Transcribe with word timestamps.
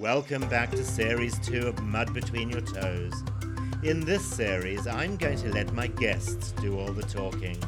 Welcome 0.00 0.48
back 0.48 0.70
to 0.70 0.82
Series 0.82 1.38
2 1.40 1.66
of 1.66 1.82
Mud 1.82 2.14
Between 2.14 2.48
Your 2.48 2.62
Toes. 2.62 3.12
In 3.82 4.00
this 4.00 4.24
series, 4.24 4.86
I'm 4.86 5.18
going 5.18 5.36
to 5.36 5.52
let 5.52 5.74
my 5.74 5.88
guests 5.88 6.52
do 6.52 6.78
all 6.78 6.90
the 6.90 7.02
talking. 7.02 7.58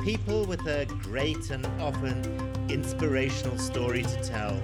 People 0.00 0.44
with 0.44 0.66
a 0.66 0.86
great 1.02 1.50
and 1.50 1.64
often 1.80 2.20
inspirational 2.68 3.56
story 3.58 4.02
to 4.02 4.24
tell, 4.24 4.60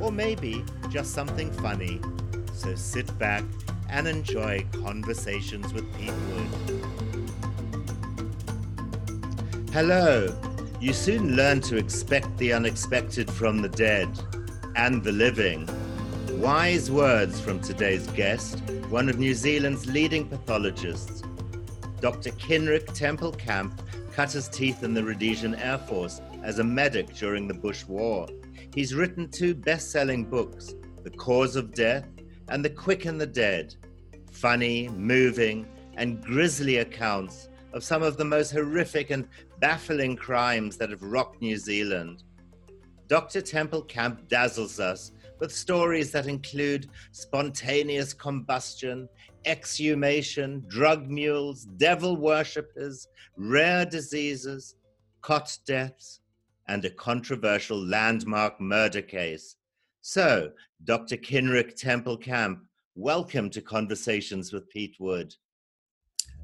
or 0.00 0.12
maybe 0.12 0.64
just 0.88 1.10
something 1.14 1.50
funny. 1.50 2.00
So 2.52 2.76
sit 2.76 3.18
back 3.18 3.42
and 3.90 4.06
enjoy 4.06 4.64
Conversations 4.70 5.72
with 5.72 5.84
Wood. 5.98 6.48
Hello. 9.72 10.32
You 10.80 10.92
soon 10.92 11.34
learn 11.34 11.60
to 11.62 11.76
expect 11.76 12.38
the 12.38 12.52
unexpected 12.52 13.28
from 13.32 13.62
the 13.62 13.68
dead 13.68 14.08
and 14.76 15.02
the 15.02 15.10
living. 15.10 15.68
Wise 16.36 16.90
words 16.90 17.40
from 17.40 17.60
today's 17.60 18.06
guest, 18.08 18.60
one 18.90 19.08
of 19.08 19.18
New 19.18 19.32
Zealand's 19.32 19.86
leading 19.86 20.28
pathologists. 20.28 21.22
Dr. 22.02 22.30
Cynric 22.30 22.92
Temple 22.92 23.32
Camp 23.32 23.80
cut 24.12 24.32
his 24.32 24.46
teeth 24.46 24.82
in 24.82 24.92
the 24.92 25.02
Rhodesian 25.02 25.54
Air 25.54 25.78
Force 25.78 26.20
as 26.42 26.58
a 26.58 26.64
medic 26.64 27.14
during 27.14 27.48
the 27.48 27.54
Bush 27.54 27.86
War. 27.86 28.28
He's 28.74 28.94
written 28.94 29.30
two 29.30 29.54
best 29.54 29.90
selling 29.90 30.26
books, 30.26 30.74
The 31.04 31.10
Cause 31.10 31.56
of 31.56 31.72
Death 31.72 32.06
and 32.50 32.62
The 32.62 32.70
Quick 32.70 33.06
and 33.06 33.18
the 33.18 33.26
Dead. 33.26 33.74
Funny, 34.30 34.90
moving, 34.90 35.66
and 35.96 36.22
grisly 36.22 36.76
accounts 36.76 37.48
of 37.72 37.82
some 37.82 38.02
of 38.02 38.18
the 38.18 38.26
most 38.26 38.50
horrific 38.50 39.08
and 39.08 39.26
baffling 39.58 40.16
crimes 40.16 40.76
that 40.76 40.90
have 40.90 41.02
rocked 41.02 41.40
New 41.40 41.56
Zealand. 41.56 42.24
Dr. 43.08 43.40
Temple 43.40 43.82
Camp 43.82 44.28
dazzles 44.28 44.80
us 44.80 45.12
with 45.38 45.52
stories 45.52 46.10
that 46.12 46.26
include 46.26 46.88
spontaneous 47.12 48.12
combustion, 48.12 49.08
exhumation, 49.44 50.64
drug 50.68 51.08
mules, 51.08 51.64
devil 51.76 52.16
worshippers, 52.16 53.08
rare 53.36 53.84
diseases, 53.84 54.76
cot 55.22 55.56
deaths, 55.66 56.20
and 56.68 56.84
a 56.84 56.90
controversial 56.90 57.78
landmark 57.78 58.60
murder 58.60 59.02
case. 59.02 59.56
So, 60.00 60.52
Dr. 60.84 61.16
Cynric 61.16 61.74
Temple 61.76 62.16
Camp, 62.16 62.60
welcome 62.94 63.50
to 63.50 63.60
Conversations 63.60 64.52
with 64.52 64.68
Pete 64.70 64.96
Wood. 64.98 65.34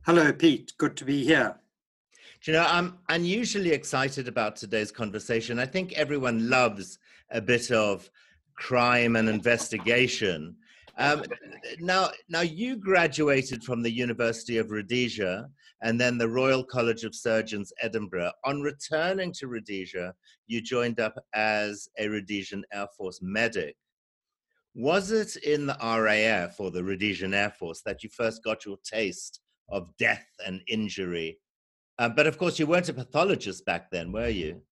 Hello, 0.04 0.32
Pete. 0.32 0.72
Good 0.78 0.96
to 0.96 1.04
be 1.04 1.24
here. 1.24 1.56
Do 2.42 2.50
you 2.50 2.58
know, 2.58 2.66
I'm 2.68 2.98
unusually 3.08 3.70
excited 3.70 4.26
about 4.26 4.56
today's 4.56 4.90
conversation. 4.90 5.60
I 5.60 5.66
think 5.66 5.92
everyone 5.92 6.48
loves 6.50 6.98
a 7.30 7.40
bit 7.40 7.70
of 7.70 8.10
crime 8.56 9.16
and 9.16 9.28
investigation. 9.28 10.56
Um, 10.98 11.24
now, 11.80 12.10
now 12.28 12.42
you 12.42 12.76
graduated 12.76 13.64
from 13.64 13.82
the 13.82 13.90
University 13.90 14.58
of 14.58 14.70
Rhodesia 14.70 15.48
and 15.82 16.00
then 16.00 16.16
the 16.16 16.28
Royal 16.28 16.62
College 16.62 17.04
of 17.04 17.14
Surgeons, 17.14 17.72
Edinburgh. 17.82 18.32
On 18.44 18.60
returning 18.60 19.32
to 19.34 19.48
Rhodesia, 19.48 20.14
you 20.46 20.60
joined 20.60 21.00
up 21.00 21.14
as 21.34 21.88
a 21.98 22.08
Rhodesian 22.08 22.64
Air 22.72 22.86
Force 22.96 23.20
medic. 23.22 23.74
Was 24.74 25.10
it 25.10 25.36
in 25.36 25.66
the 25.66 25.76
RAF 25.82 26.58
or 26.60 26.70
the 26.70 26.84
Rhodesian 26.84 27.34
Air 27.34 27.50
Force 27.50 27.82
that 27.84 28.02
you 28.02 28.10
first 28.10 28.44
got 28.44 28.64
your 28.64 28.78
taste 28.84 29.40
of 29.68 29.88
death 29.98 30.26
and 30.46 30.62
injury? 30.68 31.38
Uh, 31.98 32.08
but 32.08 32.26
of 32.26 32.38
course, 32.38 32.58
you 32.58 32.66
weren't 32.66 32.88
a 32.88 32.94
pathologist 32.94 33.64
back 33.66 33.90
then, 33.90 34.12
were 34.12 34.28
you? 34.28 34.62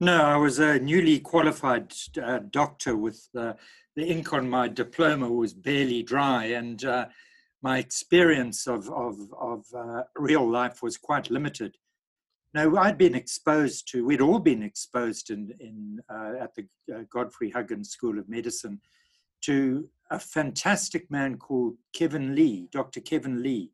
No, 0.00 0.24
I 0.24 0.36
was 0.36 0.58
a 0.58 0.80
newly 0.80 1.20
qualified 1.20 1.92
uh, 2.20 2.40
doctor 2.50 2.96
with 2.96 3.28
uh, 3.38 3.52
the 3.94 4.04
ink 4.04 4.32
on 4.32 4.50
my 4.50 4.66
diploma 4.66 5.30
was 5.30 5.54
barely 5.54 6.02
dry, 6.02 6.46
and 6.46 6.84
uh, 6.84 7.06
my 7.62 7.78
experience 7.78 8.66
of, 8.66 8.90
of, 8.90 9.16
of 9.40 9.64
uh, 9.74 10.02
real 10.16 10.48
life 10.48 10.82
was 10.82 10.96
quite 10.96 11.30
limited. 11.30 11.76
No, 12.54 12.76
I'd 12.76 12.98
been 12.98 13.14
exposed 13.14 13.90
to, 13.92 14.04
we'd 14.04 14.20
all 14.20 14.40
been 14.40 14.62
exposed 14.62 15.30
in, 15.30 15.52
in, 15.60 16.00
uh, 16.08 16.42
at 16.42 16.54
the 16.54 16.66
uh, 16.92 17.02
Godfrey 17.10 17.50
Huggins 17.50 17.90
School 17.90 18.18
of 18.18 18.28
Medicine 18.28 18.80
to 19.42 19.88
a 20.10 20.18
fantastic 20.18 21.10
man 21.10 21.36
called 21.36 21.76
Kevin 21.92 22.34
Lee, 22.34 22.68
Dr. 22.72 23.00
Kevin 23.00 23.42
Lee, 23.42 23.70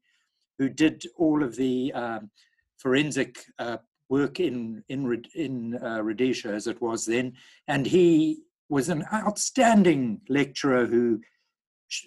who 0.58 0.68
did 0.68 1.04
all 1.16 1.42
of 1.42 1.56
the 1.56 1.92
um, 1.94 2.30
forensic 2.78 3.44
uh, 3.58 3.78
work 4.10 4.40
in 4.40 4.84
in 4.88 5.22
in 5.34 5.78
uh, 5.82 6.02
Rhodesia 6.02 6.48
as 6.48 6.66
it 6.66 6.82
was 6.82 7.06
then, 7.06 7.32
and 7.68 7.86
he 7.86 8.42
was 8.68 8.88
an 8.88 9.04
outstanding 9.12 10.20
lecturer 10.28 10.86
who 10.86 11.20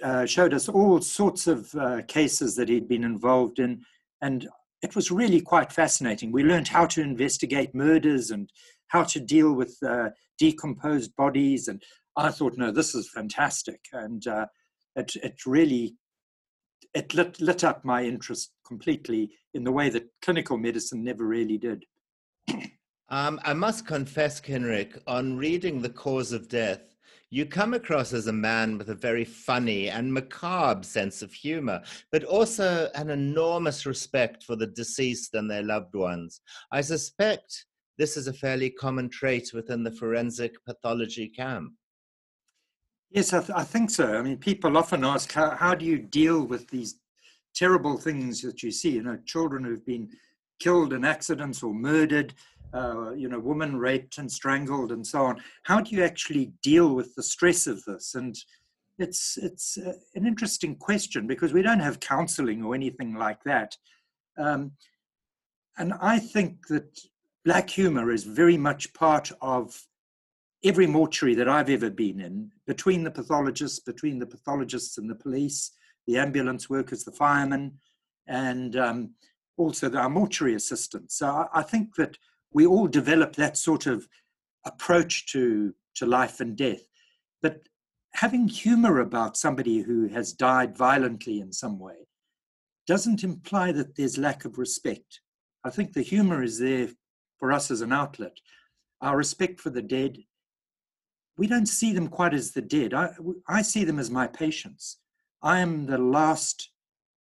uh, 0.04 0.26
showed 0.26 0.54
us 0.54 0.70
all 0.70 1.02
sorts 1.02 1.48
of 1.48 1.74
uh, 1.76 2.02
cases 2.08 2.56
that 2.56 2.70
he'd 2.70 2.88
been 2.88 3.04
involved 3.04 3.60
in, 3.60 3.82
and 4.22 4.48
it 4.82 4.96
was 4.96 5.12
really 5.12 5.42
quite 5.42 5.72
fascinating. 5.72 6.32
We 6.32 6.44
learned 6.44 6.68
how 6.68 6.86
to 6.88 7.02
investigate 7.02 7.74
murders 7.74 8.32
and 8.32 8.50
how 8.88 9.04
to 9.06 9.20
deal 9.20 9.54
with 9.54 9.78
uh, 9.82 10.10
decomposed 10.38 11.16
bodies, 11.16 11.68
and 11.68 11.82
I 12.18 12.30
thought, 12.32 12.58
no, 12.58 12.72
this 12.72 12.94
is 12.94 13.10
fantastic, 13.10 13.80
and 13.94 14.28
uh, 14.28 14.46
it 14.96 15.16
it 15.16 15.46
really 15.46 15.96
it 16.94 17.14
lit, 17.14 17.42
lit 17.42 17.64
up 17.64 17.84
my 17.84 18.04
interest 18.04 18.52
completely 18.68 19.32
in 19.54 19.64
the 19.64 19.72
way 19.72 19.90
that 19.90 20.08
clinical 20.22 20.58
medicine 20.58 21.04
never 21.04 21.26
really 21.26 21.58
did. 21.58 21.86
Um, 23.10 23.40
I 23.44 23.54
must 23.54 23.86
confess, 23.86 24.40
Cynric, 24.40 25.00
on 25.08 25.38
reading 25.38 25.82
The 25.82 25.90
Cause 25.90 26.32
of 26.32 26.48
Death, 26.48 26.94
you 27.30 27.48
come 27.48 27.74
across 27.74 28.14
as 28.14 28.28
a 28.28 28.34
man 28.34 28.78
with 28.78 28.90
a 28.90 28.96
very 28.96 29.26
funny 29.26 29.90
and 29.90 30.14
macabre 30.14 30.84
sense 30.84 31.24
of 31.24 31.34
humor, 31.34 31.82
but 32.12 32.24
also 32.24 32.90
an 32.94 33.10
enormous 33.10 33.88
respect 33.88 34.44
for 34.44 34.56
the 34.56 34.68
deceased 34.68 35.34
and 35.34 35.50
their 35.50 35.64
loved 35.64 35.96
ones. 35.96 36.42
I 36.72 36.82
suspect 36.82 37.66
this 37.98 38.18
is 38.18 38.28
a 38.28 38.34
fairly 38.34 38.70
common 38.70 39.10
trait 39.10 39.52
within 39.52 39.84
the 39.84 39.92
forensic 39.92 40.64
pathology 40.64 41.28
camp. 41.28 41.74
Yes, 43.10 43.34
I, 43.34 43.40
th- 43.40 43.58
I, 43.58 43.64
think 43.64 43.90
so. 43.90 44.16
I 44.16 44.22
mean, 44.22 44.38
people 44.38 44.78
often 44.78 45.04
ask, 45.04 45.32
how, 45.32 45.52
how 45.52 45.76
do 45.76 45.86
you 45.86 45.98
deal 45.98 46.44
with 46.44 46.68
these 46.70 47.00
terrible 47.56 47.98
things 47.98 48.42
that 48.42 48.62
you 48.62 48.72
see? 48.72 48.92
You 48.92 49.04
know, 49.04 49.18
children 49.26 49.64
who've 49.64 49.86
been 49.86 50.10
killed 50.60 50.94
in 50.94 51.04
accidents 51.04 51.62
or 51.62 51.74
murdered, 51.74 52.34
uh, 52.74 53.12
you 53.14 53.30
know, 53.30 53.40
women 53.40 53.78
raped 53.78 54.18
and 54.18 54.32
strangled 54.32 54.92
and 54.92 55.06
so 55.06 55.26
on. 55.26 55.42
How 55.64 55.80
do 55.82 55.96
you 55.96 56.04
actually 56.04 56.54
deal 56.64 56.96
with 56.96 57.14
the 57.16 57.24
stress 57.24 57.68
of 57.68 57.84
this? 57.86 58.16
And 58.16 58.36
it's 58.98 59.38
it's 59.38 59.78
uh, 59.78 59.94
an 60.16 60.26
interesting 60.26 60.76
question 60.76 61.28
because 61.28 61.54
we 61.54 61.62
don't 61.62 61.80
have 61.80 62.00
counselling 62.00 62.64
or 62.64 62.76
anything 62.76 63.16
like 63.16 63.44
that. 63.44 63.76
Um, 64.38 64.72
and 65.78 65.94
I 66.02 66.20
think 66.20 66.68
that 66.68 67.00
black 67.46 67.70
humour 67.70 68.12
is 68.12 68.24
very 68.24 68.58
much 68.58 68.94
part 68.94 69.32
of 69.42 69.80
every 70.64 70.88
mortuary 70.88 71.36
that 71.36 71.50
I've 71.50 71.70
ever 71.70 71.90
been 71.90 72.22
in, 72.22 72.52
between 72.66 73.04
the 73.04 73.12
pathologists, 73.12 73.80
between 73.80 74.20
the 74.20 74.26
pathologists 74.26 74.98
and 74.98 75.10
the 75.10 75.16
police, 75.16 75.72
the 76.08 76.18
ambulance 76.18 76.70
workers, 76.70 77.04
the 77.04 77.12
firemen, 77.12 77.74
and 78.28 78.76
um, 78.78 79.10
also 79.58 79.92
our 79.94 80.10
mortuary 80.10 80.56
assistants. 80.56 81.18
So 81.18 81.28
I, 81.28 81.48
I 81.54 81.64
think 81.64 81.96
that 81.96 82.18
we 82.54 82.66
all 82.66 82.88
develop 82.88 83.36
that 83.36 83.58
sort 83.58 83.86
of 83.86 84.08
approach 84.66 85.32
to, 85.32 85.74
to 85.96 86.06
life 86.06 86.40
and 86.40 86.56
death. 86.56 86.84
But 87.42 87.68
having 88.14 88.48
humor 88.48 89.00
about 89.00 89.38
somebody 89.38 89.80
who 89.80 90.08
has 90.08 90.34
died 90.34 90.78
violently 90.78 91.40
in 91.40 91.52
some 91.52 91.80
way 91.80 92.08
doesn't 92.88 93.24
imply 93.24 93.72
that 93.72 93.96
there's 93.96 94.18
lack 94.18 94.46
of 94.46 94.58
respect. 94.58 95.22
I 95.64 95.70
think 95.70 95.94
the 95.94 96.02
humor 96.02 96.44
is 96.44 96.60
there 96.60 96.90
for 97.40 97.52
us 97.52 97.72
as 97.72 97.82
an 97.82 97.92
outlet. 97.92 98.38
Our 99.02 99.18
respect 99.18 99.60
for 99.60 99.70
the 99.70 99.82
dead 99.82 100.18
we 101.38 101.48
don't 101.48 101.68
see 101.68 101.94
them 101.94 102.08
quite 102.08 102.34
as 102.34 102.52
the 102.52 102.62
dead. 102.62 102.94
I, 102.94 103.12
I 103.48 103.62
see 103.62 103.84
them 103.84 104.00
as 104.00 104.12
my 104.12 104.28
patients. 104.28 104.98
I 105.42 105.60
am 105.60 105.86
the 105.86 105.98
last 105.98 106.72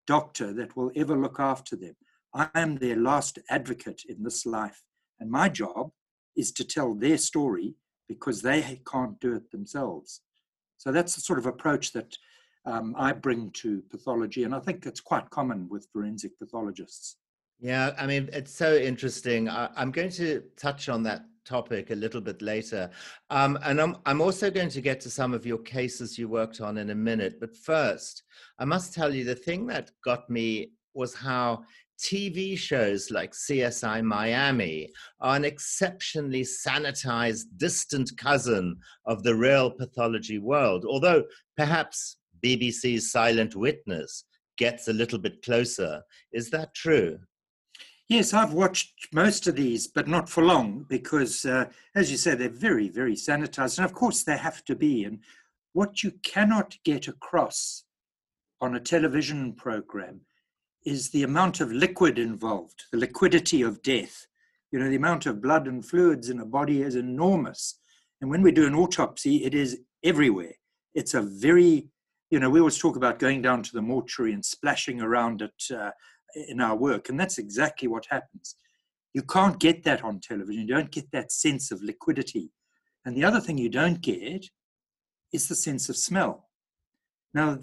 doctor 0.06 0.52
that 0.54 0.76
will 0.76 0.90
ever 0.96 1.16
look 1.16 1.38
after 1.38 1.76
them. 1.76 1.94
I 2.34 2.48
am 2.54 2.76
their 2.76 2.96
last 2.96 3.38
advocate 3.48 4.02
in 4.08 4.22
this 4.22 4.44
life. 4.44 4.82
And 5.22 5.30
my 5.30 5.48
job 5.48 5.92
is 6.36 6.50
to 6.50 6.64
tell 6.64 6.94
their 6.94 7.16
story 7.16 7.76
because 8.08 8.42
they 8.42 8.80
can't 8.90 9.20
do 9.20 9.36
it 9.36 9.52
themselves. 9.52 10.20
So 10.78 10.90
that's 10.90 11.14
the 11.14 11.20
sort 11.20 11.38
of 11.38 11.46
approach 11.46 11.92
that 11.92 12.16
um, 12.66 12.96
I 12.98 13.12
bring 13.12 13.50
to 13.62 13.82
pathology. 13.88 14.42
And 14.42 14.52
I 14.52 14.58
think 14.58 14.84
it's 14.84 15.00
quite 15.00 15.30
common 15.30 15.68
with 15.68 15.86
forensic 15.92 16.36
pathologists. 16.40 17.18
Yeah, 17.60 17.92
I 17.96 18.06
mean, 18.08 18.30
it's 18.32 18.52
so 18.52 18.74
interesting. 18.74 19.48
I, 19.48 19.68
am 19.76 19.92
going 19.92 20.10
to 20.10 20.42
touch 20.56 20.88
on 20.88 21.04
that 21.04 21.22
topic 21.44 21.92
a 21.92 21.94
little 21.94 22.20
bit 22.20 22.42
later. 22.42 22.90
Um, 23.30 23.56
and 23.62 23.80
I'm, 23.80 23.96
I'm 24.04 24.20
also 24.20 24.50
going 24.50 24.70
to 24.70 24.80
get 24.80 25.00
to 25.02 25.10
some 25.10 25.32
of 25.32 25.46
your 25.46 25.58
cases 25.58 26.18
you 26.18 26.28
worked 26.28 26.60
on 26.60 26.78
in 26.78 26.90
a 26.90 26.96
minute. 26.96 27.38
But 27.38 27.54
first, 27.54 28.24
I 28.58 28.64
must 28.64 28.92
tell 28.92 29.14
you 29.14 29.22
the 29.22 29.36
thing 29.36 29.68
that 29.68 29.92
got 30.04 30.28
me 30.28 30.72
was 30.94 31.14
how 31.14 31.62
TV 32.02 32.58
shows 32.58 33.10
like 33.10 33.32
CSI 33.32 34.02
Miami 34.02 34.90
are 35.20 35.36
an 35.36 35.44
exceptionally 35.44 36.42
sanitized, 36.42 37.44
distant 37.56 38.10
cousin 38.16 38.76
of 39.06 39.22
the 39.22 39.34
real 39.34 39.70
pathology 39.70 40.38
world, 40.38 40.84
although 40.84 41.22
perhaps 41.56 42.16
BBC's 42.44 43.12
Silent 43.12 43.54
Witness 43.54 44.24
gets 44.58 44.88
a 44.88 44.92
little 44.92 45.18
bit 45.18 45.42
closer. 45.42 46.02
Is 46.32 46.50
that 46.50 46.74
true? 46.74 47.18
Yes, 48.08 48.34
I've 48.34 48.52
watched 48.52 49.08
most 49.12 49.46
of 49.46 49.56
these, 49.56 49.86
but 49.86 50.08
not 50.08 50.28
for 50.28 50.42
long 50.44 50.84
because, 50.88 51.44
uh, 51.44 51.66
as 51.94 52.10
you 52.10 52.16
say, 52.16 52.34
they're 52.34 52.48
very, 52.48 52.88
very 52.88 53.14
sanitized. 53.14 53.78
And 53.78 53.84
of 53.84 53.94
course, 53.94 54.24
they 54.24 54.36
have 54.36 54.64
to 54.64 54.74
be. 54.74 55.04
And 55.04 55.20
what 55.72 56.02
you 56.02 56.12
cannot 56.22 56.76
get 56.84 57.08
across 57.08 57.84
on 58.60 58.74
a 58.74 58.80
television 58.80 59.54
program 59.54 60.20
is 60.84 61.10
the 61.10 61.22
amount 61.22 61.60
of 61.60 61.72
liquid 61.72 62.18
involved, 62.18 62.84
the 62.90 62.98
liquidity 62.98 63.62
of 63.62 63.82
death. 63.82 64.26
You 64.70 64.78
know, 64.78 64.88
the 64.88 64.96
amount 64.96 65.26
of 65.26 65.42
blood 65.42 65.68
and 65.68 65.84
fluids 65.84 66.28
in 66.28 66.40
a 66.40 66.46
body 66.46 66.82
is 66.82 66.94
enormous. 66.94 67.78
And 68.20 68.30
when 68.30 68.42
we 68.42 68.52
do 68.52 68.66
an 68.66 68.74
autopsy, 68.74 69.44
it 69.44 69.54
is 69.54 69.80
everywhere. 70.02 70.54
It's 70.94 71.14
a 71.14 71.22
very, 71.22 71.88
you 72.30 72.40
know, 72.40 72.50
we 72.50 72.60
always 72.60 72.78
talk 72.78 72.96
about 72.96 73.18
going 73.18 73.42
down 73.42 73.62
to 73.62 73.72
the 73.72 73.82
mortuary 73.82 74.32
and 74.32 74.44
splashing 74.44 75.00
around 75.00 75.42
it 75.42 75.62
uh, 75.74 75.90
in 76.48 76.60
our 76.60 76.76
work. 76.76 77.08
And 77.08 77.18
that's 77.18 77.38
exactly 77.38 77.88
what 77.88 78.06
happens. 78.10 78.56
You 79.12 79.22
can't 79.22 79.58
get 79.60 79.84
that 79.84 80.02
on 80.02 80.20
television. 80.20 80.66
You 80.66 80.74
don't 80.74 80.90
get 80.90 81.10
that 81.12 81.32
sense 81.32 81.70
of 81.70 81.82
liquidity. 81.82 82.50
And 83.04 83.16
the 83.16 83.24
other 83.24 83.40
thing 83.40 83.58
you 83.58 83.68
don't 83.68 84.00
get 84.00 84.46
is 85.32 85.48
the 85.48 85.54
sense 85.54 85.88
of 85.88 85.96
smell. 85.96 86.48
Now, 87.34 87.58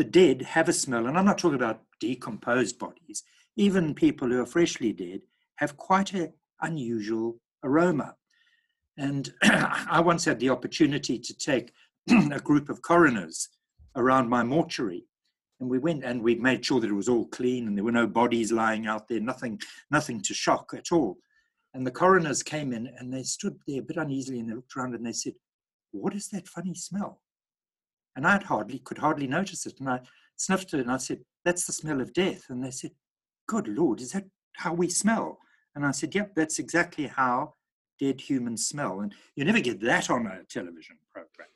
the 0.00 0.04
dead 0.04 0.40
have 0.40 0.66
a 0.66 0.72
smell, 0.72 1.06
and 1.06 1.18
I'm 1.18 1.26
not 1.26 1.36
talking 1.36 1.56
about 1.56 1.82
decomposed 2.00 2.78
bodies. 2.78 3.22
Even 3.56 3.94
people 3.94 4.28
who 4.28 4.40
are 4.40 4.46
freshly 4.46 4.94
dead 4.94 5.20
have 5.56 5.76
quite 5.76 6.14
an 6.14 6.32
unusual 6.62 7.38
aroma. 7.62 8.14
And 8.96 9.30
I 9.42 10.00
once 10.00 10.24
had 10.24 10.40
the 10.40 10.48
opportunity 10.48 11.18
to 11.18 11.36
take 11.36 11.72
a 12.08 12.40
group 12.40 12.70
of 12.70 12.80
coroners 12.80 13.50
around 13.94 14.30
my 14.30 14.42
mortuary. 14.42 15.04
And 15.60 15.68
we 15.68 15.78
went 15.78 16.02
and 16.02 16.22
we 16.22 16.34
made 16.36 16.64
sure 16.64 16.80
that 16.80 16.88
it 16.88 16.94
was 16.94 17.10
all 17.10 17.26
clean 17.26 17.66
and 17.66 17.76
there 17.76 17.84
were 17.84 17.92
no 17.92 18.06
bodies 18.06 18.50
lying 18.50 18.86
out 18.86 19.06
there, 19.06 19.20
nothing, 19.20 19.60
nothing 19.90 20.22
to 20.22 20.32
shock 20.32 20.72
at 20.74 20.92
all. 20.92 21.18
And 21.74 21.86
the 21.86 21.90
coroners 21.90 22.42
came 22.42 22.72
in 22.72 22.90
and 22.96 23.12
they 23.12 23.22
stood 23.22 23.58
there 23.68 23.80
a 23.80 23.84
bit 23.84 23.98
uneasily 23.98 24.40
and 24.40 24.48
they 24.48 24.54
looked 24.54 24.74
around 24.78 24.94
and 24.94 25.04
they 25.04 25.12
said, 25.12 25.34
What 25.90 26.14
is 26.14 26.28
that 26.28 26.48
funny 26.48 26.74
smell? 26.74 27.20
And 28.16 28.26
I 28.26 28.42
hardly 28.42 28.78
could 28.80 28.98
hardly 28.98 29.26
notice 29.26 29.66
it. 29.66 29.80
And 29.80 29.88
I 29.88 30.00
sniffed 30.36 30.74
it 30.74 30.80
and 30.80 30.90
I 30.90 30.96
said, 30.96 31.20
That's 31.44 31.66
the 31.66 31.72
smell 31.72 32.00
of 32.00 32.12
death. 32.12 32.44
And 32.48 32.64
they 32.64 32.70
said, 32.70 32.92
Good 33.46 33.68
Lord, 33.68 34.00
is 34.00 34.12
that 34.12 34.24
how 34.56 34.74
we 34.74 34.88
smell? 34.88 35.38
And 35.74 35.86
I 35.86 35.92
said, 35.92 36.14
Yep, 36.14 36.32
that's 36.34 36.58
exactly 36.58 37.06
how 37.06 37.54
dead 37.98 38.20
humans 38.20 38.66
smell. 38.66 39.00
And 39.00 39.14
you 39.36 39.44
never 39.44 39.60
get 39.60 39.80
that 39.82 40.10
on 40.10 40.26
a 40.26 40.44
television 40.44 40.96
program. 41.12 41.48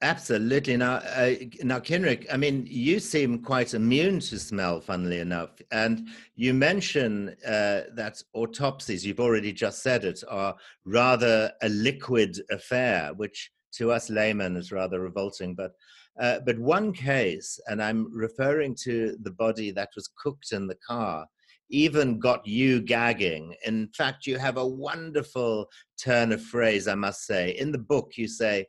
Absolutely. 0.00 0.78
Now, 0.78 0.94
uh, 0.94 1.34
now, 1.62 1.80
Cynric, 1.80 2.26
I 2.32 2.38
mean, 2.38 2.66
you 2.66 2.98
seem 2.98 3.42
quite 3.42 3.74
immune 3.74 4.20
to 4.20 4.38
smell, 4.38 4.80
funnily 4.80 5.18
enough. 5.18 5.50
And 5.70 6.08
you 6.34 6.54
mention 6.54 7.36
uh, 7.44 7.82
that 7.92 8.22
autopsies, 8.32 9.04
you've 9.04 9.20
already 9.20 9.52
just 9.52 9.82
said 9.82 10.04
it, 10.04 10.24
are 10.28 10.56
rather 10.86 11.52
a 11.60 11.68
liquid 11.68 12.38
affair, 12.50 13.12
which 13.16 13.50
to 13.78 13.92
us 13.92 14.10
laymen 14.10 14.56
is 14.56 14.72
rather 14.72 15.00
revolting. 15.00 15.54
But, 15.54 15.72
uh, 16.20 16.40
but 16.44 16.58
one 16.58 16.92
case, 16.92 17.58
and 17.66 17.82
I'm 17.82 18.08
referring 18.12 18.74
to 18.84 19.16
the 19.22 19.30
body 19.30 19.70
that 19.72 19.90
was 19.94 20.10
cooked 20.22 20.52
in 20.52 20.66
the 20.66 20.78
car, 20.86 21.26
even 21.68 22.18
got 22.18 22.46
you 22.46 22.80
gagging. 22.80 23.54
In 23.64 23.88
fact, 23.96 24.26
you 24.26 24.38
have 24.38 24.56
a 24.56 24.66
wonderful 24.66 25.68
turn 26.02 26.32
of 26.32 26.42
phrase, 26.42 26.86
I 26.86 26.94
must 26.94 27.26
say. 27.26 27.50
In 27.58 27.72
the 27.72 27.78
book, 27.78 28.12
you 28.16 28.28
say, 28.28 28.66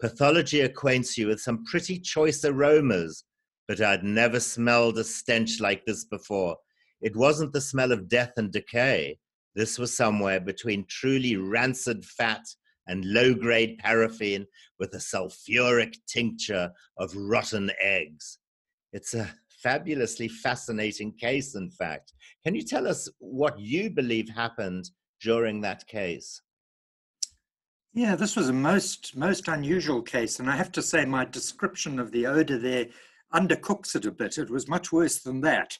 Pathology 0.00 0.62
acquaints 0.62 1.16
you 1.16 1.28
with 1.28 1.40
some 1.40 1.64
pretty 1.64 2.00
choice 2.00 2.44
aromas, 2.44 3.24
but 3.68 3.80
I'd 3.80 4.02
never 4.02 4.40
smelled 4.40 4.98
a 4.98 5.04
stench 5.04 5.60
like 5.60 5.84
this 5.86 6.04
before. 6.04 6.56
It 7.00 7.16
wasn't 7.16 7.52
the 7.52 7.60
smell 7.60 7.92
of 7.92 8.08
death 8.08 8.32
and 8.36 8.50
decay. 8.50 9.18
This 9.54 9.78
was 9.78 9.96
somewhere 9.96 10.40
between 10.40 10.86
truly 10.88 11.36
rancid 11.36 12.04
fat 12.04 12.42
and 12.86 13.04
low 13.04 13.34
grade 13.34 13.78
paraffin 13.78 14.46
with 14.78 14.94
a 14.94 14.98
sulfuric 14.98 15.96
tincture 16.06 16.70
of 16.98 17.14
rotten 17.16 17.70
eggs. 17.80 18.38
It's 18.92 19.14
a 19.14 19.30
fabulously 19.62 20.28
fascinating 20.28 21.12
case, 21.12 21.54
in 21.54 21.70
fact. 21.70 22.12
Can 22.44 22.54
you 22.54 22.62
tell 22.62 22.88
us 22.88 23.08
what 23.18 23.58
you 23.58 23.90
believe 23.90 24.28
happened 24.28 24.90
during 25.20 25.60
that 25.60 25.86
case? 25.86 26.42
Yeah, 27.94 28.16
this 28.16 28.36
was 28.36 28.48
a 28.48 28.54
most 28.54 29.14
most 29.16 29.48
unusual 29.48 30.00
case, 30.00 30.40
and 30.40 30.50
I 30.50 30.56
have 30.56 30.72
to 30.72 30.82
say 30.82 31.04
my 31.04 31.26
description 31.26 31.98
of 31.98 32.10
the 32.10 32.26
odor 32.26 32.58
there 32.58 32.86
undercooks 33.34 33.94
it 33.94 34.06
a 34.06 34.10
bit. 34.10 34.38
It 34.38 34.50
was 34.50 34.68
much 34.68 34.92
worse 34.92 35.18
than 35.20 35.42
that. 35.42 35.78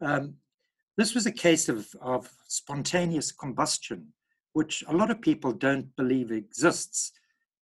Um, 0.00 0.36
this 0.96 1.14
was 1.14 1.26
a 1.26 1.32
case 1.32 1.68
of, 1.68 1.88
of 2.00 2.30
spontaneous 2.48 3.32
combustion, 3.32 4.12
which 4.56 4.82
a 4.88 4.96
lot 5.00 5.10
of 5.10 5.20
people 5.20 5.52
don't 5.52 5.94
believe 5.96 6.30
exists, 6.32 7.12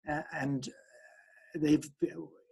uh, 0.08 0.22
and 0.32 0.68
they've 1.56 1.88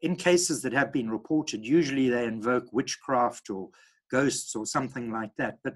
in 0.03 0.17
cases 0.17 0.63
that 0.63 0.73
have 0.73 0.93
been 0.93 1.09
reported. 1.09 1.65
Usually, 1.65 2.09
they 2.09 2.25
invoke 2.25 2.73
witchcraft 2.73 3.51
or 3.51 3.69
ghosts 4.11 4.57
or 4.57 4.67
something 4.67 5.13
like 5.13 5.31
that. 5.37 5.59
But 5.63 5.75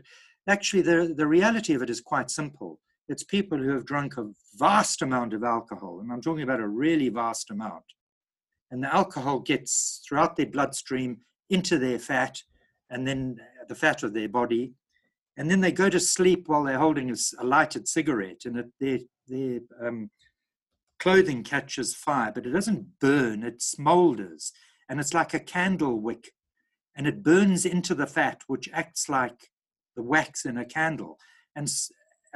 actually, 0.48 0.82
the 0.82 1.14
the 1.16 1.28
reality 1.38 1.74
of 1.74 1.82
it 1.82 1.90
is 1.90 2.00
quite 2.00 2.30
simple 2.30 2.80
it's 3.08 3.22
people 3.22 3.58
who 3.58 3.70
have 3.70 3.86
drunk 3.86 4.16
a 4.16 4.30
vast 4.56 5.02
amount 5.02 5.32
of 5.32 5.44
alcohol, 5.44 6.00
and 6.00 6.12
I'm 6.12 6.20
talking 6.20 6.42
about 6.42 6.60
a 6.60 6.68
really 6.68 7.08
vast 7.08 7.50
amount. 7.50 7.84
And 8.70 8.82
the 8.82 8.92
alcohol 8.92 9.40
gets 9.40 10.02
throughout 10.06 10.34
their 10.36 10.46
bloodstream 10.46 11.18
into 11.50 11.78
their 11.78 11.98
fat, 11.98 12.42
and 12.90 13.06
then 13.06 13.40
the 13.68 13.74
fat 13.74 14.02
of 14.02 14.12
their 14.12 14.28
body. 14.28 14.72
And 15.36 15.50
then 15.50 15.60
they 15.60 15.72
go 15.72 15.90
to 15.90 16.00
sleep 16.00 16.48
while 16.48 16.64
they're 16.64 16.78
holding 16.78 17.10
a, 17.10 17.44
lighted 17.44 17.88
cigarette, 17.88 18.44
and 18.44 18.56
it, 18.58 18.66
their, 18.80 18.98
their 19.28 19.60
um, 19.86 20.10
clothing 20.98 21.44
catches 21.44 21.94
fire, 21.94 22.32
but 22.34 22.46
it 22.46 22.50
doesn't 22.50 22.98
burn, 23.00 23.42
it 23.42 23.58
smolders. 23.58 24.52
And 24.88 24.98
it's 24.98 25.12
like 25.12 25.34
a 25.34 25.40
candle 25.40 26.00
wick, 26.00 26.32
and 26.96 27.06
it 27.06 27.22
burns 27.22 27.66
into 27.66 27.94
the 27.94 28.06
fat, 28.06 28.42
which 28.46 28.70
acts 28.72 29.08
like 29.08 29.50
the 29.94 30.02
wax 30.02 30.44
in 30.44 30.56
a 30.56 30.64
candle. 30.64 31.18
And 31.54 31.68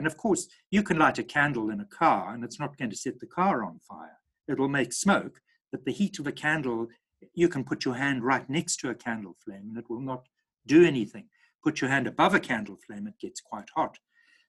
and 0.00 0.06
of 0.06 0.16
course, 0.16 0.48
you 0.70 0.82
can 0.82 0.98
light 0.98 1.18
a 1.18 1.22
candle 1.22 1.68
in 1.68 1.78
a 1.78 1.84
car 1.84 2.32
and 2.32 2.42
it's 2.42 2.58
not 2.58 2.78
going 2.78 2.90
to 2.90 2.96
set 2.96 3.20
the 3.20 3.26
car 3.26 3.62
on 3.62 3.80
fire. 3.86 4.16
It'll 4.48 4.66
make 4.66 4.94
smoke, 4.94 5.42
but 5.70 5.84
the 5.84 5.92
heat 5.92 6.18
of 6.18 6.26
a 6.26 6.32
candle, 6.32 6.88
you 7.34 7.50
can 7.50 7.64
put 7.64 7.84
your 7.84 7.96
hand 7.96 8.24
right 8.24 8.48
next 8.48 8.78
to 8.78 8.88
a 8.88 8.94
candle 8.94 9.36
flame 9.44 9.66
and 9.68 9.76
it 9.76 9.90
will 9.90 10.00
not 10.00 10.26
do 10.66 10.86
anything. 10.86 11.28
Put 11.62 11.80
your 11.80 11.90
hand 11.90 12.06
above 12.06 12.34
a 12.34 12.40
candle 12.40 12.76
flame, 12.76 13.06
it 13.06 13.18
gets 13.20 13.40
quite 13.40 13.68
hot. 13.74 13.98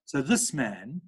So 0.06 0.22
this 0.22 0.54
man 0.54 1.02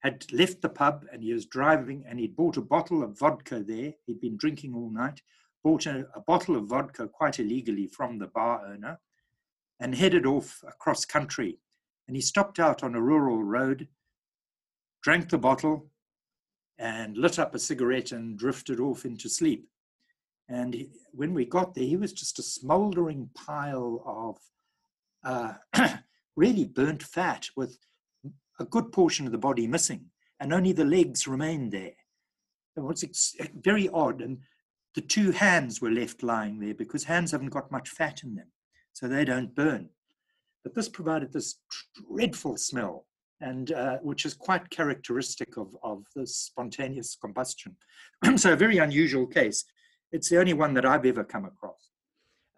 had 0.00 0.30
left 0.32 0.60
the 0.60 0.68
pub 0.68 1.06
and 1.12 1.22
he 1.22 1.32
was 1.32 1.46
driving 1.46 2.04
and 2.08 2.18
he'd 2.18 2.36
bought 2.36 2.56
a 2.56 2.62
bottle 2.62 3.02
of 3.02 3.18
vodka 3.18 3.62
there. 3.66 3.94
He'd 4.06 4.20
been 4.20 4.36
drinking 4.36 4.74
all 4.74 4.90
night, 4.90 5.22
bought 5.62 5.86
a, 5.86 6.06
a 6.14 6.20
bottle 6.20 6.56
of 6.56 6.66
vodka 6.66 7.08
quite 7.08 7.38
illegally 7.38 7.86
from 7.86 8.18
the 8.18 8.26
bar 8.26 8.66
owner 8.66 9.00
and 9.80 9.94
headed 9.94 10.26
off 10.26 10.62
across 10.66 11.04
country 11.04 11.58
and 12.06 12.16
he 12.16 12.22
stopped 12.22 12.58
out 12.58 12.82
on 12.82 12.94
a 12.94 13.00
rural 13.00 13.42
road, 13.42 13.88
drank 15.02 15.30
the 15.30 15.38
bottle, 15.38 15.90
and 16.78 17.16
lit 17.16 17.38
up 17.38 17.54
a 17.54 17.58
cigarette 17.58 18.12
and 18.12 18.38
drifted 18.38 18.80
off 18.80 19.04
into 19.04 19.28
sleep. 19.28 19.68
And 20.48 20.74
he, 20.74 20.90
when 21.12 21.32
we 21.32 21.44
got 21.46 21.74
there, 21.74 21.84
he 21.84 21.96
was 21.96 22.12
just 22.12 22.38
a 22.38 22.42
smoldering 22.42 23.30
pile 23.34 24.02
of 24.04 24.38
uh, 25.24 25.54
really 26.36 26.64
burnt 26.64 27.02
fat 27.02 27.48
with 27.56 27.78
a 28.60 28.64
good 28.64 28.92
portion 28.92 29.26
of 29.26 29.32
the 29.32 29.38
body 29.38 29.66
missing, 29.66 30.06
and 30.40 30.52
only 30.52 30.72
the 30.72 30.84
legs 30.84 31.26
remained 31.26 31.72
there. 31.72 31.92
It 32.76 32.80
was 32.80 33.04
very 33.62 33.88
odd. 33.88 34.20
And 34.20 34.38
the 34.94 35.00
two 35.00 35.32
hands 35.32 35.80
were 35.80 35.90
left 35.90 36.22
lying 36.22 36.60
there 36.60 36.74
because 36.74 37.04
hands 37.04 37.32
haven't 37.32 37.50
got 37.50 37.72
much 37.72 37.88
fat 37.90 38.22
in 38.22 38.34
them, 38.34 38.48
so 38.92 39.08
they 39.08 39.24
don't 39.24 39.54
burn. 39.54 39.88
But 40.62 40.74
this 40.74 40.88
provided 40.88 41.32
this 41.32 41.56
dreadful 42.08 42.56
smell, 42.56 43.06
and 43.40 43.72
uh, 43.72 43.98
which 43.98 44.24
is 44.24 44.34
quite 44.34 44.70
characteristic 44.70 45.56
of, 45.56 45.76
of 45.82 46.04
the 46.14 46.26
spontaneous 46.26 47.16
combustion. 47.20 47.76
so 48.36 48.52
a 48.52 48.56
very 48.56 48.78
unusual 48.78 49.26
case. 49.26 49.64
It's 50.12 50.28
the 50.28 50.38
only 50.38 50.54
one 50.54 50.74
that 50.74 50.86
I've 50.86 51.06
ever 51.06 51.24
come 51.24 51.44
across. 51.44 51.90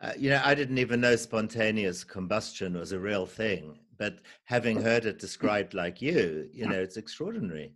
Uh, 0.00 0.12
you 0.18 0.30
know, 0.30 0.42
I 0.44 0.54
didn't 0.54 0.78
even 0.78 1.00
know 1.00 1.16
spontaneous 1.16 2.04
combustion 2.04 2.78
was 2.78 2.92
a 2.92 2.98
real 2.98 3.24
thing, 3.26 3.78
but 3.98 4.18
having 4.44 4.82
heard 4.82 5.06
it 5.06 5.18
described 5.18 5.72
like 5.72 6.02
you, 6.02 6.48
you 6.52 6.68
know, 6.68 6.78
it's 6.80 6.98
extraordinary. 6.98 7.72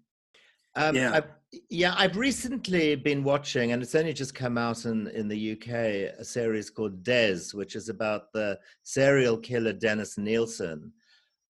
Um, 0.77 0.95
yeah. 0.95 1.21
Yeah, 1.69 1.95
I've 1.97 2.17
recently 2.17 2.95
been 2.95 3.25
watching, 3.25 3.73
and 3.73 3.83
it's 3.83 3.97
only 3.97 4.13
just 4.13 4.37
come 4.37 4.57
out 4.57 4.85
in, 4.85 5.09
in 5.09 5.27
the 5.27 5.53
UK, 5.53 6.15
a 6.21 6.25
series 6.25 6.71
called 6.71 7.03
Des, 7.03 7.41
which 7.55 7.75
is 7.75 7.89
about 7.89 8.33
the 8.33 8.57
serial 8.85 9.37
killer 9.37 9.73
Dennis 9.73 10.17
Nilsen, 10.17 10.93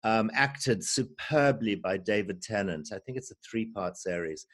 um, 0.05 0.31
acted 0.33 0.83
superbly 0.83 1.75
by 1.75 1.99
David 1.99 2.41
Tennant. 2.41 2.89
I 2.95 2.99
think 2.99 3.19
it's 3.19 3.31
a 3.31 3.35
three 3.45 3.67
part 3.67 3.99
series. 3.99 4.47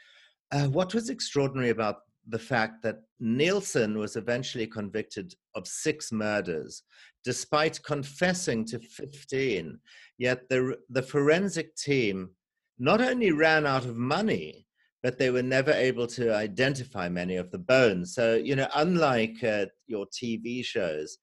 Uh, 0.50 0.66
what 0.66 0.94
was 0.94 1.10
extraordinary 1.10 1.70
about 1.70 1.98
the 2.28 2.38
fact 2.38 2.82
that 2.82 3.02
Nilsen 3.20 3.98
was 3.98 4.16
eventually 4.16 4.66
convicted 4.66 5.34
of 5.54 5.66
six 5.66 6.10
murders, 6.12 6.82
despite 7.24 7.82
confessing 7.84 8.64
to 8.66 8.78
15. 8.78 9.78
Yet 10.18 10.48
the, 10.48 10.76
the 10.90 11.02
forensic 11.02 11.76
team 11.76 12.30
not 12.78 13.00
only 13.00 13.32
ran 13.32 13.66
out 13.66 13.84
of 13.84 13.96
money, 13.96 14.66
but 15.02 15.18
they 15.18 15.30
were 15.30 15.42
never 15.42 15.70
able 15.70 16.06
to 16.06 16.34
identify 16.34 17.08
many 17.08 17.36
of 17.36 17.50
the 17.52 17.58
bones. 17.58 18.14
So, 18.14 18.34
you 18.34 18.56
know, 18.56 18.68
unlike 18.74 19.42
uh, 19.44 19.66
your 19.86 20.06
TV 20.06 20.64
shows, 20.64 21.18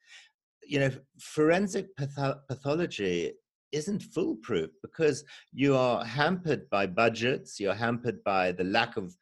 you 0.65 0.79
know, 0.79 0.91
forensic 1.19 1.95
patho- 1.97 2.39
pathology 2.47 3.33
isn't 3.73 4.03
foolproof 4.03 4.69
because 4.81 5.25
you 5.51 5.75
are 5.75 6.05
hampered 6.05 6.69
by 6.69 6.87
budgets, 6.87 7.59
you're 7.59 7.73
hampered 7.73 8.23
by 8.23 8.51
the 8.53 8.63
lack 8.63 8.95
of 8.95 9.13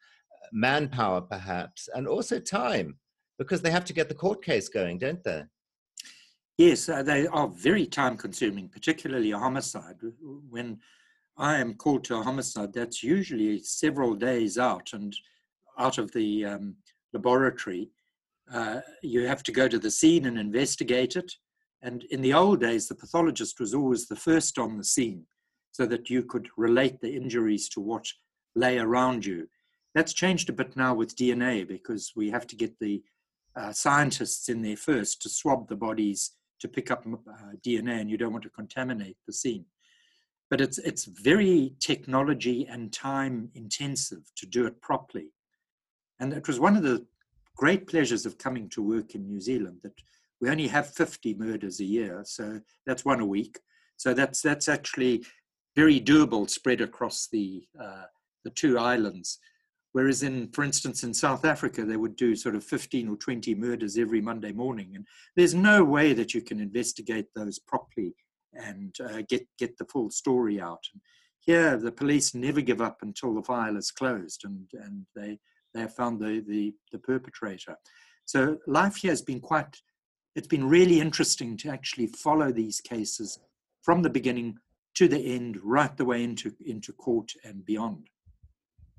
manpower, 0.52 1.20
perhaps, 1.20 1.88
and 1.94 2.06
also 2.06 2.38
time 2.38 2.98
because 3.38 3.62
they 3.62 3.70
have 3.70 3.84
to 3.86 3.92
get 3.92 4.08
the 4.08 4.14
court 4.14 4.44
case 4.44 4.68
going, 4.68 4.98
don't 4.98 5.24
they? 5.24 5.42
Yes, 6.58 6.88
uh, 6.88 7.02
they 7.02 7.26
are 7.26 7.48
very 7.48 7.86
time 7.86 8.16
consuming, 8.16 8.68
particularly 8.68 9.32
a 9.32 9.38
homicide. 9.38 9.96
When 10.50 10.78
I 11.36 11.56
am 11.56 11.74
called 11.74 12.04
to 12.04 12.16
a 12.16 12.22
homicide, 12.22 12.72
that's 12.72 13.02
usually 13.02 13.62
several 13.62 14.14
days 14.14 14.58
out 14.58 14.90
and 14.92 15.16
out 15.78 15.98
of 15.98 16.12
the 16.12 16.44
um, 16.44 16.76
laboratory. 17.12 17.90
Uh, 18.52 18.80
you 19.02 19.26
have 19.26 19.42
to 19.44 19.52
go 19.52 19.66
to 19.66 19.78
the 19.78 19.90
scene 19.90 20.26
and 20.26 20.38
investigate 20.38 21.16
it. 21.16 21.32
And 21.80 22.04
in 22.10 22.20
the 22.20 22.34
old 22.34 22.60
days, 22.60 22.86
the 22.86 22.94
pathologist 22.94 23.58
was 23.58 23.74
always 23.74 24.06
the 24.06 24.16
first 24.16 24.58
on 24.58 24.76
the 24.76 24.84
scene 24.84 25.26
so 25.72 25.86
that 25.86 26.10
you 26.10 26.22
could 26.22 26.48
relate 26.56 27.00
the 27.00 27.16
injuries 27.16 27.68
to 27.70 27.80
what 27.80 28.06
lay 28.54 28.78
around 28.78 29.24
you. 29.24 29.48
That's 29.94 30.12
changed 30.12 30.48
a 30.48 30.52
bit 30.52 30.76
now 30.76 30.94
with 30.94 31.16
DNA 31.16 31.66
because 31.66 32.12
we 32.16 32.30
have 32.30 32.46
to 32.48 32.56
get 32.56 32.78
the 32.78 33.02
uh, 33.54 33.72
scientists 33.72 34.48
in 34.48 34.62
there 34.62 34.76
first 34.76 35.20
to 35.22 35.28
swab 35.28 35.68
the 35.68 35.76
bodies 35.76 36.32
to 36.60 36.68
pick 36.68 36.90
up 36.90 37.04
uh, 37.06 37.32
DNA, 37.66 38.00
and 38.00 38.08
you 38.10 38.16
don't 38.16 38.32
want 38.32 38.44
to 38.44 38.50
contaminate 38.50 39.16
the 39.26 39.32
scene 39.32 39.66
but 40.52 40.60
it's 40.60 40.76
it's 40.76 41.06
very 41.06 41.72
technology 41.80 42.68
and 42.70 42.92
time 42.92 43.48
intensive 43.54 44.30
to 44.36 44.44
do 44.44 44.66
it 44.66 44.82
properly. 44.82 45.32
And 46.20 46.34
it 46.34 46.46
was 46.46 46.60
one 46.60 46.76
of 46.76 46.82
the 46.82 47.06
great 47.56 47.86
pleasures 47.86 48.26
of 48.26 48.36
coming 48.36 48.68
to 48.68 48.82
work 48.82 49.14
in 49.14 49.26
New 49.26 49.40
Zealand 49.40 49.78
that 49.82 49.98
we 50.42 50.50
only 50.50 50.68
have 50.68 50.92
50 50.92 51.36
murders 51.36 51.80
a 51.80 51.84
year, 51.84 52.20
so 52.26 52.60
that's 52.84 53.02
one 53.02 53.20
a 53.20 53.24
week. 53.24 53.60
So 53.96 54.12
that's 54.12 54.42
that's 54.42 54.68
actually 54.68 55.24
very 55.74 55.98
doable 55.98 56.50
spread 56.50 56.82
across 56.82 57.28
the 57.32 57.64
uh, 57.82 58.04
the 58.44 58.50
two 58.50 58.78
islands. 58.78 59.38
Whereas 59.92 60.22
in, 60.22 60.48
for 60.52 60.64
instance, 60.64 61.04
in 61.04 61.12
South 61.12 61.44
Africa, 61.44 61.84
they 61.84 61.96
would 61.96 62.16
do 62.16 62.34
sort 62.34 62.54
of 62.54 62.64
15 62.64 63.08
or 63.08 63.16
20 63.16 63.54
murders 63.54 63.98
every 63.98 64.20
Monday 64.20 64.52
morning, 64.52 64.92
and 64.94 65.06
there's 65.36 65.54
no 65.54 65.84
way 65.84 66.14
that 66.14 66.34
you 66.34 66.40
can 66.40 66.60
investigate 66.60 67.26
those 67.34 67.58
properly 67.58 68.14
and 68.54 68.96
uh, 69.00 69.22
get 69.28 69.46
get 69.58 69.76
the 69.78 69.84
full 69.86 70.10
story 70.10 70.60
out. 70.60 70.82
And 70.92 71.02
here, 71.40 71.76
the 71.76 71.92
police 71.92 72.34
never 72.34 72.60
give 72.60 72.80
up 72.80 72.98
until 73.02 73.34
the 73.34 73.42
file 73.42 73.76
is 73.76 73.90
closed 73.90 74.42
and 74.44 74.66
and 74.72 75.06
they 75.14 75.38
they 75.74 75.80
have 75.80 75.94
found 75.94 76.20
the 76.20 76.42
the, 76.46 76.74
the 76.90 76.98
perpetrator. 76.98 77.76
So 78.24 78.58
life 78.66 78.96
here 78.96 79.12
has 79.12 79.22
been 79.22 79.40
quite. 79.40 79.76
It's 80.34 80.48
been 80.48 80.68
really 80.68 81.00
interesting 81.00 81.56
to 81.58 81.68
actually 81.68 82.06
follow 82.06 82.52
these 82.52 82.80
cases 82.80 83.38
from 83.82 84.02
the 84.02 84.10
beginning 84.10 84.56
to 84.94 85.08
the 85.08 85.18
end, 85.18 85.58
right 85.62 85.94
the 85.96 86.04
way 86.04 86.24
into 86.24 86.52
into 86.64 86.92
court 86.92 87.32
and 87.44 87.64
beyond. 87.64 88.08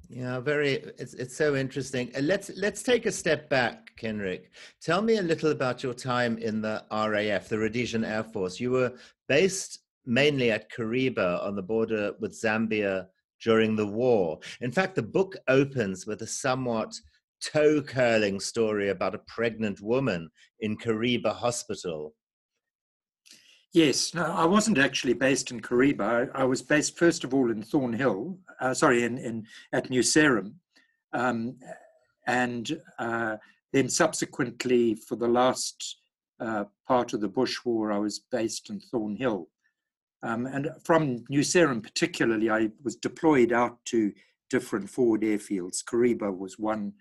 Yeah, 0.10 0.40
very. 0.40 0.74
It's 0.98 1.14
it's 1.14 1.36
so 1.36 1.56
interesting. 1.56 2.12
Uh, 2.16 2.22
let's 2.22 2.52
let's 2.56 2.84
take 2.84 3.06
a 3.06 3.12
step 3.12 3.50
back, 3.50 3.92
Cynric. 4.00 4.46
Tell 4.82 5.02
me 5.02 5.18
a 5.18 5.22
little 5.22 5.52
about 5.52 5.82
your 5.82 5.94
time 5.94 6.38
in 6.38 6.62
the 6.62 6.84
RAF, 6.92 7.50
the 7.50 7.58
Rhodesian 7.58 8.04
Air 8.04 8.24
Force. 8.24 8.60
You 8.60 8.72
were 8.72 8.94
based 9.28 9.80
mainly 10.06 10.52
at 10.52 10.72
Kariba 10.72 11.44
on 11.44 11.56
the 11.56 11.64
border 11.64 12.14
with 12.20 12.40
Zambia 12.40 13.08
during 13.44 13.76
the 13.76 13.88
war. 13.88 14.40
In 14.62 14.72
fact, 14.72 14.96
the 14.96 15.04
book 15.04 15.36
opens 15.48 16.06
with 16.06 16.22
a 16.22 16.28
somewhat 16.28 16.94
toe 17.42 17.82
curling 17.82 18.40
story 18.40 18.90
about 18.90 19.16
a 19.16 19.22
pregnant 19.28 19.82
woman 19.82 20.30
in 20.60 20.78
Kariba 20.78 21.34
Hospital 21.34 22.14
Yes, 23.74 24.14
no, 24.14 24.24
I 24.24 24.46
wasn't 24.46 24.78
actually 24.78 25.14
based 25.14 25.50
in 25.50 25.60
Kariba. 25.60 26.30
I, 26.36 26.42
I 26.42 26.44
was 26.44 26.62
based 26.62 26.96
first 26.96 27.24
of 27.24 27.34
all 27.34 27.50
in 27.50 27.64
Thornhill, 27.64 28.38
uh, 28.62 28.74
sorry, 28.76 29.02
in, 29.04 29.18
in 29.18 29.48
at 29.74 29.90
New 29.90 30.04
Sarum, 30.04 30.60
um, 31.12 31.58
and 32.28 32.80
uh, 33.00 33.38
then 33.72 33.90
subsequently 33.90 34.94
for 34.94 35.16
the 35.16 35.28
last 35.28 35.98
uh, 36.40 36.66
part 36.88 37.14
of 37.14 37.22
the 37.22 37.28
Bush 37.28 37.58
War, 37.66 37.92
I 37.92 37.98
was 37.98 38.20
based 38.32 38.70
in 38.70 38.80
Thornhill. 38.80 39.50
Um, 40.22 40.46
and 40.46 40.70
from 40.86 41.26
New 41.28 41.44
Sarum 41.44 41.82
particularly, 41.82 42.52
I 42.52 42.70
was 42.84 42.96
deployed 42.96 43.52
out 43.52 43.84
to 43.86 44.14
different 44.52 44.88
forward 44.88 45.22
airfields. 45.22 45.84
Kariba 45.84 46.36
was 46.38 46.60
one. 46.60 46.94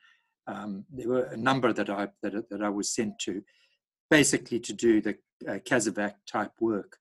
Um, 0.47 0.87
there 0.91 1.09
were 1.09 1.25
a 1.25 1.37
number 1.37 1.73
that 1.75 1.91
I 1.91 2.09
that, 2.23 2.49
that 2.49 2.63
I 2.63 2.71
was 2.71 2.95
sent 2.95 3.19
to, 3.21 3.43
basically 4.13 4.61
to 4.61 4.75
do 4.75 5.01
the 5.01 5.17
uh, 5.49 5.59
Casevac 5.69 6.17
type 6.31 6.53
work. 6.61 6.99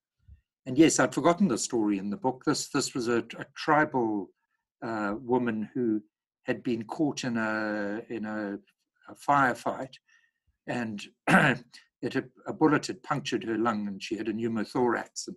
And 0.66 0.78
yes, 0.78 0.98
I'd 0.98 1.14
forgotten 1.14 1.50
the 1.50 1.58
story 1.58 1.98
in 1.98 2.10
the 2.10 2.16
book. 2.26 2.44
This 2.46 2.70
this 2.70 2.96
was 2.96 3.10
a, 3.10 3.18
a 3.38 3.46
tribal 3.54 4.30
uh, 4.82 5.16
woman 5.20 5.70
who 5.74 6.02
had 6.44 6.64
been 6.64 6.86
caught 6.86 7.26
in 7.26 7.36
a 7.36 8.02
in 8.10 8.24
a, 8.24 8.60
a 9.10 9.16
firefight, 9.28 9.96
and 10.68 11.02
it 11.28 12.14
had, 12.14 12.30
a 12.48 12.54
bullet 12.54 12.88
had 12.88 13.04
punctured 13.04 13.44
her 13.44 13.58
lung, 13.58 13.90
and 13.90 14.02
she 14.02 14.16
had 14.16 14.30
a 14.30 14.34
pneumothorax. 14.34 15.28
And 15.28 15.36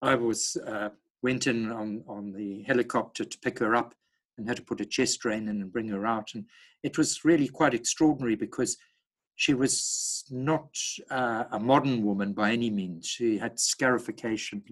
I 0.00 0.14
was 0.14 0.56
uh, 0.66 0.88
went 1.22 1.46
in 1.46 1.70
on 1.70 2.02
on 2.08 2.32
the 2.32 2.62
helicopter 2.62 3.26
to 3.26 3.38
pick 3.40 3.58
her 3.58 3.74
up, 3.76 3.94
and 4.38 4.48
had 4.48 4.56
to 4.56 4.70
put 4.70 4.80
a 4.80 4.86
chest 4.86 5.20
drain 5.20 5.48
in 5.48 5.60
and 5.60 5.72
bring 5.72 5.88
her 5.88 6.06
out. 6.06 6.30
And 6.34 6.46
it 6.82 6.96
was 6.96 7.26
really 7.26 7.48
quite 7.48 7.74
extraordinary 7.74 8.36
because 8.36 8.78
she 9.36 9.54
was 9.54 10.24
not 10.30 10.76
uh, 11.10 11.44
a 11.50 11.58
modern 11.58 12.04
woman 12.04 12.32
by 12.32 12.52
any 12.52 12.70
means. 12.70 13.06
She 13.06 13.38
had 13.38 13.58
scarification 13.58 14.62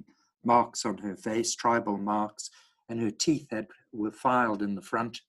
marks 0.45 0.85
on 0.85 0.99
her 0.99 1.17
face, 1.17 1.55
tribal 1.55 1.99
marks, 1.99 2.51
and 2.89 3.01
her 3.01 3.11
teeth 3.11 3.49
had 3.51 3.67
were 3.93 4.13
filed 4.13 4.63
in 4.63 4.75
the 4.75 4.83
front. 4.83 5.21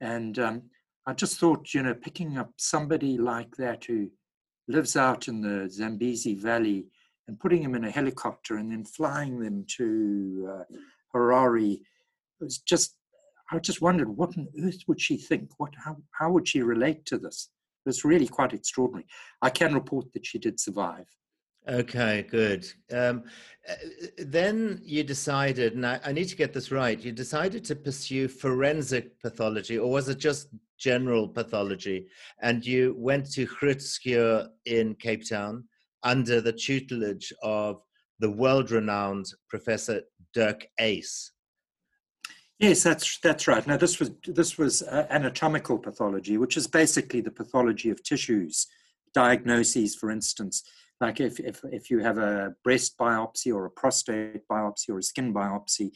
And 0.00 0.38
um, 0.38 0.62
I 1.06 1.12
just 1.12 1.38
thought, 1.38 1.74
you 1.74 1.82
know, 1.82 1.94
picking 1.94 2.38
up 2.38 2.52
somebody 2.56 3.18
like 3.18 3.56
that 3.56 3.84
who 3.84 4.10
lives 4.68 4.96
out 4.96 5.28
in 5.28 5.40
the 5.40 5.68
Zambezi 5.70 6.34
Valley 6.34 6.86
and 7.28 7.38
putting 7.38 7.62
him 7.62 7.74
in 7.74 7.84
a 7.84 7.90
helicopter 7.90 8.56
and 8.56 8.70
then 8.70 8.84
flying 8.84 9.38
them 9.38 9.64
to 9.76 10.48
uh, 10.50 10.74
Harare 11.14 11.80
was 12.40 12.58
just. 12.58 12.96
I 13.52 13.60
just 13.60 13.80
wondered, 13.80 14.08
what 14.08 14.36
on 14.36 14.48
earth 14.64 14.82
would 14.88 15.00
she 15.00 15.16
think? 15.16 15.50
What, 15.58 15.72
how, 15.76 15.98
how 16.10 16.32
would 16.32 16.48
she 16.48 16.62
relate 16.62 17.06
to 17.06 17.16
this? 17.16 17.48
Was 17.86 18.04
really 18.04 18.26
quite 18.26 18.52
extraordinary. 18.52 19.06
I 19.40 19.50
can 19.50 19.72
report 19.72 20.12
that 20.12 20.26
she 20.26 20.38
did 20.38 20.60
survive. 20.60 21.06
Okay, 21.68 22.24
good. 22.30 22.64
Um, 22.92 23.24
uh, 23.68 23.74
then 24.18 24.80
you 24.84 25.02
decided, 25.02 25.74
and 25.74 25.84
I, 25.84 25.98
I, 26.04 26.12
need 26.12 26.28
to 26.28 26.36
get 26.36 26.52
this 26.52 26.70
right, 26.70 27.00
you 27.00 27.10
decided 27.10 27.64
to 27.64 27.74
pursue 27.74 28.28
forensic 28.28 29.20
pathology, 29.20 29.76
or 29.76 29.90
was 29.90 30.08
it 30.08 30.18
just 30.18 30.48
general 30.78 31.26
pathology? 31.26 32.06
And 32.40 32.64
you 32.64 32.94
went 32.96 33.32
to 33.32 33.46
Groote 33.46 34.48
in 34.64 34.94
Cape 34.94 35.28
Town 35.28 35.64
under 36.04 36.40
the 36.40 36.52
tutelage 36.52 37.32
of 37.42 37.82
the 38.20 38.30
world 38.30 38.70
renowned 38.70 39.26
Professor 39.48 40.02
Dirk 40.34 40.68
Uys. 40.80 41.30
Yes, 42.58 42.82
that's 42.82 43.18
that's 43.18 43.46
right. 43.46 43.66
Now 43.66 43.76
this 43.76 44.00
was 44.00 44.10
this 44.26 44.56
was 44.56 44.82
uh, 44.82 45.06
anatomical 45.10 45.78
pathology, 45.78 46.38
which 46.38 46.56
is 46.56 46.66
basically 46.66 47.20
the 47.20 47.30
pathology 47.30 47.90
of 47.90 48.02
tissues, 48.02 48.66
diagnoses, 49.12 49.94
for 49.94 50.10
instance, 50.10 50.62
like 51.00 51.20
if 51.20 51.38
if 51.38 51.60
if 51.64 51.90
you 51.90 51.98
have 51.98 52.16
a 52.16 52.54
breast 52.64 52.96
biopsy 52.98 53.54
or 53.54 53.66
a 53.66 53.70
prostate 53.70 54.48
biopsy 54.48 54.88
or 54.88 54.98
a 54.98 55.02
skin 55.02 55.34
biopsy, 55.34 55.90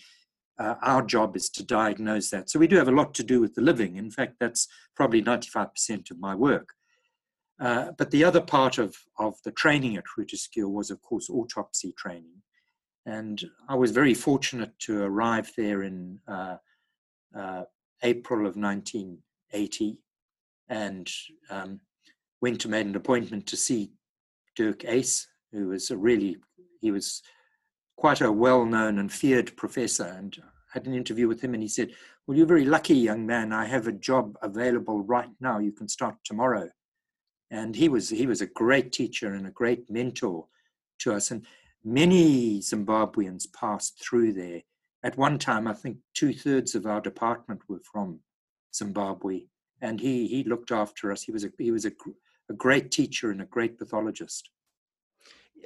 uh, 0.58 0.74
our 0.82 1.02
job 1.02 1.34
is 1.34 1.48
to 1.50 1.64
diagnose 1.64 2.28
that. 2.30 2.50
So 2.50 2.58
we 2.58 2.66
do 2.66 2.76
have 2.76 2.88
a 2.88 2.92
lot 2.92 3.14
to 3.14 3.22
do 3.22 3.40
with 3.40 3.54
the 3.54 3.62
living. 3.62 3.96
In 3.96 4.10
fact, 4.10 4.34
that's 4.38 4.68
probably 4.94 5.22
ninety 5.22 5.48
five 5.48 5.72
percent 5.74 6.10
of 6.10 6.20
my 6.20 6.34
work. 6.34 6.74
Uh, 7.58 7.92
but 7.96 8.10
the 8.10 8.24
other 8.24 8.40
part 8.42 8.76
of 8.76 8.96
of 9.18 9.36
the 9.44 9.52
training 9.52 9.96
at 9.96 10.04
Groote 10.04 10.34
Schuur 10.34 10.70
was, 10.70 10.90
of 10.90 11.00
course, 11.00 11.30
autopsy 11.30 11.92
training. 11.96 12.42
And 13.06 13.42
I 13.68 13.74
was 13.74 13.92
very 13.92 14.14
fortunate 14.14 14.78
to 14.80 15.02
arrive 15.02 15.50
there 15.56 15.82
in 15.82 16.20
uh, 16.28 16.56
uh, 17.36 17.62
April 18.02 18.40
of 18.40 18.56
1980 18.56 19.98
and 20.68 21.10
um, 21.50 21.80
went 22.40 22.60
to 22.60 22.68
made 22.68 22.86
an 22.86 22.96
appointment 22.96 23.46
to 23.46 23.56
see 23.56 23.90
Dirk 24.56 24.80
Uys, 24.80 25.26
who 25.52 25.68
was 25.68 25.90
a 25.90 25.96
really, 25.96 26.36
he 26.80 26.90
was 26.90 27.22
quite 27.96 28.20
a 28.20 28.32
well-known 28.32 28.98
and 28.98 29.12
feared 29.12 29.56
professor 29.56 30.04
and 30.04 30.36
had 30.72 30.86
an 30.86 30.94
interview 30.94 31.26
with 31.26 31.40
him 31.40 31.54
and 31.54 31.62
he 31.62 31.68
said, 31.68 31.90
well, 32.26 32.36
you're 32.36 32.46
very 32.46 32.64
lucky, 32.64 32.94
young 32.94 33.26
man. 33.26 33.52
I 33.52 33.64
have 33.64 33.88
a 33.88 33.92
job 33.92 34.36
available 34.42 35.02
right 35.02 35.30
now. 35.40 35.58
You 35.58 35.72
can 35.72 35.88
start 35.88 36.14
tomorrow. 36.24 36.68
And 37.50 37.74
he 37.74 37.88
was, 37.88 38.08
he 38.08 38.26
was 38.26 38.40
a 38.40 38.46
great 38.46 38.92
teacher 38.92 39.34
and 39.34 39.46
a 39.46 39.50
great 39.50 39.90
mentor 39.90 40.46
to 41.00 41.12
us. 41.12 41.32
And 41.32 41.44
many 41.84 42.60
Zimbabweans 42.60 43.52
passed 43.52 44.02
through 44.02 44.32
there. 44.34 44.62
At 45.02 45.16
one 45.16 45.38
time, 45.38 45.66
I 45.66 45.72
think 45.72 45.98
two 46.14 46.34
thirds 46.34 46.74
of 46.74 46.86
our 46.86 47.00
department 47.00 47.62
were 47.68 47.80
from 47.90 48.20
Zimbabwe. 48.74 49.42
And 49.80 49.98
he, 49.98 50.26
he 50.26 50.44
looked 50.44 50.72
after 50.72 51.10
us. 51.10 51.22
He 51.22 51.32
was, 51.32 51.44
a, 51.44 51.50
he 51.58 51.70
was 51.70 51.86
a, 51.86 51.92
a 52.50 52.54
great 52.54 52.90
teacher 52.90 53.30
and 53.30 53.40
a 53.40 53.46
great 53.46 53.78
pathologist. 53.78 54.50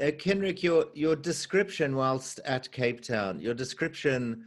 Uh, 0.01 0.07
Cynric, 0.07 0.63
your 0.63 0.87
your 0.93 1.15
description 1.15 1.95
whilst 1.95 2.41
at 2.45 2.71
Cape 2.73 3.01
Town, 3.01 3.39
your 3.39 3.55
description 3.55 4.45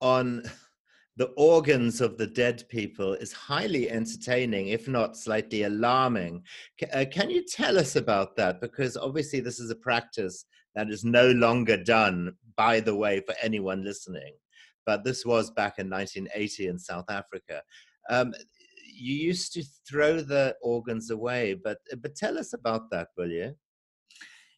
on 0.00 0.42
the 1.16 1.26
organs 1.36 2.00
of 2.00 2.16
the 2.16 2.26
dead 2.26 2.64
people 2.68 3.12
is 3.14 3.32
highly 3.32 3.90
entertaining, 3.90 4.68
if 4.68 4.88
not 4.88 5.16
slightly 5.16 5.64
alarming. 5.64 6.42
C- 6.80 6.86
uh, 6.86 7.04
can 7.10 7.28
you 7.28 7.44
tell 7.44 7.78
us 7.78 7.96
about 7.96 8.36
that? 8.36 8.60
Because 8.60 8.96
obviously, 8.96 9.40
this 9.40 9.60
is 9.60 9.70
a 9.70 9.76
practice 9.76 10.46
that 10.76 10.90
is 10.90 11.04
no 11.04 11.30
longer 11.32 11.76
done, 11.76 12.36
by 12.56 12.80
the 12.80 12.94
way, 12.94 13.20
for 13.20 13.34
anyone 13.42 13.82
listening. 13.82 14.34
But 14.84 15.02
this 15.02 15.26
was 15.26 15.50
back 15.50 15.78
in 15.78 15.90
1980 15.90 16.68
in 16.68 16.78
South 16.78 17.06
Africa. 17.10 17.62
Um, 18.08 18.32
you 18.86 19.14
used 19.16 19.52
to 19.54 19.64
throw 19.88 20.20
the 20.20 20.54
organs 20.62 21.10
away, 21.10 21.54
but 21.54 21.78
but 22.00 22.14
tell 22.14 22.38
us 22.38 22.52
about 22.52 22.90
that, 22.90 23.08
will 23.16 23.30
you? 23.30 23.56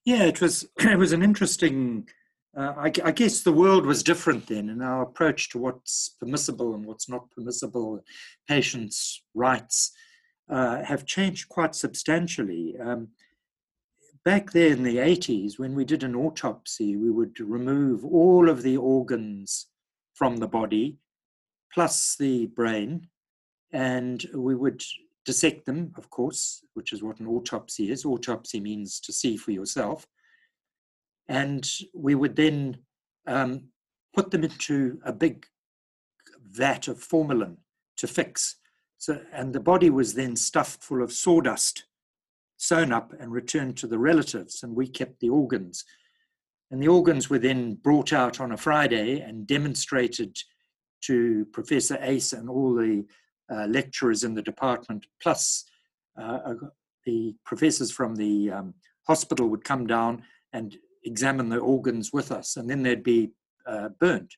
Yeah, 0.05 0.25
it 0.25 0.41
was 0.41 0.69
it 0.79 0.99
was 0.99 1.13
an 1.13 1.23
interesting. 1.23 2.09
Uh, 2.57 2.73
I, 2.77 2.93
I, 3.05 3.13
guess 3.13 3.43
the 3.43 3.53
world 3.53 3.87
was 3.87 4.03
different 4.03 4.47
then, 4.47 4.71
and 4.71 4.83
our 4.83 5.03
approach 5.03 5.51
to 5.51 5.59
what's 5.59 6.17
permissible 6.19 6.75
and 6.75 6.85
what's 6.85 7.09
not 7.09 7.31
permissible, 7.31 8.03
patients' 8.49 9.23
rights, 9.35 9.93
uh, 10.51 10.83
have 10.83 11.05
changed 11.05 11.49
quite 11.51 11.75
substantially. 11.75 12.75
Um, 12.83 13.09
back 14.25 14.53
there 14.53 14.73
in 14.73 14.83
the 14.83 14.97
80s, 14.97 15.59
when 15.59 15.75
we 15.75 15.85
did 15.85 16.03
an 16.03 16.15
autopsy, 16.15 16.97
we 16.97 17.11
would 17.11 17.39
remove 17.41 18.05
all 18.05 18.49
of 18.49 18.63
the 18.63 18.77
organs 18.77 19.67
from 20.15 20.37
the 20.37 20.49
body, 20.49 20.99
plus 21.73 22.17
the 22.17 22.47
brain, 22.47 23.09
and 23.73 24.25
we 24.35 24.55
would 24.55 24.83
dissect 25.25 25.67
them, 25.67 25.93
of 25.97 26.09
course, 26.11 26.65
which 26.75 26.93
is 26.93 27.03
what 27.03 27.21
an 27.21 27.27
autopsy 27.27 27.91
is. 27.91 28.05
Autopsy 28.05 28.61
means 28.61 28.99
to 29.01 29.13
see 29.13 29.37
for 29.37 29.53
yourself. 29.53 30.07
And 31.29 31.69
we 31.95 32.15
would 32.15 32.35
then 32.35 32.79
um, 33.27 33.69
put 34.15 34.31
them 34.31 34.45
into 34.45 34.99
a 35.05 35.13
big 35.13 35.47
vat 36.43 36.89
of 36.89 36.99
formalin 36.99 37.59
to 37.99 38.07
fix. 38.07 38.57
So, 38.97 39.21
and 39.33 39.53
the 39.53 39.61
body 39.61 39.91
was 39.91 40.15
then 40.15 40.35
stuffed 40.35 40.83
full 40.83 41.03
of 41.03 41.13
sawdust, 41.13 41.85
sewn 42.59 42.93
up 42.93 43.15
and 43.19 43.33
returned 43.33 43.77
to 43.79 43.87
the 43.87 43.99
relatives, 43.99 44.62
and 44.62 44.77
we 44.77 44.87
kept 44.87 45.21
the 45.21 45.31
organs. 45.31 45.85
And 46.71 46.83
the 46.83 46.88
organs 46.88 47.31
were 47.31 47.38
then 47.38 47.77
brought 47.77 48.12
out 48.12 48.41
on 48.41 48.53
a 48.53 48.57
Friday 48.57 49.21
and 49.21 49.47
demonstrated 49.47 50.37
to 51.05 51.47
Professor 51.53 51.97
Uys 51.97 52.38
and 52.38 52.50
all 52.50 52.75
the 52.75 53.07
uh, 53.50 53.67
lecturers 53.67 54.25
in 54.25 54.35
the 54.35 54.43
department, 54.43 55.07
plus 55.23 55.65
uh, 56.21 56.55
the 57.07 57.35
professors 57.45 57.91
from 57.91 58.17
the 58.17 58.50
um, 58.50 58.75
hospital 59.07 59.49
would 59.49 59.65
come 59.65 59.87
down 59.87 60.23
and 60.53 60.77
examine 61.05 61.49
the 61.49 61.59
organs 61.59 62.12
with 62.12 62.31
us, 62.33 62.57
and 62.57 62.69
then 62.69 62.83
they'd 62.83 63.03
be 63.03 63.31
uh, 63.67 63.88
burnt. 64.00 64.35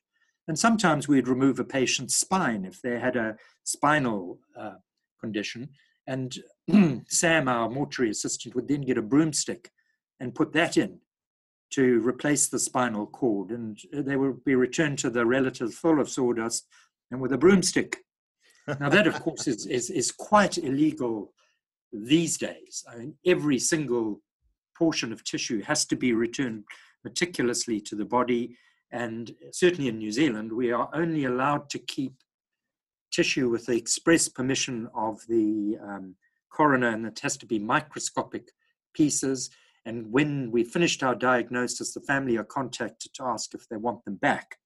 And 0.47 0.57
sometimes 0.57 1.07
we'd 1.07 1.27
remove 1.27 1.59
a 1.59 1.63
patient's 1.63 2.17
spine 2.17 2.65
if 2.65 2.81
they 2.81 2.99
had 2.99 3.15
a 3.15 3.35
spinal 3.63 4.39
uh, 4.57 4.75
condition. 5.19 5.69
And 6.07 6.35
Sam, 7.07 7.47
our 7.47 7.69
mortuary 7.69 8.11
assistant, 8.11 8.55
would 8.55 8.67
then 8.67 8.81
get 8.81 8.97
a 8.97 9.01
broomstick 9.01 9.71
and 10.19 10.35
put 10.35 10.53
that 10.53 10.77
in 10.77 10.99
to 11.71 11.99
replace 12.01 12.47
the 12.47 12.59
spinal 12.59 13.07
cord. 13.07 13.51
And 13.51 13.79
they 13.93 14.17
would 14.17 14.43
be 14.43 14.55
returned 14.55 14.99
to 14.99 15.09
the 15.09 15.25
relatives 15.25 15.77
full 15.77 15.99
of 15.99 16.09
sawdust 16.09 16.67
and 17.11 17.21
with 17.21 17.33
a 17.33 17.37
broomstick 17.37 17.97
now, 18.67 18.89
that, 18.89 19.07
of 19.07 19.19
course, 19.21 19.47
is, 19.47 19.65
is, 19.65 19.89
is 19.89 20.11
quite 20.11 20.57
illegal 20.57 21.33
these 21.91 22.37
days. 22.37 22.83
I 22.89 22.97
mean, 22.97 23.15
every 23.25 23.59
single 23.59 24.21
portion 24.77 25.11
of 25.11 25.23
tissue 25.23 25.61
has 25.63 25.85
to 25.85 25.95
be 25.95 26.13
returned 26.13 26.63
meticulously 27.03 27.81
to 27.81 27.95
the 27.95 28.05
body. 28.05 28.55
And 28.91 29.31
certainly 29.51 29.89
in 29.89 29.97
New 29.97 30.11
Zealand, 30.11 30.51
we 30.51 30.71
are 30.71 30.89
only 30.93 31.25
allowed 31.25 31.69
to 31.71 31.79
keep 31.79 32.13
tissue 33.11 33.49
with 33.49 33.65
the 33.65 33.75
express 33.75 34.27
permission 34.27 34.89
of 34.95 35.19
the 35.27 35.77
um, 35.81 36.15
coroner, 36.51 36.89
and 36.89 37.05
it 37.05 37.19
has 37.19 37.37
to 37.37 37.45
be 37.45 37.59
microscopic 37.59 38.51
pieces. 38.93 39.49
And 39.85 40.11
when 40.11 40.51
we 40.51 40.63
finished 40.63 41.03
our 41.03 41.15
diagnosis, 41.15 41.93
the 41.93 42.01
family 42.01 42.37
are 42.37 42.43
contacted 42.43 43.13
to 43.13 43.23
ask 43.23 43.53
if 43.53 43.67
they 43.67 43.77
want 43.77 44.05
them 44.05 44.15
back. 44.15 44.57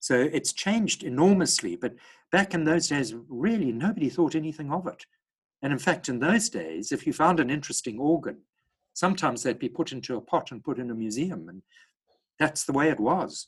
So 0.00 0.28
it's 0.32 0.52
changed 0.52 1.02
enormously. 1.02 1.76
But 1.76 1.94
back 2.30 2.52
in 2.52 2.64
those 2.64 2.88
days, 2.88 3.14
really 3.28 3.72
nobody 3.72 4.10
thought 4.10 4.34
anything 4.34 4.70
of 4.70 4.86
it. 4.86 5.06
And 5.62 5.72
in 5.72 5.78
fact, 5.78 6.10
in 6.10 6.18
those 6.18 6.50
days, 6.50 6.92
if 6.92 7.06
you 7.06 7.14
found 7.14 7.40
an 7.40 7.48
interesting 7.48 7.98
organ, 7.98 8.42
sometimes 8.92 9.42
they'd 9.42 9.58
be 9.58 9.68
put 9.70 9.92
into 9.92 10.16
a 10.16 10.20
pot 10.20 10.52
and 10.52 10.62
put 10.62 10.78
in 10.78 10.90
a 10.90 10.94
museum. 10.94 11.48
And 11.48 11.62
that's 12.38 12.64
the 12.64 12.74
way 12.74 12.90
it 12.90 13.00
was. 13.00 13.46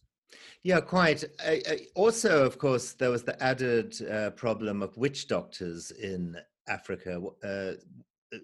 Yeah, 0.63 0.81
quite. 0.81 1.25
also, 1.95 2.45
of 2.45 2.59
course, 2.59 2.93
there 2.95 3.11
was 3.11 3.23
the 3.23 3.41
added 3.43 3.95
uh, 4.11 4.31
problem 4.31 4.83
of 4.83 4.97
witch 4.97 5.29
doctors 5.29 5.93
in 5.93 6.37
Africa. 6.69 7.21
Uh, 7.45 7.73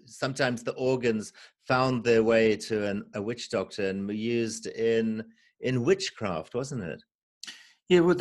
sometimes 0.05 0.63
the 0.63 0.73
organs 0.73 1.33
found 1.67 2.03
their 2.03 2.23
way 2.23 2.55
to 2.55 2.87
an, 2.87 3.03
a 3.15 3.21
witch 3.21 3.49
doctor 3.49 3.89
and 3.89 4.07
were 4.07 4.13
used 4.13 4.67
in 4.67 5.23
in 5.59 5.83
witchcraft, 5.83 6.55
wasn't 6.55 6.83
it? 6.83 7.01
Yeah, 7.89 8.01
well, 8.01 8.15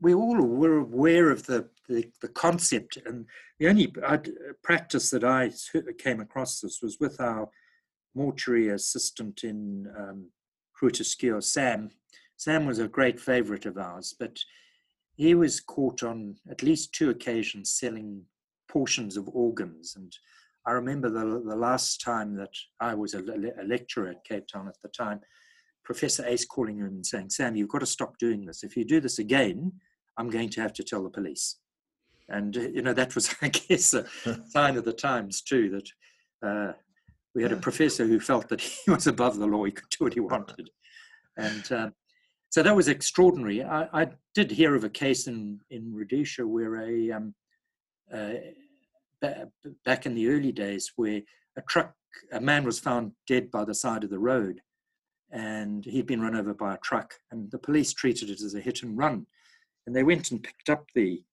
we 0.00 0.14
all 0.14 0.40
were 0.42 0.78
aware 0.78 1.30
of 1.30 1.46
the, 1.46 1.68
the, 1.88 2.10
the, 2.20 2.28
concept, 2.28 2.98
and 3.06 3.26
the 3.58 3.68
only 3.68 3.92
uh, 4.02 4.18
practice 4.62 5.10
that 5.10 5.24
I 5.24 5.50
came 5.98 6.20
across 6.20 6.60
this 6.60 6.80
was 6.82 6.98
with 7.00 7.20
our 7.20 7.48
mortuary 8.14 8.68
assistant 8.68 9.44
in 9.44 9.86
um, 9.98 10.30
Sam. 11.40 11.90
Sam 12.36 12.66
was 12.66 12.78
a 12.78 12.88
great 12.88 13.20
favorite 13.20 13.66
of 13.66 13.78
ours, 13.78 14.14
but 14.18 14.38
he 15.16 15.34
was 15.34 15.60
caught 15.60 16.02
on 16.02 16.36
at 16.50 16.62
least 16.62 16.92
two 16.92 17.10
occasions 17.10 17.70
selling 17.78 18.22
portions 18.68 19.16
of 19.16 19.28
organs. 19.28 19.94
And 19.96 20.12
I 20.66 20.72
remember 20.72 21.08
the, 21.08 21.42
the 21.46 21.56
last 21.56 22.00
time 22.00 22.36
that 22.36 22.54
I 22.80 22.94
was 22.94 23.14
a, 23.14 23.20
a 23.20 23.64
lecturer 23.64 24.08
at 24.08 24.24
Cape 24.24 24.46
Town 24.48 24.66
at 24.66 24.76
the 24.82 24.88
time, 24.88 25.20
Professor 25.84 26.24
Uys 26.24 26.48
calling 26.48 26.78
him 26.78 26.86
and 26.86 27.06
saying, 27.06 27.30
Sam, 27.30 27.54
you've 27.54 27.68
got 27.68 27.80
to 27.80 27.86
stop 27.86 28.18
doing 28.18 28.44
this. 28.44 28.64
If 28.64 28.76
you 28.76 28.84
do 28.84 29.00
this 29.00 29.18
again, 29.18 29.72
I'm 30.16 30.30
going 30.30 30.48
to 30.50 30.60
have 30.62 30.72
to 30.74 30.82
tell 30.82 31.02
the 31.02 31.10
police. 31.10 31.56
And, 32.28 32.56
you 32.56 32.82
know, 32.82 32.94
that 32.94 33.14
was, 33.14 33.34
I 33.42 33.48
guess, 33.48 33.92
a 33.94 34.06
sign 34.48 34.76
of 34.76 34.84
the 34.84 34.92
times 34.92 35.42
too, 35.42 35.70
that 35.70 36.48
uh, 36.48 36.72
we 37.34 37.42
had 37.42 37.52
a 37.52 37.56
professor 37.56 38.06
who 38.06 38.18
felt 38.18 38.48
that 38.48 38.60
he 38.60 38.90
was 38.90 39.06
above 39.06 39.38
the 39.38 39.46
law, 39.46 39.64
he 39.64 39.72
could 39.72 39.90
do 39.90 40.04
what 40.04 40.14
he 40.14 40.20
wanted. 40.20 40.70
And 41.36 41.72
um, 41.72 41.94
so 42.54 42.62
that 42.62 42.76
was 42.76 42.86
extraordinary. 42.86 43.64
I, 43.64 43.88
I, 43.92 44.06
did 44.32 44.48
hear 44.48 44.76
of 44.76 44.84
a 44.84 44.88
case 44.88 45.26
in, 45.26 45.58
in 45.70 45.92
Rhodesia 45.92 46.46
where 46.46 46.76
a, 46.82 47.10
um, 47.10 47.34
uh, 48.14 48.34
back 49.84 50.06
in 50.06 50.14
the 50.14 50.28
early 50.28 50.52
days, 50.52 50.92
where 50.94 51.20
a 51.56 51.62
truck, 51.62 51.94
a 52.30 52.40
man 52.40 52.62
was 52.62 52.78
found 52.78 53.10
dead 53.26 53.50
by 53.50 53.64
the 53.64 53.74
side 53.74 54.04
of 54.04 54.10
the 54.10 54.20
road 54.20 54.60
and 55.32 55.84
he'd 55.84 56.06
been 56.06 56.20
run 56.20 56.36
over 56.36 56.54
by 56.54 56.74
a 56.74 56.78
truck, 56.78 57.14
and 57.32 57.50
the 57.50 57.58
police 57.58 57.92
treated 57.92 58.30
it 58.30 58.40
as 58.40 58.54
a 58.54 58.60
hit 58.60 58.84
and 58.84 58.96
run. 58.96 59.26
And 59.88 59.96
they 59.96 60.04
went 60.04 60.30
and 60.30 60.40
picked 60.40 60.70
up 60.70 60.86
the, 60.94 61.24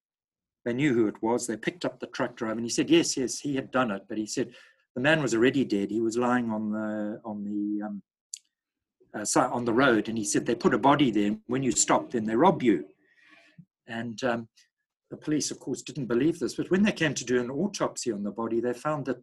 they 0.65 0.73
knew 0.73 0.95
who 0.95 1.07
it 1.07 1.21
was, 1.21 1.45
they 1.45 1.55
picked 1.55 1.85
up 1.85 1.99
the 1.99 2.07
truck 2.07 2.35
driver, 2.35 2.53
and 2.53 2.65
he 2.65 2.69
said, 2.69 2.89
yes, 2.89 3.15
yes, 3.15 3.37
he 3.37 3.55
had 3.55 3.69
done 3.69 3.91
it, 3.91 4.05
but 4.09 4.17
he 4.17 4.25
said 4.25 4.53
the 4.95 5.01
man 5.01 5.21
was 5.21 5.35
already 5.35 5.65
dead. 5.65 5.91
He 5.91 6.01
was 6.01 6.17
lying 6.17 6.49
on 6.49 6.71
the, 6.71 7.21
on 7.23 7.43
the, 7.43 7.85
um, 7.85 8.01
uh, 9.13 9.25
on 9.39 9.65
the 9.65 9.73
road, 9.73 10.09
and 10.09 10.17
he 10.17 10.23
said 10.23 10.45
they 10.45 10.55
put 10.55 10.73
a 10.73 10.79
body 10.79 11.11
there. 11.11 11.37
When 11.47 11.63
you 11.63 11.71
stop, 11.71 12.11
then 12.11 12.25
they 12.25 12.35
rob 12.35 12.63
you. 12.63 12.85
And 13.87 14.23
um, 14.23 14.47
the 15.09 15.17
police, 15.17 15.51
of 15.51 15.59
course, 15.59 15.81
didn't 15.81 16.05
believe 16.05 16.39
this. 16.39 16.55
But 16.55 16.71
when 16.71 16.83
they 16.83 16.91
came 16.91 17.13
to 17.13 17.25
do 17.25 17.39
an 17.39 17.51
autopsy 17.51 18.11
on 18.11 18.23
the 18.23 18.31
body, 18.31 18.59
they 18.61 18.73
found 18.73 19.05
that 19.05 19.17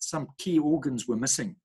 some 0.00 0.28
key 0.38 0.58
organs 0.58 1.06
were 1.06 1.16
missing. 1.16 1.56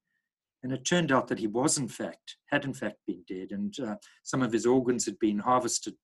And 0.64 0.72
it 0.72 0.86
turned 0.86 1.12
out 1.12 1.28
that 1.30 1.40
he 1.40 1.48
was, 1.48 1.78
in 1.78 1.88
fact, 1.88 2.36
had 2.48 2.66
in 2.66 2.74
fact 2.74 2.98
been 3.08 3.24
dead, 3.28 3.48
and 3.52 3.74
uh, 3.80 3.96
some 4.24 4.44
of 4.44 4.52
his 4.52 4.66
organs 4.66 5.06
had 5.06 5.18
been 5.18 5.40
harvested, 5.40 5.96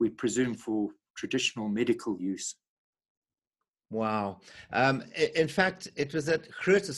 we 0.00 0.08
presume, 0.08 0.54
for 0.54 0.90
traditional 1.16 1.68
medical 1.68 2.18
use. 2.18 2.56
Wow. 3.92 4.40
Um, 4.72 5.04
in 5.34 5.48
fact, 5.48 5.88
it 5.96 6.14
was 6.14 6.26
at 6.30 6.48
Groote 6.50 6.88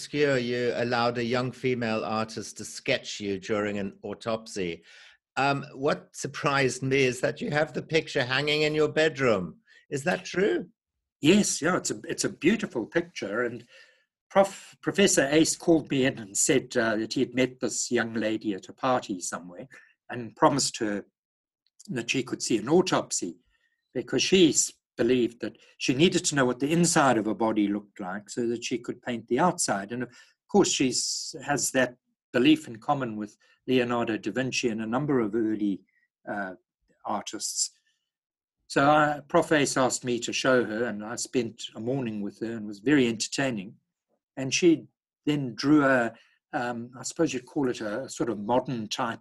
you 0.40 0.72
allowed 0.76 1.18
a 1.18 1.24
young 1.24 1.50
female 1.50 2.04
artist 2.04 2.56
to 2.58 2.64
sketch 2.64 3.18
you 3.18 3.40
during 3.40 3.78
an 3.78 3.94
autopsy. 4.04 4.84
Um, 5.36 5.64
what 5.74 6.14
surprised 6.14 6.84
me 6.84 7.02
is 7.02 7.20
that 7.20 7.40
you 7.40 7.50
have 7.50 7.72
the 7.72 7.82
picture 7.82 8.22
hanging 8.22 8.62
in 8.62 8.76
your 8.76 8.88
bedroom. 8.88 9.56
Is 9.90 10.04
that 10.04 10.24
true? 10.24 10.66
Yes, 11.20 11.60
yeah, 11.60 11.76
it's 11.76 11.90
a 11.90 12.00
it's 12.04 12.24
a 12.24 12.28
beautiful 12.28 12.86
picture. 12.86 13.42
And 13.42 13.64
Prof, 14.30 14.76
Professor 14.80 15.28
Uys 15.32 15.58
called 15.58 15.90
me 15.90 16.04
in 16.04 16.20
and 16.20 16.36
said 16.36 16.76
uh, 16.76 16.94
that 16.94 17.14
he 17.14 17.20
had 17.20 17.34
met 17.34 17.58
this 17.58 17.90
young 17.90 18.14
lady 18.14 18.54
at 18.54 18.68
a 18.68 18.72
party 18.72 19.20
somewhere 19.20 19.66
and 20.10 20.36
promised 20.36 20.78
her 20.78 21.06
that 21.88 22.10
she 22.10 22.22
could 22.22 22.42
see 22.42 22.58
an 22.58 22.68
autopsy 22.68 23.36
because 23.94 24.22
she 24.22 24.54
believed 24.96 25.40
that 25.40 25.56
she 25.78 25.94
needed 25.94 26.24
to 26.24 26.34
know 26.34 26.44
what 26.44 26.60
the 26.60 26.72
inside 26.72 27.18
of 27.18 27.26
a 27.26 27.34
body 27.34 27.68
looked 27.68 28.00
like 28.00 28.30
so 28.30 28.46
that 28.46 28.64
she 28.64 28.78
could 28.78 29.02
paint 29.02 29.26
the 29.28 29.38
outside. 29.38 29.92
And 29.92 30.02
of 30.02 30.08
course, 30.48 30.70
she 30.70 30.92
has 31.44 31.70
that 31.72 31.96
belief 32.32 32.66
in 32.68 32.76
common 32.76 33.16
with 33.16 33.36
Leonardo 33.66 34.16
da 34.18 34.30
Vinci 34.30 34.68
and 34.68 34.82
a 34.82 34.86
number 34.86 35.20
of 35.20 35.34
early 35.34 35.80
uh, 36.30 36.54
artists. 37.04 37.70
So 38.66 38.90
I, 38.90 39.20
Prof. 39.28 39.50
Uys 39.50 39.76
asked 39.76 40.04
me 40.04 40.18
to 40.20 40.32
show 40.32 40.64
her, 40.64 40.84
and 40.84 41.04
I 41.04 41.16
spent 41.16 41.62
a 41.76 41.80
morning 41.80 42.22
with 42.22 42.40
her 42.40 42.52
and 42.52 42.66
was 42.66 42.80
very 42.80 43.06
entertaining. 43.06 43.74
And 44.36 44.52
she 44.52 44.86
then 45.26 45.54
drew 45.54 45.84
a, 45.84 46.12
um, 46.52 46.90
I 46.98 47.02
suppose 47.02 47.32
you'd 47.32 47.46
call 47.46 47.68
it 47.68 47.80
a, 47.80 48.02
a 48.02 48.08
sort 48.08 48.30
of 48.30 48.38
modern 48.38 48.88
type 48.88 49.20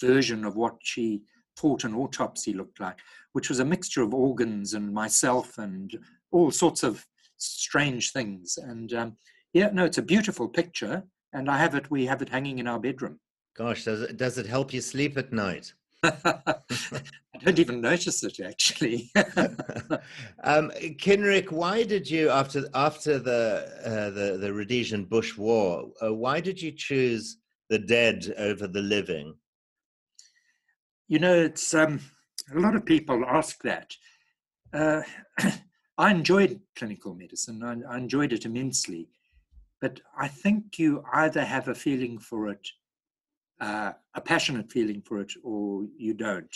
version 0.00 0.44
of 0.44 0.56
what 0.56 0.76
she 0.82 1.22
thought 1.56 1.84
an 1.84 1.94
autopsy 1.94 2.52
looked 2.52 2.80
like, 2.80 2.98
which 3.32 3.48
was 3.48 3.60
a 3.60 3.64
mixture 3.64 4.02
of 4.02 4.14
organs 4.14 4.74
and 4.74 4.92
myself 4.92 5.58
and 5.58 5.98
all 6.30 6.50
sorts 6.50 6.82
of 6.82 7.06
strange 7.36 8.12
things. 8.12 8.58
And 8.58 8.92
um, 8.92 9.16
yeah, 9.52 9.70
no, 9.72 9.84
it's 9.84 9.98
a 9.98 10.02
beautiful 10.02 10.48
picture, 10.48 11.02
and 11.32 11.50
I 11.50 11.58
have 11.58 11.74
it. 11.74 11.90
We 11.90 12.06
have 12.06 12.22
it 12.22 12.28
hanging 12.28 12.58
in 12.58 12.66
our 12.66 12.80
bedroom. 12.80 13.20
Gosh, 13.54 13.84
does 13.84 14.02
it 14.02 14.16
does 14.16 14.38
it 14.38 14.46
help 14.46 14.72
you 14.72 14.80
sleep 14.80 15.18
at 15.18 15.32
night? 15.32 15.72
I 16.02 17.44
don't 17.44 17.58
even 17.58 17.80
notice 17.80 18.22
it 18.24 18.40
actually. 18.40 19.10
um, 20.42 20.70
Cynric, 20.98 21.52
why 21.52 21.84
did 21.84 22.10
you 22.10 22.30
after 22.30 22.64
after 22.74 23.18
the 23.18 23.68
uh, 23.84 24.10
the 24.10 24.38
the 24.38 24.52
Rhodesian 24.52 25.04
Bush 25.04 25.36
War? 25.36 25.90
Uh, 26.02 26.14
why 26.14 26.40
did 26.40 26.60
you 26.60 26.72
choose 26.72 27.36
the 27.68 27.78
dead 27.78 28.34
over 28.38 28.66
the 28.66 28.82
living? 28.82 29.34
You 31.08 31.18
know, 31.18 31.34
it's 31.34 31.74
um, 31.74 32.00
a 32.54 32.58
lot 32.58 32.76
of 32.76 32.84
people 32.84 33.24
ask 33.26 33.62
that. 33.62 33.94
Uh, 34.72 35.02
I 35.98 36.10
enjoyed 36.10 36.60
clinical 36.76 37.14
medicine. 37.14 37.62
I, 37.62 37.94
I 37.94 37.98
enjoyed 37.98 38.32
it 38.32 38.44
immensely, 38.44 39.08
but 39.80 40.00
I 40.16 40.28
think 40.28 40.78
you 40.78 41.04
either 41.12 41.44
have 41.44 41.68
a 41.68 41.74
feeling 41.74 42.18
for 42.18 42.48
it 42.48 42.66
uh, 43.62 43.92
a 44.14 44.20
passionate 44.20 44.70
feeling 44.70 45.00
for 45.00 45.20
it 45.20 45.32
or 45.44 45.86
you 45.96 46.14
don't. 46.14 46.54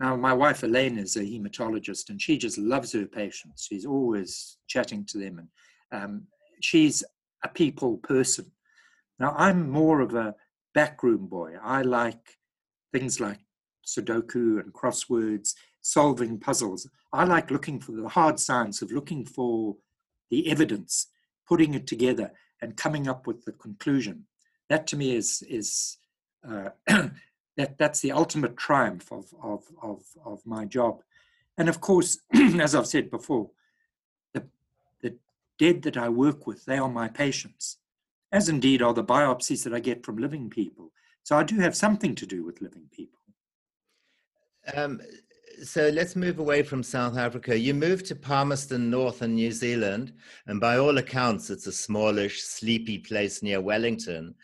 Now, 0.00 0.16
my 0.16 0.32
wife 0.32 0.62
Elaine 0.62 0.98
is 0.98 1.16
a 1.16 1.20
hematologist 1.20 2.08
and 2.08 2.20
she 2.20 2.38
just 2.38 2.56
loves 2.56 2.92
her 2.92 3.04
patients. 3.04 3.66
She's 3.68 3.84
always 3.84 4.56
chatting 4.66 5.04
to 5.06 5.18
them 5.18 5.38
and 5.92 6.02
um, 6.02 6.22
she's 6.60 7.04
a 7.44 7.48
people 7.48 7.98
person. 7.98 8.46
Now, 9.18 9.34
I'm 9.36 9.68
more 9.68 10.00
of 10.00 10.14
a 10.14 10.34
backroom 10.74 11.26
boy. 11.26 11.56
I 11.62 11.82
like 11.82 12.38
things 12.92 13.20
like 13.20 13.40
Sudoku 13.88 14.60
and 14.60 14.72
crosswords, 14.72 15.54
solving 15.80 16.38
puzzles. 16.38 16.88
I 17.12 17.24
like 17.24 17.50
looking 17.50 17.80
for 17.80 17.92
the 17.92 18.08
hard 18.08 18.38
science 18.38 18.82
of 18.82 18.92
looking 18.92 19.24
for 19.24 19.76
the 20.30 20.50
evidence, 20.50 21.08
putting 21.48 21.74
it 21.74 21.86
together, 21.86 22.32
and 22.60 22.76
coming 22.76 23.08
up 23.08 23.26
with 23.26 23.44
the 23.44 23.52
conclusion. 23.52 24.26
That 24.68 24.86
to 24.88 24.96
me 24.96 25.16
is 25.16 25.42
is 25.48 25.98
uh, 26.48 26.70
that 27.58 27.76
that's 27.76 28.00
the 28.00 28.12
ultimate 28.12 28.56
triumph 28.56 29.10
of, 29.10 29.34
of, 29.42 29.64
of, 29.82 30.04
of 30.24 30.46
my 30.46 30.64
job. 30.64 31.02
And 31.58 31.68
of 31.68 31.80
course, 31.80 32.18
as 32.32 32.74
I've 32.74 32.86
said 32.86 33.10
before, 33.10 33.50
the, 34.32 34.44
the 35.02 35.16
dead 35.58 35.82
that 35.82 35.96
I 35.96 36.08
work 36.08 36.46
with, 36.46 36.64
they 36.64 36.78
are 36.78 36.88
my 36.88 37.08
patients, 37.08 37.78
as 38.30 38.48
indeed 38.48 38.80
are 38.80 38.94
the 38.94 39.04
biopsies 39.04 39.64
that 39.64 39.74
I 39.74 39.80
get 39.80 40.06
from 40.06 40.18
living 40.18 40.48
people. 40.48 40.92
So 41.24 41.36
I 41.36 41.42
do 41.42 41.58
have 41.58 41.76
something 41.76 42.14
to 42.14 42.26
do 42.26 42.44
with 42.44 42.62
living 42.62 42.88
people. 42.92 43.17
Um, 44.74 45.00
so 45.62 45.88
let's 45.88 46.14
move 46.14 46.38
away 46.38 46.62
from 46.62 46.82
South 46.82 47.16
Africa. 47.16 47.58
You 47.58 47.74
moved 47.74 48.06
to 48.06 48.14
Palmerston 48.14 48.90
North 48.90 49.22
in 49.22 49.34
New 49.34 49.50
Zealand, 49.50 50.12
and 50.46 50.60
by 50.60 50.78
all 50.78 50.98
accounts, 50.98 51.50
it's 51.50 51.66
a 51.66 51.72
smallish, 51.72 52.42
sleepy 52.42 52.98
place 52.98 53.42
near 53.42 53.60
Wellington 53.60 54.34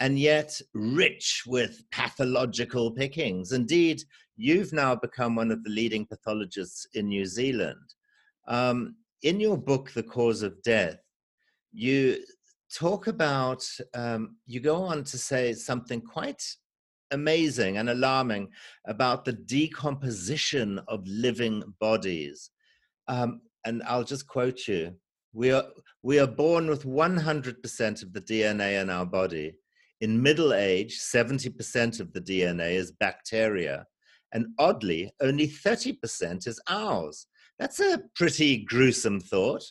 and 0.00 0.18
yet 0.18 0.60
rich 0.72 1.44
with 1.46 1.84
pathological 1.90 2.90
pickings. 2.90 3.52
Indeed, 3.52 4.02
you've 4.36 4.72
now 4.72 4.96
become 4.96 5.36
one 5.36 5.50
of 5.50 5.62
the 5.62 5.70
leading 5.70 6.06
pathologists 6.06 6.86
in 6.94 7.08
New 7.08 7.26
Zealand. 7.26 7.94
Um, 8.48 8.96
in 9.22 9.38
your 9.38 9.58
book, 9.58 9.92
The 9.92 10.02
Cause 10.02 10.42
of 10.42 10.60
Death, 10.62 10.98
you 11.72 12.16
talk 12.74 13.06
about, 13.06 13.62
um, 13.94 14.36
you 14.46 14.60
go 14.60 14.76
on 14.76 15.04
to 15.04 15.18
say 15.18 15.52
something 15.52 16.00
quite 16.00 16.42
amazing 17.10 17.78
and 17.78 17.90
alarming 17.90 18.48
about 18.86 19.24
the 19.24 19.32
decomposition 19.32 20.80
of 20.88 21.06
living 21.06 21.62
bodies. 21.80 22.50
Um, 23.08 23.40
and 23.64 23.82
I'll 23.84 24.04
just 24.04 24.26
quote 24.26 24.66
you. 24.68 24.94
We 25.32 25.52
are, 25.52 25.64
we 26.02 26.18
are 26.18 26.26
born 26.26 26.68
with 26.68 26.84
100% 26.84 28.02
of 28.02 28.12
the 28.12 28.20
DNA 28.20 28.80
in 28.80 28.90
our 28.90 29.06
body 29.06 29.54
in 30.00 30.22
middle 30.22 30.54
age, 30.54 30.98
70% 30.98 32.00
of 32.00 32.12
the 32.12 32.20
DNA 32.20 32.72
is 32.72 32.90
bacteria, 32.90 33.86
and 34.32 34.46
oddly, 34.58 35.12
only 35.20 35.46
30% 35.46 36.46
is 36.46 36.60
ours. 36.68 37.26
That's 37.58 37.80
a 37.80 38.02
pretty 38.14 38.64
gruesome 38.64 39.20
thought. 39.20 39.62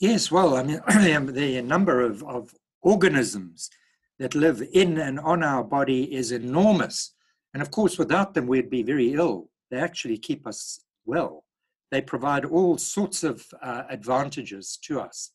Yes, 0.00 0.32
well, 0.32 0.56
I 0.56 0.64
mean, 0.64 0.80
the 1.32 1.62
number 1.62 2.00
of, 2.00 2.24
of 2.24 2.52
organisms 2.82 3.70
that 4.18 4.34
live 4.34 4.62
in 4.72 4.98
and 4.98 5.18
on 5.20 5.42
our 5.42 5.64
body 5.64 6.14
is 6.14 6.32
enormous. 6.32 7.14
And 7.54 7.62
of 7.62 7.70
course, 7.70 7.98
without 7.98 8.34
them, 8.34 8.46
we'd 8.46 8.70
be 8.70 8.82
very 8.82 9.14
ill. 9.14 9.48
They 9.70 9.78
actually 9.78 10.18
keep 10.18 10.46
us 10.46 10.80
well. 11.04 11.44
They 11.90 12.00
provide 12.00 12.44
all 12.44 12.78
sorts 12.78 13.24
of 13.24 13.46
uh, 13.62 13.82
advantages 13.88 14.78
to 14.84 15.00
us. 15.00 15.32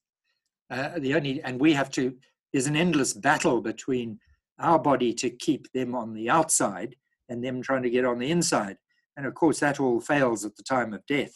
Uh, 0.70 1.00
the 1.00 1.16
only, 1.16 1.42
and 1.44 1.60
we 1.60 1.74
have 1.74 1.90
to 1.92 2.16
there's 2.54 2.68
an 2.68 2.76
endless 2.76 3.14
battle 3.14 3.62
between 3.62 4.20
our 4.60 4.80
body 4.80 5.14
to 5.14 5.30
keep 5.30 5.72
them 5.74 5.94
on 5.94 6.14
the 6.14 6.30
outside 6.30 6.96
and 7.30 7.44
them 7.44 7.62
trying 7.62 7.84
to 7.84 7.90
get 7.90 8.06
on 8.06 8.20
the 8.20 8.32
inside. 8.32 8.78
And 9.16 9.26
of 9.26 9.34
course, 9.34 9.60
that 9.60 9.80
all 9.80 10.00
fails 10.00 10.46
at 10.46 10.56
the 10.56 10.64
time 10.64 10.94
of 10.94 11.06
death. 11.06 11.34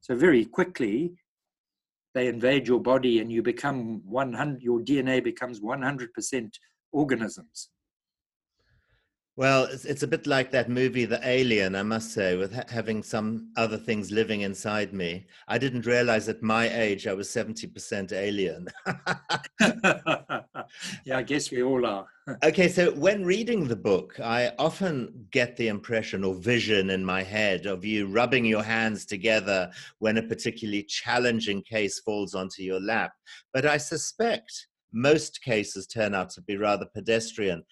So, 0.00 0.14
very 0.14 0.44
quickly, 0.44 1.14
they 2.14 2.28
invade 2.28 2.66
your 2.66 2.80
body 2.80 3.20
and 3.20 3.30
you 3.30 3.42
become 3.42 4.00
100, 4.06 4.62
your 4.62 4.80
DNA 4.80 5.22
becomes 5.22 5.60
100% 5.60 6.50
organisms. 6.96 7.68
Well, 9.38 9.64
it's, 9.64 9.84
it's 9.84 10.02
a 10.02 10.06
bit 10.06 10.26
like 10.26 10.50
that 10.52 10.70
movie, 10.70 11.04
The 11.04 11.20
Alien, 11.22 11.74
I 11.74 11.82
must 11.82 12.12
say, 12.12 12.36
with 12.36 12.54
ha- 12.54 12.64
having 12.70 13.02
some 13.02 13.50
other 13.58 13.76
things 13.76 14.10
living 14.10 14.40
inside 14.40 14.94
me. 14.94 15.26
I 15.46 15.58
didn't 15.58 15.84
realize 15.84 16.26
at 16.30 16.42
my 16.42 16.70
age 16.70 17.06
I 17.06 17.12
was 17.12 17.28
70% 17.28 18.12
alien. 18.12 18.66
yeah, 21.04 21.18
I 21.18 21.22
guess 21.22 21.50
we 21.50 21.62
all 21.62 21.84
are. 21.84 22.06
okay, 22.44 22.66
so 22.66 22.92
when 22.92 23.26
reading 23.26 23.68
the 23.68 23.76
book, 23.76 24.18
I 24.20 24.52
often 24.58 25.26
get 25.30 25.54
the 25.58 25.68
impression 25.68 26.24
or 26.24 26.34
vision 26.34 26.88
in 26.88 27.04
my 27.04 27.22
head 27.22 27.66
of 27.66 27.84
you 27.84 28.06
rubbing 28.06 28.46
your 28.46 28.62
hands 28.62 29.04
together 29.04 29.70
when 29.98 30.16
a 30.16 30.22
particularly 30.22 30.84
challenging 30.84 31.60
case 31.60 32.00
falls 32.00 32.34
onto 32.34 32.62
your 32.62 32.80
lap. 32.80 33.12
But 33.52 33.66
I 33.66 33.76
suspect 33.76 34.68
most 34.96 35.42
cases 35.42 35.86
turn 35.86 36.14
out 36.14 36.30
to 36.30 36.40
be 36.42 36.56
rather 36.56 36.86
pedestrian. 36.86 37.62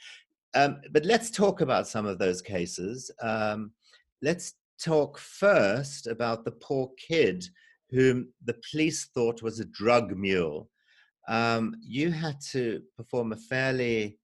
Um, 0.54 0.80
but 0.92 1.04
let's 1.04 1.30
talk 1.30 1.62
about 1.62 1.88
some 1.88 2.06
of 2.06 2.18
those 2.18 2.42
cases. 2.42 3.10
Um, 3.22 3.72
let's 4.22 4.54
talk 4.80 5.18
first 5.18 6.06
about 6.06 6.44
the 6.44 6.52
poor 6.52 6.90
kid 7.08 7.44
whom 7.90 8.28
the 8.44 8.56
police 8.70 9.06
thought 9.14 9.42
was 9.42 9.60
a 9.60 9.64
drug 9.66 10.16
mule. 10.16 10.68
Um, 11.28 11.74
you 11.80 12.10
had 12.10 12.40
to 12.52 12.82
perform 12.96 13.32
a 13.32 13.36
fairly 13.36 14.18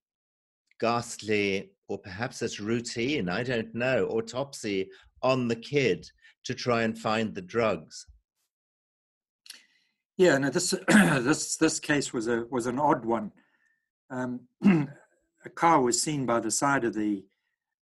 ghastly, 0.81 1.73
or 1.89 1.99
perhaps 1.99 2.43
it's 2.43 2.61
routine, 2.61 3.29
I 3.29 3.43
don't 3.43 3.75
know, 3.75 4.07
autopsy 4.09 4.91
on 5.23 5.49
the 5.49 5.57
kid 5.57 6.07
to 6.45 6.55
try 6.55 6.83
and 6.83 6.99
find 6.99 7.35
the 7.35 7.43
drugs. 7.43 8.07
Yeah, 10.21 10.37
no, 10.37 10.51
this 10.51 10.75
this 10.89 11.57
this 11.57 11.81
case 11.81 12.13
was 12.13 12.29
a 12.29 12.45
was 12.51 12.67
an 12.67 12.79
odd 12.79 13.07
one. 13.07 13.33
Um, 14.11 14.41
a 15.47 15.49
car 15.55 15.81
was 15.81 16.03
seen 16.03 16.27
by 16.27 16.41
the 16.41 16.51
side 16.51 16.85
of 16.85 16.93
the 16.93 17.25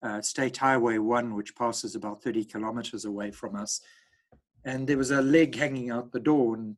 uh, 0.04 0.20
State 0.20 0.56
Highway 0.58 0.98
1, 0.98 1.34
which 1.34 1.56
passes 1.56 1.96
about 1.96 2.22
30 2.22 2.44
kilometers 2.44 3.04
away 3.04 3.32
from 3.32 3.56
us. 3.56 3.80
And 4.64 4.86
there 4.86 4.96
was 4.96 5.10
a 5.10 5.20
leg 5.20 5.56
hanging 5.56 5.90
out 5.90 6.12
the 6.12 6.20
door, 6.20 6.54
and 6.54 6.76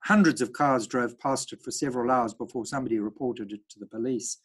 hundreds 0.00 0.40
of 0.40 0.52
cars 0.52 0.88
drove 0.88 1.20
past 1.20 1.52
it 1.52 1.62
for 1.62 1.70
several 1.70 2.10
hours 2.10 2.34
before 2.34 2.66
somebody 2.66 2.98
reported 2.98 3.52
it 3.52 3.60
to 3.68 3.78
the 3.78 3.86
police. 3.86 4.38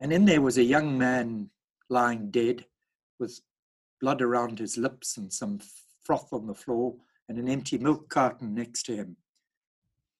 And 0.00 0.12
in 0.12 0.24
there 0.24 0.40
was 0.40 0.58
a 0.58 0.62
young 0.62 0.96
man 0.96 1.50
lying 1.90 2.30
dead 2.30 2.64
with 3.18 3.40
blood 4.00 4.22
around 4.22 4.60
his 4.60 4.78
lips 4.78 5.16
and 5.16 5.32
some 5.32 5.58
froth 6.04 6.32
on 6.32 6.46
the 6.46 6.54
floor 6.54 6.94
and 7.28 7.38
an 7.38 7.48
empty 7.48 7.76
milk 7.76 8.08
carton 8.08 8.54
next 8.54 8.84
to 8.84 8.94
him. 8.94 9.16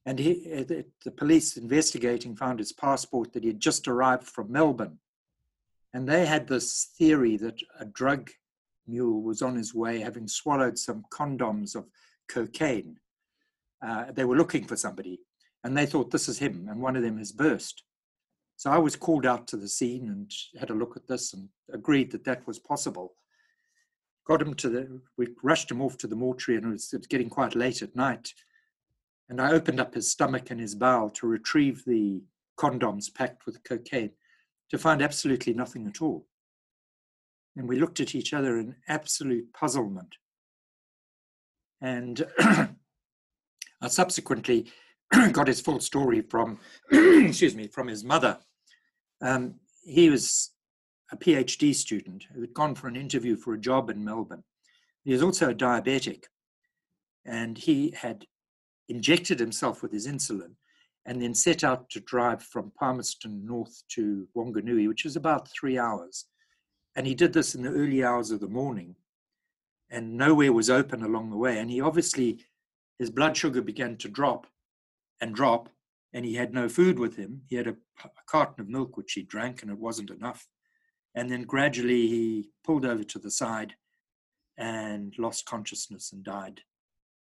And 0.09 0.18
he, 0.18 0.64
the 1.05 1.11
police 1.11 1.59
investigating 1.59 2.35
found 2.35 2.61
his 2.61 2.73
passport 2.73 3.35
that 3.35 3.42
he 3.42 3.51
had 3.51 3.61
just 3.61 3.87
arrived 3.87 4.27
from 4.27 4.51
Melbourne. 4.51 5.01
And 5.92 6.09
they 6.09 6.25
had 6.25 6.49
this 6.49 6.92
theory 6.97 7.37
that 7.37 7.61
a 7.79 7.85
drug 7.85 8.31
mule 8.87 9.21
was 9.21 9.42
on 9.42 9.55
his 9.55 9.75
way 9.75 10.01
having 10.01 10.27
swallowed 10.27 10.79
some 10.79 11.05
condoms 11.12 11.77
of 11.77 11.85
cocaine. 12.27 12.97
Uh, 13.87 14.07
they 14.11 14.25
were 14.25 14.38
looking 14.38 14.64
for 14.64 14.77
somebody 14.77 15.21
and 15.62 15.77
they 15.77 15.85
thought 15.85 16.11
this 16.11 16.31
is 16.31 16.38
him 16.38 16.68
and 16.71 16.81
one 16.81 16.97
of 16.97 17.03
them 17.03 17.18
has 17.18 17.31
burst. 17.31 17.83
So 18.57 18.71
I 18.71 18.79
was 18.79 18.97
called 18.97 19.27
out 19.27 19.47
to 19.49 19.59
the 19.59 19.68
scene 19.68 20.09
and 20.09 20.33
had 20.59 20.71
a 20.71 20.75
look 20.75 20.97
at 20.97 21.07
this 21.07 21.35
and 21.35 21.51
agreed 21.71 22.12
that 22.12 22.25
that 22.25 22.47
was 22.47 22.59
possible. 22.59 23.12
Got 24.27 24.40
him 24.40 24.55
to 24.55 24.71
the, 24.71 25.01
we 25.18 25.29
rushed 25.42 25.71
him 25.71 25.83
off 25.83 25.99
to 25.99 26.07
the 26.07 26.16
mortuary 26.16 26.57
and 26.57 26.68
it 26.68 26.73
was, 26.73 26.94
it 26.94 27.01
was 27.01 27.07
getting 27.07 27.29
quite 27.29 27.55
late 27.55 27.83
at 27.83 27.94
night. 27.94 28.33
And 29.29 29.41
I 29.41 29.53
opened 29.53 29.81
up 29.81 29.95
his 29.95 30.11
stomach 30.11 30.51
and 30.51 30.61
his 30.61 30.75
bowel 30.75 31.11
to 31.11 31.27
retrieve 31.27 31.85
the 31.85 32.23
condoms 32.59 33.12
packed 33.12 33.47
with 33.47 33.62
cocaine 33.62 34.11
to 34.71 34.79
find 34.79 35.03
absolutely 35.03 35.55
nothing 35.55 35.87
at 35.87 36.01
all. 36.01 36.27
And 37.57 37.69
we 37.69 37.79
looked 37.79 38.01
at 38.01 38.14
each 38.14 38.33
other 38.33 38.59
in 38.59 38.77
absolute 38.88 39.53
puzzlement. 39.53 40.17
And 41.81 42.27
I 42.38 43.88
subsequently 43.88 44.67
got 45.33 45.47
his 45.47 45.61
full 45.61 45.81
story 45.81 46.21
from, 46.21 46.59
excuse 46.91 47.55
me, 47.55 47.67
from 47.67 47.88
his 47.88 48.05
mother. 48.05 48.38
Um, 49.21 49.55
he 49.85 50.11
was 50.11 50.53
a 51.11 51.17
PhD 51.17 51.75
student 51.75 52.27
who 52.33 52.41
had 52.41 52.55
gone 52.55 52.75
for 52.75 52.88
an 52.88 52.97
interview 52.97 53.37
for 53.37 53.55
a 53.55 53.61
job 53.61 53.91
in 53.91 54.05
Melbourne. 54.05 54.45
He 55.05 55.12
was 55.12 55.23
also 55.23 55.51
a 55.51 55.55
diabetic, 55.55 56.25
and 57.25 57.57
he 57.57 57.95
had 57.97 58.27
injected 58.88 59.38
himself 59.38 59.83
with 59.83 59.92
his 59.92 60.07
insulin 60.07 60.55
and 61.07 61.22
then 61.22 61.35
set 61.35 61.64
out 61.64 61.88
to 61.88 62.01
drive 62.01 62.42
from 62.42 62.72
Palmerston 62.79 63.44
north 63.46 63.83
to 63.88 64.29
Wanganui, 64.37 64.88
which 64.88 65.07
is 65.07 65.16
about 65.16 65.48
three 65.48 65.79
hours. 65.79 66.27
And 66.96 67.07
he 67.07 67.14
did 67.14 67.33
this 67.33 67.55
in 67.55 67.62
the 67.62 67.70
early 67.70 68.05
hours 68.05 68.31
of 68.31 68.40
the 68.40 68.48
morning, 68.48 68.94
and 69.90 70.16
nowhere 70.18 70.53
was 70.53 70.68
open 70.68 71.03
along 71.03 71.31
the 71.31 71.37
way. 71.37 71.59
And 71.59 71.70
he 71.70 71.81
obviously, 71.81 72.40
his 72.98 73.09
blood 73.11 73.37
sugar 73.37 73.62
began 73.62 73.96
to 73.98 74.09
drop 74.09 74.46
and 75.20 75.35
drop, 75.35 75.70
and 76.12 76.27
he 76.27 76.35
had 76.35 76.53
no 76.53 76.68
food 76.68 76.98
with 76.98 77.16
him. 77.16 77.42
He 77.46 77.57
had 77.57 77.68
a, 77.68 77.77
a 78.05 78.11
carton 78.27 78.61
of 78.61 78.68
milk, 78.68 78.96
which 78.96 79.12
he 79.12 79.22
drank, 79.22 79.62
and 79.62 79.70
it 79.70 79.79
wasn't 79.79 80.11
enough. 80.11 80.46
And 81.14 81.31
then 81.31 81.42
gradually 81.42 82.07
he 82.07 82.51
pulled 82.64 82.85
over 82.85 83.05
to 83.05 83.18
the 83.18 83.31
side 83.31 83.74
and 84.59 85.14
lost 85.18 85.46
consciousness 85.46 86.12
and 86.12 86.22
died. 86.22 86.61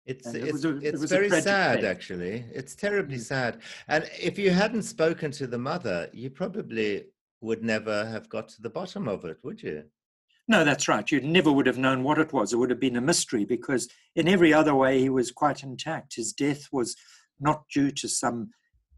It's 0.06 0.34
it 0.34 0.44
it's, 0.44 0.64
a, 0.66 0.78
it's 0.78 1.04
it 1.04 1.10
very 1.10 1.30
sad, 1.30 1.82
day. 1.82 1.88
actually. 1.88 2.46
It's 2.54 2.76
terribly 2.76 3.18
mm. 3.18 3.22
sad. 3.22 3.62
And 3.88 4.10
if 4.20 4.38
you 4.38 4.52
hadn't 4.52 4.84
spoken 4.84 5.32
to 5.32 5.48
the 5.48 5.58
mother, 5.58 6.10
you 6.12 6.30
probably 6.30 7.06
would 7.42 7.64
never 7.64 8.06
have 8.06 8.28
got 8.30 8.50
to 8.50 8.62
the 8.62 8.70
bottom 8.70 9.08
of 9.08 9.26
it, 9.26 9.38
would 9.44 9.62
you? 9.62 9.84
No, 10.48 10.66
that's 10.66 10.90
right. 10.90 11.10
You 11.10 11.22
never 11.22 11.52
would 11.52 11.68
have 11.68 11.78
known 11.78 12.04
what 12.04 12.20
it 12.20 12.34
was. 12.34 12.52
It 12.52 12.58
would 12.58 12.70
have 12.70 12.80
been 12.80 12.98
a 12.98 13.02
mystery 13.02 13.46
because, 13.46 13.88
in 14.16 14.28
every 14.28 14.54
other 14.54 14.76
way, 14.76 15.00
he 15.00 15.10
was 15.10 15.32
quite 15.32 15.64
intact. 15.64 16.16
His 16.16 16.34
death 16.34 16.68
was 16.72 16.98
not 17.40 17.64
due 17.74 17.92
to 17.92 18.10
some 18.10 18.50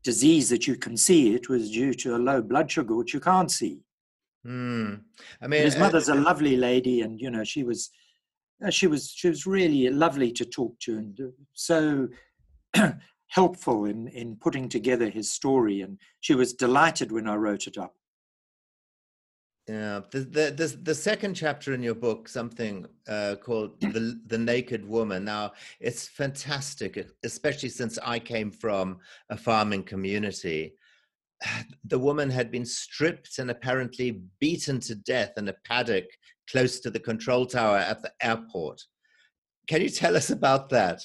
disease 0.03 0.49
that 0.49 0.67
you 0.67 0.75
can 0.75 0.95
see, 0.95 1.33
it 1.33 1.49
was 1.49 1.71
due 1.71 1.93
to 1.93 2.15
a 2.15 2.17
low 2.17 2.41
blood 2.41 2.71
sugar, 2.71 2.95
which 2.95 3.13
you 3.13 3.19
can't 3.19 3.51
see. 3.51 3.79
Mm. 4.45 5.01
I 5.41 5.47
mean, 5.47 5.63
his 5.63 5.75
uh, 5.75 5.79
mother's 5.79 6.09
uh, 6.09 6.13
a 6.13 6.15
lovely 6.15 6.55
lady, 6.55 7.01
and 7.01 7.19
you 7.19 7.31
know, 7.31 7.43
she 7.43 7.63
was 7.63 7.89
she 8.69 8.87
was 8.87 9.11
she 9.11 9.29
was 9.29 9.45
really 9.45 9.89
lovely 9.89 10.31
to 10.31 10.45
talk 10.45 10.77
to 10.79 10.97
and 10.97 11.19
uh, 11.19 11.25
so 11.53 12.07
helpful 13.27 13.85
in 13.85 14.07
in 14.09 14.35
putting 14.37 14.69
together 14.69 15.09
his 15.09 15.31
story 15.31 15.81
and 15.81 15.97
she 16.21 16.35
was 16.35 16.53
delighted 16.53 17.11
when 17.11 17.27
i 17.27 17.35
wrote 17.35 17.67
it 17.67 17.77
up. 17.77 17.95
Yeah 19.67 20.01
the 20.11 20.19
the 20.19 20.51
the, 20.51 20.77
the 20.83 20.95
second 20.95 21.33
chapter 21.33 21.73
in 21.73 21.83
your 21.83 21.95
book 21.95 22.29
something 22.29 22.85
uh, 23.07 23.35
called 23.43 23.79
the 23.81 24.19
the 24.27 24.37
naked 24.37 24.87
woman. 24.87 25.25
Now 25.25 25.53
it's 25.79 26.07
fantastic 26.07 26.91
especially 27.23 27.69
since 27.69 27.97
i 28.03 28.19
came 28.19 28.51
from 28.51 28.99
a 29.29 29.37
farming 29.37 29.83
community 29.83 30.75
the 31.83 31.99
woman 31.99 32.29
had 32.29 32.51
been 32.51 32.65
stripped 32.65 33.39
and 33.39 33.51
apparently 33.51 34.23
beaten 34.39 34.79
to 34.81 34.95
death 34.95 35.33
in 35.37 35.47
a 35.47 35.55
paddock 35.65 36.05
close 36.49 36.79
to 36.79 36.89
the 36.89 36.99
control 36.99 37.45
tower 37.45 37.77
at 37.77 38.01
the 38.01 38.11
airport. 38.21 38.81
Can 39.67 39.81
you 39.81 39.89
tell 39.89 40.15
us 40.15 40.29
about 40.29 40.69
that? 40.69 41.01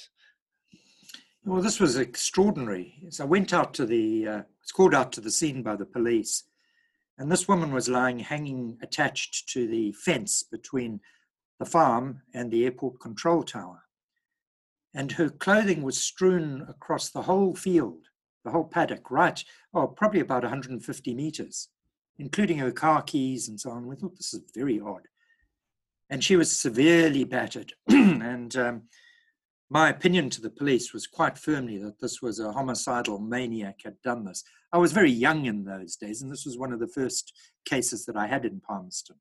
Well, 1.45 1.63
this 1.63 1.81
was 1.81 1.97
extraordinary. 1.97 2.95
So 3.09 3.25
I 3.25 3.27
went 3.27 3.55
out 3.55 3.73
to 3.75 3.87
the, 3.87 4.29
uh, 4.29 4.43
was 4.61 4.73
called 4.73 4.95
out 4.95 5.13
to 5.13 5.23
the 5.23 5.31
scene 5.31 5.63
by 5.63 5.77
the 5.77 5.87
police, 5.87 6.45
and 7.17 7.33
this 7.33 7.49
woman 7.49 7.73
was 7.73 7.89
lying 7.89 8.19
hanging 8.19 8.79
attached 8.83 9.49
to 9.51 9.67
the 9.67 9.93
fence 9.93 10.43
between 10.43 11.01
the 11.59 11.65
farm 11.67 12.23
and 12.35 12.51
the 12.51 12.65
airport 12.65 13.01
control 13.01 13.43
tower. 13.43 13.83
And 14.95 15.13
her 15.13 15.31
clothing 15.31 15.83
was 15.83 15.99
strewn 15.99 16.67
across 16.69 17.11
the 17.11 17.23
whole 17.23 17.55
field, 17.55 18.09
the 18.45 18.51
whole 18.51 18.65
paddock, 18.65 19.11
right, 19.11 19.43
oh, 19.75 19.87
probably 19.87 20.21
about 20.21 20.43
150 20.43 21.15
meters, 21.15 21.69
including 22.19 22.59
her 22.59 22.73
car 22.73 23.03
keys 23.03 23.49
and 23.49 23.61
so 23.61 23.71
on. 23.71 23.87
We 23.87 23.97
thought 23.97 24.17
this 24.17 24.35
is 24.35 24.43
very 24.55 24.81
odd 24.81 25.03
and 26.11 26.23
she 26.23 26.37
was 26.37 26.55
severely 26.55 27.25
battered. 27.25 27.73
and 27.89 28.55
um, 28.57 28.83
my 29.71 29.89
opinion 29.89 30.29
to 30.31 30.41
the 30.43 30.51
police 30.51 30.93
was 30.93 31.07
quite 31.07 31.39
firmly 31.39 31.79
that 31.79 32.01
this 32.01 32.21
was 32.21 32.41
a 32.41 32.53
homicidal 32.53 33.21
maniac 33.21 33.81
had 33.85 33.95
done 34.03 34.25
this. 34.25 34.43
I 34.73 34.79
was 34.79 34.93
very 34.93 35.11
young 35.11 35.47
in 35.47 35.65
those 35.65 35.97
days, 35.97 36.21
and 36.21 36.31
this 36.31 36.45
was 36.45 36.59
one 36.59 36.73
of 36.73 36.81
the 36.81 36.89
first 36.89 37.33
cases 37.65 38.05
that 38.07 38.17
I 38.17 38.27
had 38.27 38.45
in 38.45 38.61
Palmerston. 38.61 39.17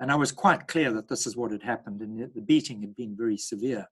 And 0.00 0.10
I 0.10 0.14
was 0.14 0.32
quite 0.32 0.68
clear 0.68 0.92
that 0.92 1.08
this 1.08 1.26
is 1.26 1.36
what 1.36 1.52
had 1.52 1.62
happened, 1.62 2.00
and 2.00 2.32
the 2.34 2.40
beating 2.40 2.80
had 2.80 2.96
been 2.96 3.16
very 3.16 3.36
severe. 3.36 3.86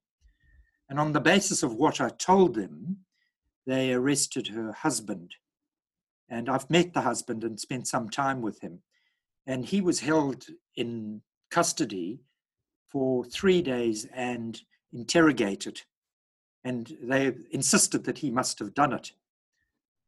And 0.89 0.99
on 0.99 1.13
the 1.13 1.21
basis 1.21 1.63
of 1.63 1.75
what 1.75 2.01
I 2.01 2.09
told 2.11 2.55
them, 2.55 2.99
they 3.67 3.93
arrested 3.93 4.49
her 4.49 4.73
husband. 4.73 5.35
And 6.29 6.49
I've 6.49 6.71
met 6.71 6.93
the 6.93 7.01
husband 7.01 7.45
and 7.45 7.59
spent 7.59 7.87
some 7.87 8.09
time 8.09 8.41
with 8.41 8.61
him. 8.61 8.83
And 9.47 9.65
he 9.65 9.81
was 9.81 10.01
held 10.01 10.47
in 10.77 11.23
custody 11.51 12.21
for 12.89 13.25
three 13.25 13.63
days 13.63 14.07
and 14.15 14.61
interrogated. 14.93 15.83
And 16.65 16.97
they 17.03 17.33
insisted 17.51 18.05
that 18.05 18.19
he 18.19 18.31
must 18.31 18.59
have 18.59 18.75
done 18.75 18.93
it. 18.93 19.13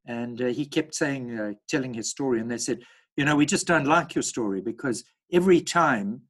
And 0.07 0.41
uh, 0.43 0.47
he 0.47 0.67
kept 0.67 0.95
saying, 0.95 1.39
uh, 1.39 1.53
telling 1.69 1.95
his 1.95 2.11
story, 2.11 2.41
and 2.41 2.51
they 2.51 2.59
said, 2.59 2.81
You 3.17 3.25
know, 3.25 3.37
we 3.37 3.47
just 3.47 3.67
don't 3.67 3.87
like 3.87 4.15
your 4.15 4.23
story 4.23 4.61
because 4.61 5.05
every 5.33 5.61
time 5.61 6.23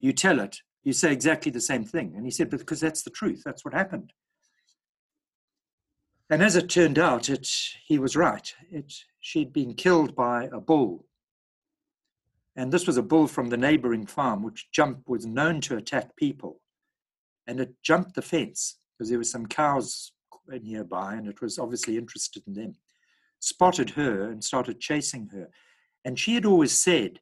you 0.00 0.12
tell 0.12 0.40
it, 0.40 0.60
you 0.84 0.92
say 0.92 1.12
exactly 1.12 1.50
the 1.50 1.60
same 1.60 1.84
thing. 1.84 2.14
And 2.16 2.24
he 2.24 2.30
said, 2.30 2.48
Because 2.48 2.80
that's 2.80 3.02
the 3.02 3.10
truth, 3.10 3.42
that's 3.44 3.64
what 3.64 3.74
happened. 3.74 4.12
And 6.30 6.42
as 6.42 6.56
it 6.56 6.68
turned 6.68 6.98
out, 6.98 7.30
it, 7.30 7.48
he 7.86 7.98
was 7.98 8.16
right. 8.16 8.54
It, 8.70 8.92
she'd 9.20 9.52
been 9.52 9.74
killed 9.74 10.14
by 10.14 10.44
a 10.52 10.60
bull 10.60 11.06
and 12.58 12.72
this 12.72 12.88
was 12.88 12.96
a 12.96 13.02
bull 13.02 13.28
from 13.28 13.50
the 13.50 13.56
neighboring 13.56 14.04
farm, 14.04 14.42
which 14.42 14.68
jumped, 14.72 15.08
was 15.08 15.24
known 15.24 15.60
to 15.60 15.76
attack 15.76 16.16
people. 16.16 16.60
And 17.46 17.60
it 17.60 17.76
jumped 17.84 18.16
the 18.16 18.20
fence 18.20 18.78
because 18.90 19.08
there 19.08 19.18
were 19.18 19.24
some 19.24 19.46
cows 19.46 20.10
nearby 20.48 21.14
and 21.14 21.28
it 21.28 21.40
was 21.40 21.56
obviously 21.60 21.96
interested 21.96 22.42
in 22.48 22.54
them. 22.54 22.74
Spotted 23.38 23.90
her 23.90 24.28
and 24.28 24.42
started 24.42 24.80
chasing 24.80 25.28
her. 25.28 25.50
And 26.04 26.18
she 26.18 26.34
had 26.34 26.44
always 26.44 26.72
said, 26.72 27.20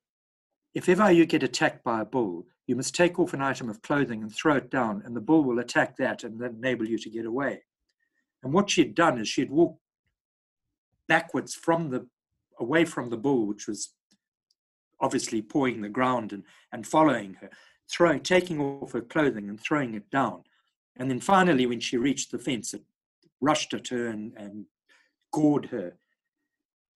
if 0.73 0.89
ever 0.89 1.13
you 1.13 1.27
get 1.27 1.43
attacked 1.43 1.85
by 1.85 2.01
a 2.01 2.07
bull, 2.07 2.47
you 2.67 2.75
must 2.75 2.95
take 2.95 3.19
off 3.19 3.35
an 3.35 3.43
item 3.43 3.69
of 3.69 3.83
clothing 3.83 4.23
and 4.23 4.35
throw 4.35 4.57
it 4.57 4.71
down, 4.71 5.03
and 5.05 5.15
the 5.15 5.21
bull 5.21 5.45
will 5.45 5.59
attack 5.59 5.99
that 5.99 6.25
and 6.25 6.41
then 6.41 6.57
enable 6.57 6.89
you 6.89 6.97
to 6.97 7.11
get 7.11 7.27
away. 7.27 7.63
And 8.47 8.55
what 8.55 8.71
she 8.71 8.81
had 8.81 8.95
done 8.95 9.19
is 9.19 9.27
she 9.27 9.41
had 9.41 9.51
walked 9.51 9.81
backwards 11.09 11.53
from 11.53 11.91
the 11.91 12.07
away 12.61 12.85
from 12.85 13.11
the 13.11 13.17
bull, 13.17 13.45
which 13.45 13.67
was 13.67 13.93
obviously 15.01 15.43
pawing 15.43 15.81
the 15.81 15.89
ground 15.89 16.33
and, 16.33 16.45
and 16.71 16.87
following 16.87 17.35
her, 17.41 17.51
throwing, 17.91 18.21
taking 18.21 18.61
off 18.61 18.93
her 18.93 19.01
clothing 19.01 19.49
and 19.49 19.61
throwing 19.61 19.95
it 19.95 20.09
down. 20.11 20.45
And 20.95 21.11
then 21.11 21.19
finally, 21.19 21.67
when 21.67 21.81
she 21.81 21.97
reached 21.97 22.31
the 22.31 22.39
fence, 22.39 22.73
it 22.73 22.83
rushed 23.41 23.75
at 23.75 23.89
her 23.89 24.07
and, 24.07 24.33
and 24.37 24.67
gored 25.33 25.67
her. 25.67 25.97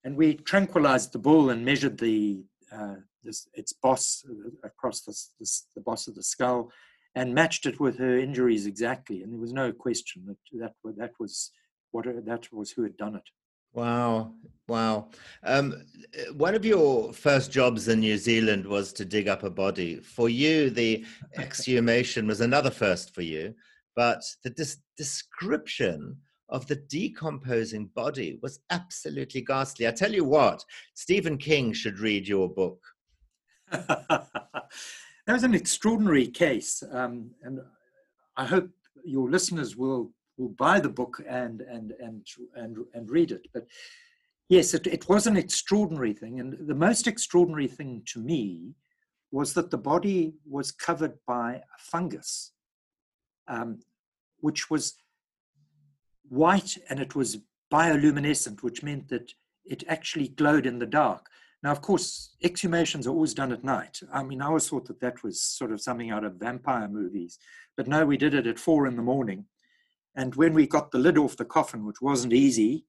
And 0.05 0.15
we 0.15 0.35
tranquilized 0.35 1.11
the 1.11 1.19
bull 1.19 1.49
and 1.49 1.65
measured 1.65 1.97
the 1.97 2.45
uh, 2.71 2.95
this, 3.25 3.49
its 3.53 3.73
boss 3.73 4.23
uh, 4.25 4.51
across 4.63 5.01
the, 5.01 5.51
the 5.75 5.81
boss 5.81 6.07
of 6.07 6.15
the 6.15 6.23
skull 6.23 6.71
and 7.15 7.35
matched 7.35 7.65
it 7.65 7.79
with 7.79 7.97
her 7.97 8.17
injuries 8.17 8.65
exactly. 8.65 9.21
And 9.21 9.33
there 9.33 9.39
was 9.39 9.53
no 9.53 9.71
question 9.71 10.23
that 10.27 10.37
that, 10.59 10.95
that 10.97 11.11
was 11.19 11.51
what 11.91 12.05
that 12.05 12.47
was 12.51 12.71
who 12.71 12.83
had 12.83 12.97
done 12.97 13.15
it. 13.15 13.29
Wow, 13.73 14.33
wow. 14.67 15.09
Um, 15.43 15.83
one 16.35 16.55
of 16.55 16.65
your 16.65 17.13
first 17.13 17.51
jobs 17.51 17.87
in 17.87 18.01
New 18.01 18.17
Zealand 18.17 18.65
was 18.65 18.91
to 18.93 19.05
dig 19.05 19.29
up 19.29 19.43
a 19.43 19.49
body. 19.49 19.97
For 19.97 20.27
you, 20.27 20.69
the 20.69 21.05
exhumation 21.37 22.27
was 22.27 22.41
another 22.41 22.69
first 22.69 23.15
for 23.15 23.21
you, 23.21 23.55
but 23.95 24.21
the 24.43 24.49
dis- 24.49 24.81
description 24.97 26.17
of 26.49 26.67
the 26.67 26.75
decomposing 26.75 27.85
body 27.95 28.37
was 28.41 28.59
absolutely 28.71 29.41
ghastly. 29.41 29.87
I 29.87 29.91
tell 29.91 30.13
you 30.13 30.25
what, 30.25 30.63
Stephen 30.93 31.37
King 31.37 31.71
should 31.71 31.99
read 31.99 32.27
your 32.27 32.49
book. 32.49 32.81
that 35.25 35.33
was 35.33 35.43
an 35.43 35.53
extraordinary 35.53 36.27
case, 36.27 36.83
um, 36.91 37.31
and 37.43 37.59
I 38.37 38.45
hope 38.45 38.69
your 39.03 39.29
listeners 39.29 39.75
will 39.75 40.11
will 40.37 40.49
buy 40.57 40.79
the 40.79 40.89
book 40.89 41.21
and 41.27 41.61
and 41.61 41.93
and 41.99 42.25
and 42.55 42.77
and 42.93 43.09
read 43.09 43.31
it. 43.31 43.47
But 43.53 43.67
yes, 44.49 44.73
it, 44.73 44.87
it 44.87 45.07
was 45.07 45.27
an 45.27 45.37
extraordinary 45.37 46.13
thing, 46.13 46.39
and 46.39 46.67
the 46.67 46.75
most 46.75 47.07
extraordinary 47.07 47.67
thing 47.67 48.03
to 48.07 48.19
me 48.19 48.73
was 49.31 49.53
that 49.53 49.71
the 49.71 49.77
body 49.77 50.33
was 50.49 50.71
covered 50.71 51.13
by 51.25 51.53
a 51.53 51.79
fungus, 51.79 52.51
um, 53.47 53.79
which 54.39 54.69
was 54.69 54.95
white 56.27 56.77
and 56.89 56.99
it 56.99 57.15
was 57.15 57.37
bioluminescent, 57.71 58.61
which 58.61 58.83
meant 58.83 59.07
that 59.09 59.31
it 59.65 59.83
actually 59.87 60.27
glowed 60.29 60.65
in 60.65 60.79
the 60.79 60.85
dark. 60.85 61.27
Now, 61.63 61.71
of 61.71 61.81
course, 61.81 62.35
exhumations 62.43 63.05
are 63.05 63.11
always 63.11 63.35
done 63.35 63.51
at 63.51 63.63
night. 63.63 63.99
I 64.11 64.23
mean, 64.23 64.41
I 64.41 64.47
always 64.47 64.67
thought 64.67 64.87
that 64.87 64.99
that 65.01 65.23
was 65.23 65.41
sort 65.41 65.71
of 65.71 65.81
something 65.81 66.09
out 66.09 66.23
of 66.23 66.35
vampire 66.35 66.87
movies. 66.87 67.37
But 67.77 67.87
no, 67.87 68.05
we 68.05 68.17
did 68.17 68.33
it 68.33 68.47
at 68.47 68.59
four 68.59 68.87
in 68.87 68.95
the 68.95 69.03
morning. 69.03 69.45
And 70.15 70.35
when 70.35 70.53
we 70.53 70.65
got 70.65 70.91
the 70.91 70.97
lid 70.97 71.17
off 71.17 71.37
the 71.37 71.45
coffin, 71.45 71.85
which 71.85 72.01
wasn't 72.01 72.33
easy, 72.33 72.85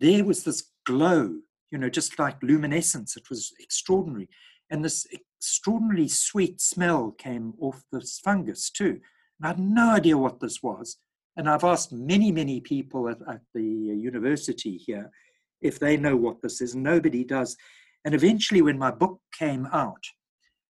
there 0.00 0.24
was 0.24 0.44
this 0.44 0.70
glow, 0.86 1.40
you 1.70 1.78
know, 1.78 1.90
just 1.90 2.18
like 2.18 2.42
luminescence. 2.42 3.16
It 3.16 3.28
was 3.28 3.52
extraordinary. 3.60 4.28
And 4.70 4.84
this 4.84 5.06
extraordinarily 5.12 6.08
sweet 6.08 6.60
smell 6.60 7.12
came 7.12 7.54
off 7.60 7.84
this 7.92 8.18
fungus 8.18 8.70
too. 8.70 9.00
And 9.38 9.44
I 9.44 9.48
had 9.48 9.60
no 9.60 9.90
idea 9.90 10.16
what 10.16 10.40
this 10.40 10.62
was. 10.62 10.96
And 11.36 11.48
I've 11.48 11.64
asked 11.64 11.92
many, 11.92 12.32
many 12.32 12.60
people 12.60 13.10
at, 13.10 13.18
at 13.28 13.42
the 13.54 13.90
uh, 13.90 13.94
university 13.94 14.78
here 14.78 15.10
if 15.66 15.78
they 15.78 15.96
know 15.96 16.16
what 16.16 16.42
this 16.42 16.60
is. 16.60 16.74
Nobody 16.74 17.24
does. 17.24 17.56
And 18.04 18.14
eventually, 18.14 18.62
when 18.62 18.78
my 18.78 18.90
book 18.90 19.20
came 19.36 19.66
out, 19.72 20.04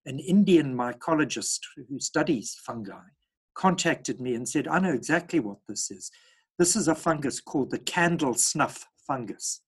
an 0.07 0.19
Indian 0.19 0.75
mycologist 0.75 1.61
who 1.89 1.99
studies 1.99 2.57
fungi 2.65 3.03
contacted 3.57 4.21
me 4.21 4.35
and 4.35 4.49
said, 4.49 4.69
I 4.69 4.79
know 4.79 4.93
exactly 4.93 5.41
what 5.41 5.59
this 5.69 5.91
is. 5.91 6.11
This 6.59 6.77
is 6.77 6.89
a 6.89 6.95
fungus 6.95 7.41
called 7.41 7.71
the 7.71 7.79
candle 7.79 8.35
snuff 8.35 8.87
fungus. 9.07 9.63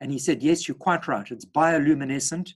And 0.00 0.12
he 0.12 0.18
said, 0.18 0.42
Yes, 0.42 0.66
you're 0.66 0.76
quite 0.76 1.08
right. 1.08 1.30
It's 1.30 1.44
bioluminescent, 1.44 2.52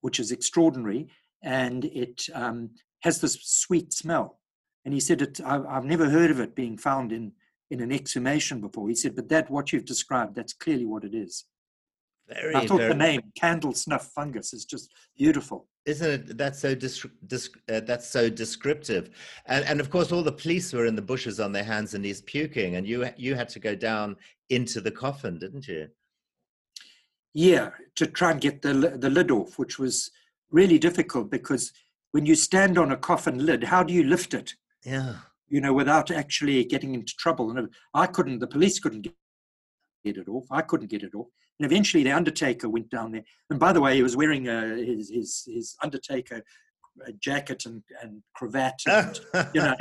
which 0.00 0.18
is 0.18 0.32
extraordinary, 0.32 1.08
and 1.42 1.84
it 1.86 2.26
um, 2.34 2.70
has 3.02 3.20
this 3.20 3.38
sweet 3.42 3.92
smell. 3.92 4.40
And 4.84 4.94
he 4.94 5.00
said, 5.00 5.22
it, 5.22 5.40
I, 5.44 5.74
have 5.74 5.84
never 5.84 6.08
heard 6.08 6.30
of 6.30 6.40
it 6.40 6.54
being 6.54 6.78
found 6.78 7.12
in, 7.12 7.32
in 7.70 7.80
an 7.80 7.92
exhumation 7.92 8.60
before. 8.60 8.88
He 8.88 8.94
said, 8.94 9.14
But 9.16 9.28
that, 9.28 9.50
what 9.50 9.72
you've 9.72 9.84
described, 9.84 10.34
that's 10.34 10.52
clearly 10.52 10.86
what 10.86 11.04
it 11.04 11.14
is. 11.14 11.44
Very, 12.28 12.54
I 12.54 12.66
thought 12.66 12.78
very... 12.78 12.92
the 12.92 12.98
name 12.98 13.22
candle 13.36 13.72
snuff 13.72 14.10
fungus 14.14 14.52
is 14.52 14.64
just 14.64 14.90
beautiful. 15.16 15.66
Isn't 15.86 16.10
it 16.10 16.38
that's 16.38 16.60
so 16.60 16.74
dis- 16.74 17.06
dis- 17.26 17.50
uh, 17.72 17.80
that's 17.80 18.06
so 18.06 18.30
descriptive. 18.30 19.10
And 19.46 19.64
and 19.64 19.80
of 19.80 19.90
course 19.90 20.12
all 20.12 20.22
the 20.22 20.30
police 20.30 20.72
were 20.72 20.86
in 20.86 20.94
the 20.94 21.02
bushes 21.02 21.40
on 21.40 21.52
their 21.52 21.64
hands 21.64 21.94
and 21.94 22.02
knees 22.02 22.22
puking 22.22 22.76
and 22.76 22.86
you 22.86 23.08
you 23.16 23.34
had 23.34 23.48
to 23.50 23.58
go 23.58 23.74
down 23.74 24.16
into 24.48 24.80
the 24.80 24.90
coffin 24.92 25.38
didn't 25.38 25.66
you? 25.66 25.88
Yeah 27.32 27.70
to 27.96 28.06
try 28.06 28.30
and 28.30 28.40
get 28.40 28.62
the 28.62 28.74
the 28.74 29.10
lid 29.10 29.30
off 29.32 29.58
which 29.58 29.78
was 29.78 30.12
really 30.50 30.78
difficult 30.78 31.30
because 31.30 31.72
when 32.12 32.26
you 32.26 32.34
stand 32.34 32.78
on 32.78 32.92
a 32.92 32.96
coffin 32.96 33.44
lid 33.44 33.64
how 33.64 33.82
do 33.82 33.92
you 33.92 34.04
lift 34.04 34.34
it? 34.34 34.54
Yeah 34.84 35.14
you 35.50 35.60
know 35.60 35.72
without 35.72 36.10
actually 36.10 36.64
getting 36.64 36.94
into 36.94 37.14
trouble 37.16 37.50
and 37.50 37.68
i 37.94 38.06
couldn't 38.06 38.38
the 38.38 38.46
police 38.46 38.78
couldn't 38.78 39.02
get 40.04 40.16
it 40.16 40.28
off 40.28 40.46
i 40.50 40.62
couldn't 40.62 40.90
get 40.90 41.02
it 41.02 41.14
off 41.14 41.26
and 41.60 41.70
eventually, 41.70 42.02
the 42.02 42.12
Undertaker 42.12 42.70
went 42.70 42.88
down 42.88 43.12
there. 43.12 43.24
And 43.50 43.60
by 43.60 43.74
the 43.74 43.82
way, 43.82 43.94
he 43.94 44.02
was 44.02 44.16
wearing 44.16 44.48
uh, 44.48 44.76
his, 44.76 45.10
his, 45.10 45.44
his 45.46 45.76
Undertaker 45.82 46.42
uh, 47.06 47.12
jacket 47.20 47.66
and, 47.66 47.82
and 48.02 48.22
cravat, 48.34 48.80
and, 48.86 49.20
you 49.54 49.60
know, 49.60 49.74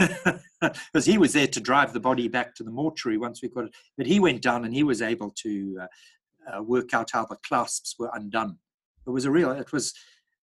because 0.92 1.06
he 1.06 1.18
was 1.18 1.34
there 1.34 1.46
to 1.46 1.60
drive 1.60 1.92
the 1.92 2.00
body 2.00 2.26
back 2.26 2.56
to 2.56 2.64
the 2.64 2.70
mortuary 2.70 3.16
once 3.16 3.42
we 3.42 3.48
got 3.48 3.66
it. 3.66 3.74
But 3.96 4.08
he 4.08 4.18
went 4.18 4.42
down 4.42 4.64
and 4.64 4.74
he 4.74 4.82
was 4.82 5.02
able 5.02 5.30
to 5.42 5.78
uh, 5.82 6.56
uh, 6.56 6.62
work 6.64 6.94
out 6.94 7.10
how 7.12 7.24
the 7.24 7.36
clasps 7.46 7.94
were 7.96 8.10
undone. 8.12 8.58
It 9.06 9.10
was 9.10 9.24
a 9.24 9.30
real, 9.30 9.52
it 9.52 9.70
was 9.72 9.94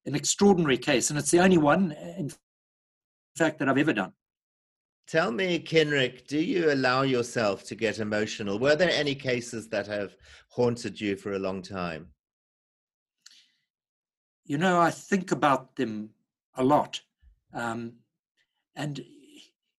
an 0.06 0.16
extraordinary 0.16 0.78
case, 0.78 1.10
and 1.10 1.20
it's 1.20 1.32
the 1.32 1.42
only 1.42 1.58
one, 1.58 1.92
in 2.18 2.32
fact, 3.36 3.60
that 3.60 3.70
I've 3.70 3.78
ever 3.78 3.94
done. 3.94 4.14
Tell 5.08 5.32
me, 5.32 5.60
Cynric, 5.60 6.26
do 6.26 6.40
you 6.40 6.72
allow 6.72 7.04
yourself 7.04 7.64
to 7.66 7.76
get 7.76 8.00
emotional? 8.00 8.58
Were 8.58 8.76
there 8.76 8.90
any 8.90 9.14
cases 9.14 9.68
that 9.70 9.86
have 9.88 10.16
haunted 10.50 11.00
you 11.00 11.16
for 11.16 11.34
a 11.34 11.40
long 11.40 11.62
time? 11.62 12.08
You 14.46 14.58
know, 14.58 14.80
I 14.80 14.90
think 14.90 15.32
about 15.32 15.76
them 15.76 16.10
a 16.56 16.64
lot. 16.64 17.02
Um, 17.54 17.94
and 18.76 19.04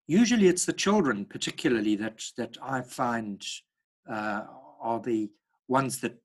usually 0.06 0.48
it's 0.48 0.64
the 0.64 0.72
children, 0.72 1.24
particularly, 1.24 1.96
that, 1.96 2.22
that 2.36 2.56
I 2.62 2.82
find 2.82 3.44
uh, 4.08 4.42
are 4.80 5.00
the 5.00 5.30
ones 5.66 6.00
that 6.00 6.18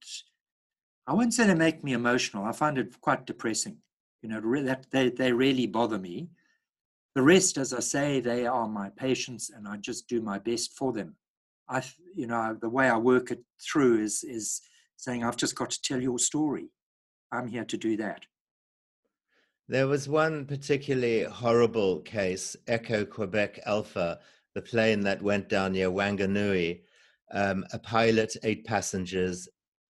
I 1.08 1.14
won't 1.14 1.34
say 1.34 1.48
they 1.48 1.56
make 1.56 1.84
me 1.84 1.94
emotional. 1.94 2.46
I 2.46 2.52
find 2.52 2.78
it 2.78 3.02
quite 3.02 3.26
depressing. 3.26 3.78
You 4.22 4.30
know, 4.30 4.64
that 4.64 4.86
they, 4.92 5.10
they 5.10 5.32
really 5.32 5.66
bother 5.66 5.98
me. 5.98 6.30
The 7.16 7.22
rest, 7.22 7.58
as 7.58 7.74
I 7.74 7.82
say, 7.82 8.20
they 8.22 8.46
are 8.46 8.68
my 8.68 8.90
patients, 8.90 9.50
and 9.50 9.68
I 9.68 9.78
just 9.78 10.08
do 10.08 10.22
my 10.22 10.40
best 10.40 10.78
for 10.78 10.94
them. 10.94 11.16
I, 11.68 11.84
you 12.16 12.28
know, 12.28 12.58
the 12.60 12.70
way 12.70 12.90
I 12.90 12.98
work 12.98 13.32
it 13.32 13.44
through 13.60 14.02
is 14.02 14.24
is 14.24 14.62
saying 14.98 15.24
I've 15.24 15.38
just 15.38 15.56
got 15.56 15.72
to 15.72 15.82
tell 15.82 16.02
your 16.02 16.20
story. 16.20 16.70
I'm 17.32 17.48
here 17.48 17.66
to 17.66 17.78
do 17.78 17.98
that. 17.98 18.26
There 19.68 19.88
was 19.88 20.08
one 20.08 20.46
particularly 20.46 21.24
horrible 21.24 22.02
case, 22.02 22.56
Echo 22.68 23.06
Quebec 23.06 23.62
Alpha, 23.66 24.20
the 24.54 24.62
plane 24.62 25.00
that 25.02 25.22
went 25.22 25.50
down 25.50 25.74
near 25.74 25.90
Wanganui. 25.90 26.82
Um, 27.34 27.66
a 27.72 27.80
pilot, 27.80 28.36
eight 28.44 28.66
passengers, 28.66 29.48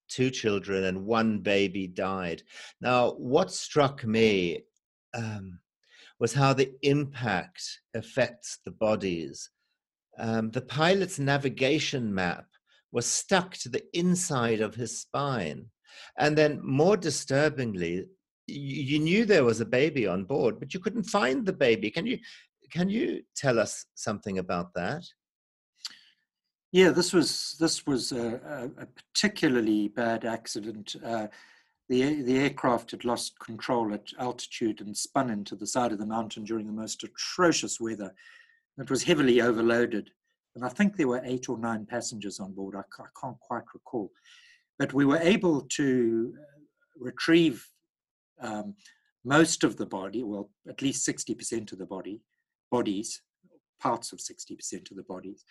two 0.07 0.29
children, 0.29 0.84
and 0.84 1.05
one 1.05 1.39
baby 1.39 1.88
died. 1.88 2.43
Now, 2.79 3.13
what 3.13 3.51
struck 3.51 4.05
me 4.05 4.65
um, 5.15 5.60
was 6.21 6.34
how 6.36 6.53
the 6.53 6.71
impact 6.84 7.63
affects 7.95 8.60
the 8.63 8.69
bodies. 8.69 9.49
Um, 10.19 10.51
the 10.51 10.62
pilot's 10.62 11.17
navigation 11.17 12.13
map 12.13 12.45
was 12.91 13.07
stuck 13.07 13.55
to 13.55 13.69
the 13.69 13.84
inside 13.93 14.62
of 14.62 14.75
his 14.75 15.01
spine. 15.01 15.65
And 16.19 16.38
then, 16.38 16.60
more 16.63 16.95
disturbingly, 16.95 18.05
you, 18.45 18.99
knew 18.99 19.25
there 19.25 19.43
was 19.43 19.62
a 19.62 19.65
baby 19.65 20.05
on 20.05 20.25
board, 20.25 20.60
but 20.60 20.75
you 20.75 20.79
couldn't 20.79 21.05
find 21.05 21.43
the 21.43 21.53
baby. 21.53 21.89
Can 21.89 22.05
you 22.05 22.19
can 22.71 22.88
you 22.88 23.23
tell 23.36 23.60
us 23.60 23.86
something 23.95 24.38
about 24.38 24.73
that? 24.75 25.03
Yeah, 26.71 26.89
this 26.89 27.13
was 27.13 27.55
this 27.60 27.88
was 27.88 28.12
a, 28.12 28.69
a 28.77 28.86
particularly 28.86 29.88
bad 29.88 30.23
accident. 30.23 30.95
Uh, 31.03 31.27
the, 31.91 32.21
the 32.21 32.39
aircraft 32.39 32.91
had 32.91 33.04
lost 33.04 33.38
control 33.38 33.93
at 33.93 34.08
altitude 34.17 34.80
and 34.80 34.95
spun 34.95 35.30
into 35.30 35.58
the 35.58 35.67
side 35.67 35.91
of 35.91 35.99
the 35.99 36.06
mountain 36.06 36.45
during 36.45 36.65
the 36.65 36.71
most 36.71 37.04
atrocious 37.04 37.82
weather. 37.82 38.13
It 38.77 38.89
was 38.89 39.04
heavily 39.04 39.41
overloaded. 39.41 40.10
And 40.56 40.63
I 40.63 40.69
think 40.69 40.95
there 40.95 41.10
were 41.10 41.21
eight 41.25 41.49
or 41.49 41.58
nine 41.58 41.86
passengers 41.86 42.39
on 42.39 42.54
board. 42.54 42.75
I, 42.77 42.80
I 42.80 43.08
can't 43.21 43.38
quite 43.41 43.65
recall. 43.73 44.10
But 44.80 44.93
we 44.93 45.04
were 45.04 45.17
able 45.17 45.63
to 45.63 46.34
uh, 46.39 46.43
retrieve 46.97 47.67
um, 48.39 48.75
most 49.25 49.65
of 49.65 49.75
the 49.75 49.86
body, 49.86 50.23
well, 50.23 50.49
at 50.69 50.82
least 50.82 51.06
60% 51.06 51.74
of 51.74 51.78
the 51.78 51.86
body, 51.86 52.22
bodies, 52.72 53.22
parts 53.82 54.13
of 54.13 54.20
60% 54.20 54.91
of 54.91 54.95
the 54.95 55.03
bodies. 55.03 55.43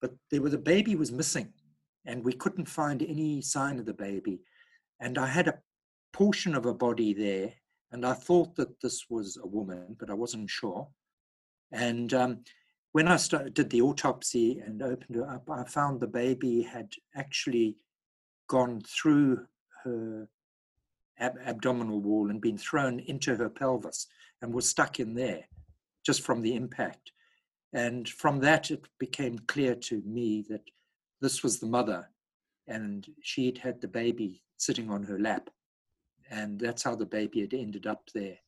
But 0.00 0.14
there 0.30 0.40
was 0.40 0.54
a 0.54 0.58
baby 0.58 0.96
was 0.96 1.12
missing, 1.12 1.52
and 2.06 2.24
we 2.24 2.32
couldn't 2.32 2.66
find 2.66 3.02
any 3.02 3.42
sign 3.42 3.78
of 3.78 3.84
the 3.84 3.92
baby. 3.92 4.40
And 5.00 5.18
I 5.18 5.26
had 5.26 5.48
a 5.48 5.58
portion 6.16 6.54
of 6.54 6.64
a 6.64 6.72
body 6.72 7.12
there, 7.12 7.52
and 7.92 8.06
I 8.06 8.14
thought 8.14 8.56
that 8.56 8.80
this 8.80 9.04
was 9.10 9.36
a 9.36 9.46
woman, 9.46 9.94
but 10.00 10.08
I 10.08 10.14
wasn't 10.14 10.48
sure. 10.48 10.88
And 11.72 12.14
um, 12.14 12.38
when 12.92 13.06
I 13.06 13.16
started, 13.16 13.52
did 13.52 13.68
the 13.68 13.82
autopsy 13.82 14.60
and 14.60 14.82
opened 14.82 15.16
her 15.16 15.28
up, 15.28 15.50
I 15.50 15.64
found 15.64 16.00
the 16.00 16.06
baby 16.06 16.62
had 16.62 16.88
actually 17.14 17.76
gone 18.48 18.80
through 18.80 19.44
her 19.84 20.26
ab- 21.18 21.38
abdominal 21.44 22.00
wall 22.00 22.30
and 22.30 22.40
been 22.40 22.56
thrown 22.56 23.00
into 23.00 23.36
her 23.36 23.50
pelvis 23.50 24.06
and 24.40 24.54
was 24.54 24.66
stuck 24.66 24.98
in 24.98 25.12
there 25.12 25.44
just 26.02 26.22
from 26.22 26.40
the 26.40 26.54
impact. 26.54 27.12
And 27.74 28.08
from 28.08 28.40
that, 28.40 28.70
it 28.70 28.86
became 28.98 29.38
clear 29.40 29.74
to 29.74 30.00
me 30.06 30.46
that 30.48 30.64
this 31.20 31.42
was 31.42 31.60
the 31.60 31.66
mother, 31.66 32.08
and 32.66 33.06
she'd 33.20 33.58
had 33.58 33.82
the 33.82 33.88
baby 33.88 34.42
sitting 34.56 34.90
on 34.90 35.02
her 35.02 35.18
lap. 35.18 35.50
And 36.30 36.58
that's 36.58 36.82
how 36.82 36.96
the 36.96 37.06
baby 37.06 37.40
had 37.40 37.54
ended 37.54 37.86
up 37.86 38.10
there. 38.14 38.38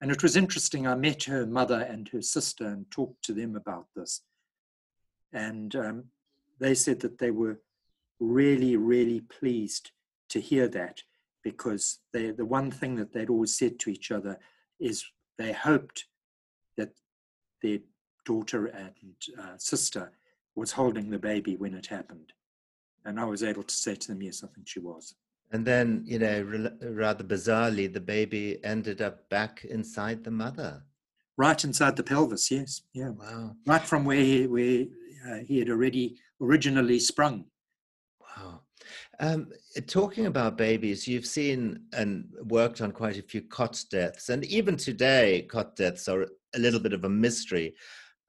And 0.00 0.10
it 0.10 0.22
was 0.22 0.36
interesting. 0.36 0.86
I 0.86 0.94
met 0.94 1.24
her 1.24 1.46
mother 1.46 1.80
and 1.80 2.08
her 2.08 2.22
sister 2.22 2.66
and 2.66 2.90
talked 2.90 3.24
to 3.24 3.32
them 3.32 3.56
about 3.56 3.86
this. 3.94 4.22
And 5.32 5.74
um, 5.76 6.04
they 6.58 6.74
said 6.74 7.00
that 7.00 7.18
they 7.18 7.30
were 7.30 7.60
really, 8.18 8.76
really 8.76 9.20
pleased 9.20 9.90
to 10.30 10.40
hear 10.40 10.68
that 10.68 11.02
because 11.42 12.00
they, 12.12 12.30
the 12.30 12.44
one 12.44 12.70
thing 12.70 12.96
that 12.96 13.12
they'd 13.12 13.30
always 13.30 13.56
said 13.56 13.78
to 13.80 13.90
each 13.90 14.10
other 14.10 14.38
is 14.80 15.04
they 15.38 15.52
hoped 15.52 16.06
that 16.76 16.90
their 17.62 17.78
daughter 18.24 18.66
and 18.66 19.14
uh, 19.38 19.56
sister 19.56 20.12
was 20.54 20.72
holding 20.72 21.10
the 21.10 21.18
baby 21.18 21.56
when 21.56 21.74
it 21.74 21.86
happened. 21.86 22.32
And 23.04 23.18
I 23.18 23.24
was 23.24 23.42
able 23.42 23.64
to 23.64 23.74
say 23.74 23.94
to 23.94 24.08
them, 24.08 24.22
yes, 24.22 24.44
I 24.44 24.48
think 24.48 24.68
she 24.68 24.80
was. 24.80 25.14
And 25.52 25.66
then, 25.66 26.02
you 26.06 26.18
know, 26.18 26.70
rather 26.82 27.22
bizarrely, 27.22 27.92
the 27.92 28.00
baby 28.00 28.58
ended 28.64 29.02
up 29.02 29.28
back 29.28 29.64
inside 29.64 30.24
the 30.24 30.30
mother. 30.30 30.82
Right 31.36 31.62
inside 31.62 31.96
the 31.96 32.02
pelvis, 32.02 32.50
yes. 32.50 32.82
Yeah. 32.94 33.10
Wow. 33.10 33.56
Right 33.66 33.82
from 33.82 34.04
where 34.04 34.16
he, 34.16 34.46
where 34.46 34.84
uh, 35.28 35.38
he 35.46 35.58
had 35.58 35.68
already 35.68 36.16
originally 36.40 36.98
sprung. 36.98 37.44
Wow. 38.20 38.62
Um, 39.20 39.50
talking 39.86 40.26
about 40.26 40.56
babies, 40.56 41.06
you've 41.06 41.26
seen 41.26 41.82
and 41.92 42.28
worked 42.44 42.80
on 42.80 42.92
quite 42.92 43.18
a 43.18 43.22
few 43.22 43.42
cot 43.42 43.82
deaths, 43.90 44.30
and 44.30 44.44
even 44.46 44.76
today, 44.76 45.46
cot 45.50 45.76
deaths 45.76 46.08
are 46.08 46.26
a 46.54 46.58
little 46.58 46.80
bit 46.80 46.92
of 46.92 47.04
a 47.04 47.08
mystery. 47.08 47.74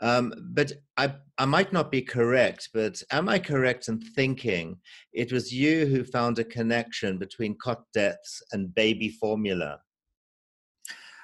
Um, 0.03 0.33
but 0.51 0.73
I, 0.97 1.15
I 1.37 1.45
might 1.45 1.71
not 1.71 1.89
be 1.89 2.01
correct, 2.01 2.69
but 2.73 3.01
am 3.09 3.29
I 3.29 3.39
correct 3.39 3.87
in 3.87 4.01
thinking 4.01 4.75
it 5.13 5.31
was 5.31 5.53
you 5.53 5.85
who 5.85 6.03
found 6.03 6.37
a 6.37 6.43
connection 6.43 7.17
between 7.17 7.55
cot 7.57 7.83
deaths 7.93 8.43
and 8.51 8.75
baby 8.75 9.07
formula? 9.07 9.79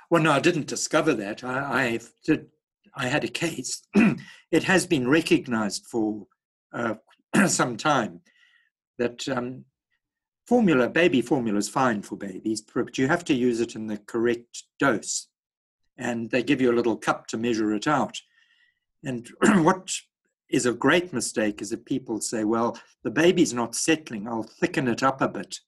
Well, 0.09 0.23
no, 0.23 0.31
I 0.31 0.39
didn't 0.39 0.67
discover 0.67 1.13
that. 1.15 1.43
I, 1.43 1.59
I 1.59 1.99
did. 2.25 2.47
I 2.95 3.07
had 3.07 3.25
a 3.25 3.27
case. 3.27 3.81
it 4.51 4.63
has 4.63 4.87
been 4.87 5.09
recognized 5.09 5.85
for 5.85 6.25
uh, 6.73 6.95
some 7.47 7.75
time 7.75 8.21
that 8.97 9.27
um, 9.27 9.65
formula, 10.47 10.87
baby 10.87 11.21
formula, 11.21 11.57
is 11.57 11.67
fine 11.67 12.01
for 12.01 12.15
babies, 12.15 12.61
but 12.61 12.97
you 12.97 13.09
have 13.09 13.25
to 13.25 13.33
use 13.33 13.59
it 13.59 13.75
in 13.75 13.87
the 13.87 13.97
correct 13.97 14.63
dose. 14.79 15.27
And 15.97 16.31
they 16.31 16.43
give 16.43 16.61
you 16.61 16.71
a 16.71 16.77
little 16.79 16.95
cup 16.95 17.27
to 17.27 17.37
measure 17.37 17.73
it 17.73 17.85
out. 17.85 18.17
And 19.03 19.29
what 19.63 19.93
is 20.49 20.65
a 20.65 20.73
great 20.73 21.13
mistake 21.13 21.61
is 21.61 21.69
that 21.69 21.85
people 21.85 22.19
say, 22.21 22.43
well, 22.43 22.77
the 23.03 23.11
baby's 23.11 23.53
not 23.53 23.75
settling, 23.75 24.27
I'll 24.27 24.43
thicken 24.43 24.87
it 24.87 25.03
up 25.03 25.21
a 25.21 25.27
bit. 25.27 25.59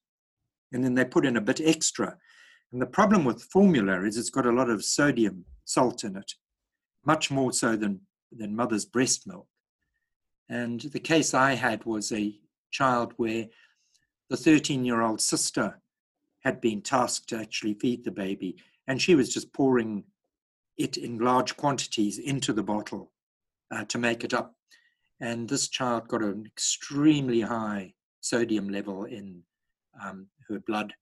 And 0.72 0.84
then 0.84 0.96
they 0.96 1.06
put 1.06 1.26
in 1.26 1.38
a 1.38 1.42
bit 1.42 1.62
extra. 1.64 2.18
And 2.72 2.82
the 2.82 2.88
problem 2.88 3.26
with 3.26 3.44
formula 3.44 4.04
is 4.04 4.18
it's 4.18 4.30
got 4.30 4.46
a 4.46 4.52
lot 4.52 4.70
of 4.70 4.84
sodium 4.84 5.46
salt 5.66 6.04
in 6.04 6.16
it, 6.16 6.34
much 7.06 7.30
more 7.30 7.52
so 7.52 7.76
than, 7.76 8.02
than 8.32 8.56
mother's 8.56 8.86
breast 8.86 9.28
milk. 9.28 9.48
And 10.50 10.82
the 10.82 11.00
case 11.00 11.34
I 11.34 11.54
had 11.54 11.86
was 11.86 12.12
a 12.12 12.38
child 12.72 13.14
where 13.18 13.48
the 14.30 14.38
13 14.38 14.86
year 14.86 15.02
old 15.02 15.22
sister 15.22 15.80
had 16.44 16.60
been 16.60 16.82
tasked 16.82 17.30
to 17.30 17.38
actually 17.38 17.76
feed 17.76 18.04
the 18.04 18.12
baby, 18.12 18.56
and 18.88 19.02
she 19.02 19.16
was 19.16 19.34
just 19.34 19.54
pouring 19.54 20.06
it 20.78 20.98
in 20.98 21.20
large 21.20 21.56
quantities 21.58 22.18
into 22.18 22.52
the 22.52 22.64
bottle 22.64 23.12
uh, 23.72 23.86
to 23.86 23.98
make 23.98 24.24
it 24.24 24.34
up. 24.34 24.56
And 25.20 25.48
this 25.48 25.70
child 25.70 26.08
got 26.08 26.24
an 26.24 26.46
extremely 26.46 27.42
high 27.42 27.94
sodium 28.22 28.70
level 28.70 29.06
in 29.06 29.44
um, 30.04 30.28
her 30.48 30.60
blood, 30.60 30.94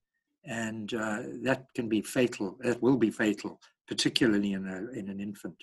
and 0.45 0.93
uh, 0.93 1.19
that 1.43 1.65
can 1.75 1.87
be 1.87 2.01
fatal. 2.01 2.57
That 2.61 2.81
will 2.81 2.97
be 2.97 3.11
fatal, 3.11 3.59
particularly 3.87 4.53
in, 4.53 4.67
a, 4.67 4.97
in 4.97 5.09
an 5.09 5.19
infant. 5.19 5.55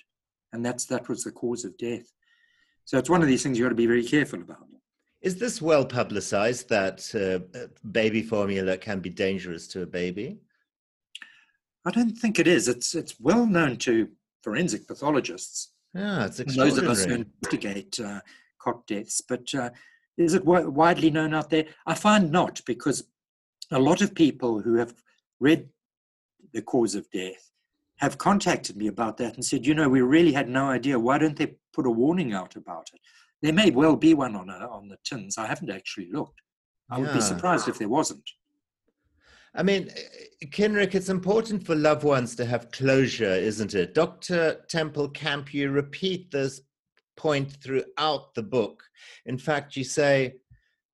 And 0.53 0.65
that's, 0.65 0.85
that 0.85 1.07
was 1.09 1.23
the 1.23 1.31
cause 1.31 1.65
of 1.65 1.77
death. 1.77 2.11
So 2.85 2.97
it's 2.97 3.09
one 3.09 3.21
of 3.21 3.27
these 3.27 3.43
things 3.43 3.57
you've 3.57 3.65
got 3.65 3.69
to 3.69 3.75
be 3.75 3.85
very 3.85 4.03
careful 4.03 4.41
about. 4.41 4.65
Is 5.21 5.37
this 5.37 5.61
well 5.61 5.83
publicized 5.85 6.69
that 6.69 6.99
uh, 7.15 7.67
baby 7.91 8.21
formula 8.21 8.77
can 8.77 8.99
be 8.99 9.09
dangerous 9.09 9.67
to 9.69 9.81
a 9.81 9.85
baby? 9.87 10.39
I 11.85 11.91
don't 11.91 12.17
think 12.17 12.39
it 12.39 12.47
is. 12.47 12.67
It's 12.67 12.93
it's 12.95 13.19
well 13.19 13.45
known 13.45 13.77
to 13.77 14.09
forensic 14.43 14.87
pathologists. 14.87 15.73
Yeah, 15.93 16.25
it's 16.25 16.55
Those 16.55 16.77
of 16.77 16.87
us 16.87 17.05
who 17.05 17.13
investigate 17.13 17.99
uh, 17.99 18.21
deaths, 18.87 19.21
but 19.21 19.53
uh, 19.55 19.69
is 20.17 20.33
it 20.33 20.45
w- 20.45 20.69
widely 20.69 21.09
known 21.09 21.33
out 21.33 21.49
there? 21.49 21.65
I 21.85 21.93
find 21.93 22.31
not, 22.31 22.61
because 22.65 23.07
a 23.71 23.79
lot 23.79 24.01
of 24.01 24.13
people 24.13 24.61
who 24.61 24.75
have 24.75 24.93
read 25.39 25.69
the 26.53 26.61
cause 26.61 26.95
of 26.95 27.09
death 27.11 27.51
have 27.99 28.17
contacted 28.17 28.77
me 28.77 28.87
about 28.87 29.17
that 29.17 29.35
and 29.35 29.43
said, 29.43 29.65
you 29.65 29.73
know, 29.73 29.89
we 29.89 30.01
really 30.01 30.31
had 30.33 30.49
no 30.49 30.69
idea. 30.69 30.99
Why 30.99 31.17
don't 31.17 31.35
they 31.37 31.55
put 31.73 31.87
a 31.87 31.91
warning 31.91 32.33
out 32.33 32.55
about 32.55 32.89
it? 32.93 33.01
There 33.41 33.53
may 33.53 33.71
well 33.71 33.95
be 33.95 34.13
one 34.13 34.35
on 34.35 34.49
a, 34.49 34.67
on 34.67 34.87
the 34.87 34.97
tins. 35.03 35.37
I 35.37 35.47
haven't 35.47 35.71
actually 35.71 36.09
looked. 36.11 36.41
I 36.89 36.99
would 36.99 37.07
be 37.13 37.19
surprised 37.21 37.67
if 37.67 37.77
there 37.77 37.89
wasn't. 37.89 38.23
I 39.57 39.63
mean, 39.63 39.89
Cynric, 40.45 40.93
it's 40.93 41.09
important 41.09 41.65
for 41.65 41.73
loved 41.73 42.03
ones 42.03 42.35
to 42.35 42.45
have 42.45 42.69
closure, 42.71 43.33
isn't 43.33 43.73
it? 43.73 43.95
Dr. 43.95 44.61
Temple-Camp, 44.69 45.51
you 45.51 45.71
repeat 45.71 46.29
this 46.29 46.61
point 47.15 47.51
throughout 47.63 48.35
the 48.35 48.43
book. 48.43 48.83
In 49.25 49.39
fact, 49.39 49.75
you 49.75 49.83
say 49.83 50.35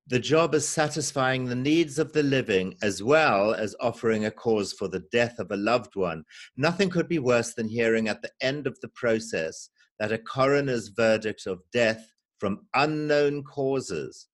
the 0.06 0.18
job 0.18 0.54
is 0.54 0.66
satisfying 0.66 1.44
the 1.44 1.54
needs 1.54 1.98
of 1.98 2.14
the 2.14 2.22
living 2.22 2.74
as 2.80 3.02
well 3.02 3.52
as 3.52 3.76
offering 3.80 4.24
a 4.24 4.30
cause 4.30 4.72
for 4.72 4.88
the 4.88 5.04
death 5.12 5.38
of 5.38 5.50
a 5.50 5.58
loved 5.58 5.94
one. 5.94 6.24
Nothing 6.56 6.88
could 6.88 7.08
be 7.08 7.18
worse 7.18 7.52
than 7.52 7.68
hearing 7.68 8.08
at 8.08 8.22
the 8.22 8.30
end 8.40 8.66
of 8.66 8.80
the 8.80 8.88
process 8.88 9.68
that 9.98 10.10
a 10.10 10.16
coroner's 10.16 10.88
verdict 10.88 11.46
of 11.46 11.60
death 11.70 12.10
from 12.38 12.66
unknown 12.74 13.44
causes. 13.44 14.28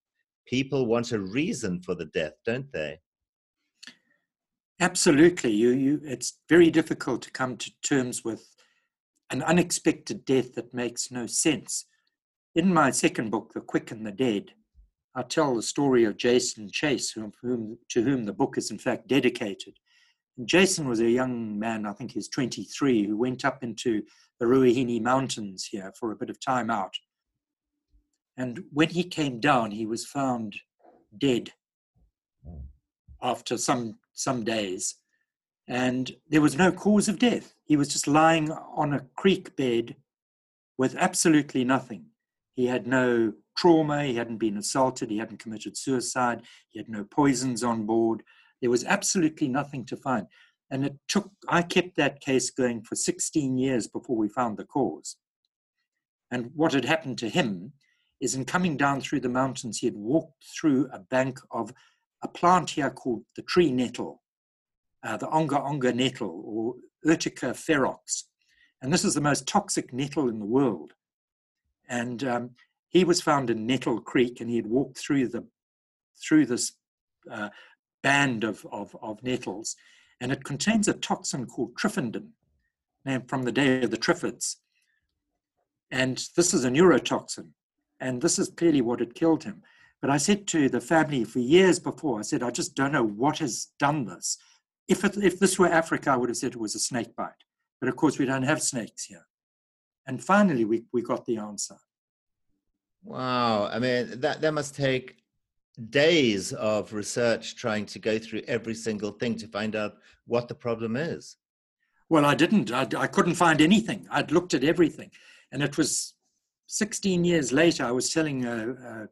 People 0.46 0.86
want 0.86 1.10
a 1.10 1.18
reason 1.18 1.82
for 1.82 1.96
the 1.96 2.06
death, 2.06 2.34
don't 2.44 2.70
they? 2.72 3.00
Absolutely. 4.80 5.52
You, 5.52 5.70
you, 5.70 6.00
it's 6.04 6.38
very 6.48 6.70
difficult 6.70 7.20
to 7.22 7.30
come 7.30 7.58
to 7.58 7.70
terms 7.82 8.24
with 8.24 8.48
an 9.30 9.42
unexpected 9.42 10.24
death 10.24 10.54
that 10.54 10.72
makes 10.72 11.10
no 11.10 11.26
sense. 11.26 11.84
In 12.54 12.72
my 12.72 12.90
second 12.90 13.30
book, 13.30 13.52
The 13.52 13.60
Quick 13.60 13.90
and 13.90 14.06
the 14.06 14.10
Dead, 14.10 14.52
I 15.14 15.22
tell 15.22 15.54
the 15.54 15.62
story 15.62 16.04
of 16.04 16.16
Jason 16.16 16.70
Chase, 16.70 17.10
whom, 17.10 17.32
whom, 17.42 17.78
to 17.90 18.02
whom 18.02 18.24
the 18.24 18.32
book 18.32 18.56
is 18.56 18.70
in 18.70 18.78
fact 18.78 19.06
dedicated. 19.06 19.74
Jason 20.46 20.88
was 20.88 21.00
a 21.00 21.10
young 21.10 21.58
man, 21.58 21.84
I 21.84 21.92
think 21.92 22.12
he's 22.12 22.28
23, 22.28 23.06
who 23.06 23.16
went 23.18 23.44
up 23.44 23.62
into 23.62 24.02
the 24.38 24.46
Ruahine 24.46 25.02
Mountains 25.02 25.68
here 25.70 25.92
for 25.98 26.10
a 26.10 26.16
bit 26.16 26.30
of 26.30 26.40
time 26.40 26.70
out. 26.70 26.94
And 28.38 28.64
when 28.72 28.88
he 28.88 29.04
came 29.04 29.40
down, 29.40 29.72
he 29.72 29.84
was 29.84 30.06
found 30.06 30.56
dead 31.18 31.52
after 33.22 33.58
some 33.58 33.98
some 34.20 34.44
days, 34.44 34.96
and 35.66 36.12
there 36.28 36.40
was 36.40 36.56
no 36.56 36.72
cause 36.72 37.08
of 37.08 37.18
death. 37.18 37.54
He 37.64 37.76
was 37.76 37.88
just 37.88 38.08
lying 38.08 38.50
on 38.50 38.92
a 38.92 39.06
creek 39.16 39.54
bed 39.56 39.96
with 40.78 40.96
absolutely 40.96 41.64
nothing. 41.64 42.06
He 42.54 42.66
had 42.66 42.86
no 42.86 43.32
trauma, 43.56 44.04
he 44.04 44.14
hadn't 44.16 44.38
been 44.38 44.56
assaulted, 44.56 45.10
he 45.10 45.18
hadn't 45.18 45.38
committed 45.38 45.76
suicide, 45.76 46.42
he 46.70 46.78
had 46.78 46.88
no 46.88 47.04
poisons 47.04 47.62
on 47.62 47.86
board. 47.86 48.22
There 48.60 48.70
was 48.70 48.84
absolutely 48.84 49.48
nothing 49.48 49.84
to 49.86 49.96
find. 49.96 50.26
And 50.70 50.84
it 50.86 50.96
took, 51.08 51.30
I 51.48 51.62
kept 51.62 51.96
that 51.96 52.20
case 52.20 52.50
going 52.50 52.82
for 52.82 52.94
16 52.94 53.58
years 53.58 53.86
before 53.86 54.16
we 54.16 54.28
found 54.28 54.56
the 54.56 54.64
cause. 54.64 55.16
And 56.30 56.50
what 56.54 56.72
had 56.72 56.84
happened 56.84 57.18
to 57.18 57.28
him 57.28 57.72
is 58.20 58.34
in 58.34 58.44
coming 58.44 58.76
down 58.76 59.00
through 59.00 59.20
the 59.20 59.28
mountains, 59.28 59.78
he 59.78 59.86
had 59.86 59.96
walked 59.96 60.44
through 60.58 60.88
a 60.92 60.98
bank 60.98 61.38
of 61.50 61.72
a 62.22 62.28
plant 62.28 62.70
here 62.70 62.90
called 62.90 63.24
the 63.36 63.42
tree 63.42 63.72
nettle, 63.72 64.22
uh, 65.02 65.16
the 65.16 65.26
onga 65.26 65.60
onga 65.60 65.94
nettle 65.94 66.42
or 66.44 66.74
Urtica 67.06 67.52
ferox. 67.54 68.24
And 68.82 68.92
this 68.92 69.04
is 69.04 69.14
the 69.14 69.20
most 69.20 69.46
toxic 69.46 69.92
nettle 69.92 70.28
in 70.28 70.38
the 70.38 70.44
world. 70.44 70.92
And 71.88 72.22
um, 72.24 72.50
he 72.88 73.04
was 73.04 73.20
found 73.20 73.50
in 73.50 73.66
Nettle 73.66 74.00
Creek 74.00 74.40
and 74.40 74.50
he 74.50 74.56
had 74.56 74.66
walked 74.66 74.98
through 74.98 75.28
the 75.28 75.46
through 76.20 76.44
this 76.46 76.72
uh, 77.30 77.48
band 78.02 78.44
of, 78.44 78.66
of, 78.70 78.94
of, 79.02 79.22
nettles. 79.22 79.74
And 80.20 80.30
it 80.30 80.44
contains 80.44 80.86
a 80.86 80.92
toxin 80.92 81.46
called 81.46 81.74
triffidin, 81.74 82.28
named 83.06 83.28
from 83.28 83.44
the 83.44 83.52
day 83.52 83.82
of 83.82 83.90
the 83.90 83.96
Triffids. 83.96 84.56
And 85.90 86.22
this 86.36 86.52
is 86.52 86.64
a 86.64 86.70
neurotoxin. 86.70 87.48
And 88.00 88.20
this 88.20 88.38
is 88.38 88.50
clearly 88.50 88.82
what 88.82 89.00
had 89.00 89.14
killed 89.14 89.44
him. 89.44 89.62
But 90.00 90.10
I 90.10 90.16
said 90.16 90.46
to 90.48 90.68
the 90.68 90.80
family 90.80 91.24
for 91.24 91.40
years 91.40 91.78
before, 91.78 92.18
I 92.18 92.22
said, 92.22 92.42
I 92.42 92.50
just 92.50 92.74
don't 92.74 92.92
know 92.92 93.04
what 93.04 93.38
has 93.38 93.68
done 93.78 94.06
this. 94.06 94.38
If, 94.88 95.04
it, 95.04 95.16
if 95.18 95.38
this 95.38 95.58
were 95.58 95.68
Africa, 95.68 96.10
I 96.10 96.16
would 96.16 96.30
have 96.30 96.38
said 96.38 96.52
it 96.52 96.60
was 96.60 96.74
a 96.74 96.80
snake 96.80 97.14
bite. 97.14 97.44
But 97.80 97.88
of 97.88 97.96
course, 97.96 98.18
we 98.18 98.26
don't 98.26 98.42
have 98.42 98.62
snakes 98.62 99.04
here. 99.04 99.26
And 100.06 100.22
finally, 100.22 100.64
we, 100.64 100.84
we 100.92 101.02
got 101.02 101.26
the 101.26 101.36
answer. 101.36 101.76
Wow. 103.04 103.66
I 103.66 103.78
mean, 103.78 104.20
that, 104.20 104.40
that 104.40 104.54
must 104.54 104.74
take 104.74 105.16
days 105.88 106.52
of 106.54 106.92
research 106.92 107.56
trying 107.56 107.86
to 107.86 107.98
go 107.98 108.18
through 108.18 108.42
every 108.48 108.74
single 108.74 109.12
thing 109.12 109.36
to 109.36 109.46
find 109.48 109.76
out 109.76 109.94
what 110.26 110.48
the 110.48 110.54
problem 110.54 110.96
is. 110.96 111.36
Well, 112.08 112.24
I 112.24 112.34
didn't. 112.34 112.72
I, 112.72 112.86
I 112.96 113.06
couldn't 113.06 113.34
find 113.34 113.60
anything. 113.60 114.06
I'd 114.10 114.32
looked 114.32 114.54
at 114.54 114.64
everything. 114.64 115.10
And 115.52 115.62
it 115.62 115.78
was 115.78 116.14
16 116.66 117.24
years 117.24 117.52
later, 117.52 117.84
I 117.84 117.92
was 117.92 118.12
telling 118.12 118.44
a, 118.44 118.70
a 118.70 119.08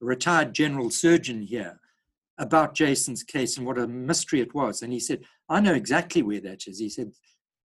retired 0.00 0.54
general 0.54 0.90
surgeon 0.90 1.42
here 1.42 1.80
about 2.38 2.74
Jason's 2.74 3.22
case 3.22 3.56
and 3.56 3.66
what 3.66 3.78
a 3.78 3.86
mystery 3.86 4.40
it 4.40 4.54
was. 4.54 4.82
And 4.82 4.92
he 4.92 5.00
said, 5.00 5.20
I 5.48 5.60
know 5.60 5.74
exactly 5.74 6.22
where 6.22 6.40
that 6.40 6.66
is. 6.66 6.78
He 6.78 6.88
said, 6.88 7.12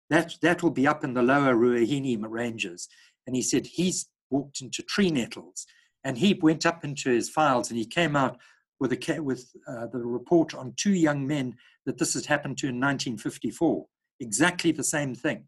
that, 0.09 0.35
that 0.41 0.61
will 0.61 0.71
be 0.71 0.87
up 0.87 1.03
in 1.03 1.13
the 1.13 1.23
lower 1.23 1.55
Ruahine 1.55 2.23
ranges. 2.27 2.87
And 3.25 3.35
he 3.35 3.41
said, 3.41 3.65
he's 3.65 4.07
walked 4.29 4.61
into 4.61 4.83
tree 4.83 5.11
nettles. 5.11 5.65
And 6.03 6.17
he 6.17 6.33
went 6.33 6.65
up 6.65 6.83
into 6.83 7.09
his 7.09 7.29
files 7.29 7.69
and 7.69 7.77
he 7.77 7.85
came 7.85 8.15
out 8.15 8.37
with, 8.79 8.93
a, 8.93 9.19
with 9.19 9.49
uh, 9.67 9.87
the 9.87 9.99
report 9.99 10.53
on 10.53 10.73
two 10.77 10.93
young 10.93 11.27
men 11.27 11.55
that 11.85 11.97
this 11.97 12.13
had 12.13 12.25
happened 12.25 12.57
to 12.59 12.67
in 12.67 12.75
1954. 12.75 13.85
Exactly 14.19 14.71
the 14.71 14.83
same 14.83 15.13
thing. 15.13 15.45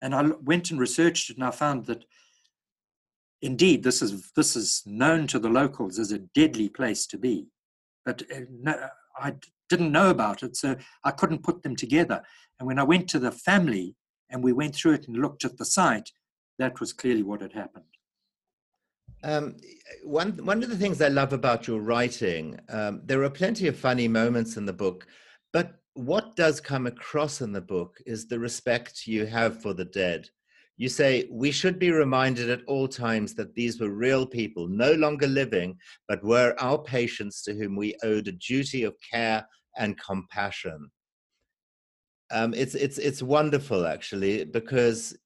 And 0.00 0.14
I 0.14 0.22
went 0.42 0.70
and 0.70 0.78
researched 0.78 1.30
it 1.30 1.36
and 1.36 1.44
I 1.44 1.50
found 1.50 1.86
that 1.86 2.04
indeed 3.42 3.82
this 3.82 4.02
is, 4.02 4.30
this 4.32 4.56
is 4.56 4.82
known 4.86 5.26
to 5.28 5.38
the 5.38 5.48
locals 5.48 5.98
as 5.98 6.12
a 6.12 6.18
deadly 6.18 6.68
place 6.68 7.06
to 7.06 7.18
be. 7.18 7.46
But 8.04 8.22
uh, 8.34 8.40
no, 8.50 8.88
I 9.18 9.34
didn't 9.68 9.92
know 9.92 10.10
about 10.10 10.42
it, 10.42 10.56
so 10.56 10.76
I 11.04 11.10
couldn't 11.10 11.42
put 11.42 11.62
them 11.62 11.76
together. 11.76 12.22
And 12.58 12.66
when 12.66 12.78
I 12.78 12.84
went 12.84 13.08
to 13.10 13.18
the 13.18 13.30
family 13.30 13.94
and 14.30 14.42
we 14.42 14.52
went 14.52 14.74
through 14.74 14.92
it 14.92 15.08
and 15.08 15.16
looked 15.16 15.44
at 15.44 15.56
the 15.56 15.64
site, 15.64 16.10
that 16.58 16.80
was 16.80 16.92
clearly 16.92 17.22
what 17.22 17.42
had 17.42 17.52
happened. 17.52 17.84
Um, 19.24 19.56
one 20.04 20.32
one 20.44 20.62
of 20.62 20.70
the 20.70 20.76
things 20.76 21.02
I 21.02 21.08
love 21.08 21.32
about 21.32 21.66
your 21.66 21.80
writing, 21.80 22.58
um, 22.68 23.00
there 23.04 23.22
are 23.24 23.30
plenty 23.30 23.66
of 23.66 23.76
funny 23.76 24.06
moments 24.06 24.56
in 24.56 24.64
the 24.64 24.72
book, 24.72 25.06
but 25.52 25.74
what 25.94 26.36
does 26.36 26.60
come 26.60 26.86
across 26.86 27.40
in 27.40 27.52
the 27.52 27.60
book 27.60 27.96
is 28.06 28.28
the 28.28 28.38
respect 28.38 29.08
you 29.08 29.26
have 29.26 29.60
for 29.60 29.74
the 29.74 29.86
dead. 29.86 30.28
You 30.78 30.88
say 30.88 31.28
we 31.28 31.50
should 31.50 31.80
be 31.80 31.90
reminded 31.90 32.48
at 32.48 32.64
all 32.68 32.86
times 32.86 33.34
that 33.34 33.54
these 33.54 33.80
were 33.80 33.90
real 33.90 34.24
people, 34.24 34.68
no 34.68 34.92
longer 34.92 35.26
living, 35.26 35.76
but 36.06 36.24
were 36.24 36.54
our 36.60 36.78
patients 36.78 37.42
to 37.42 37.54
whom 37.54 37.74
we 37.74 37.96
owed 38.04 38.28
a 38.28 38.32
duty 38.32 38.84
of 38.84 38.94
care 39.12 39.44
and 39.76 40.00
compassion. 40.00 40.88
Um, 42.30 42.54
it's 42.54 42.76
it's 42.76 42.98
it's 42.98 43.22
wonderful 43.22 43.86
actually 43.86 44.44
because 44.44 45.16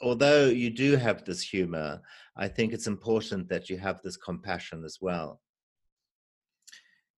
although 0.00 0.46
you 0.46 0.70
do 0.70 0.96
have 0.96 1.24
this 1.24 1.42
humor, 1.42 2.00
I 2.36 2.48
think 2.48 2.72
it's 2.72 2.86
important 2.86 3.50
that 3.50 3.68
you 3.68 3.76
have 3.76 4.00
this 4.02 4.16
compassion 4.16 4.82
as 4.84 4.98
well. 5.00 5.40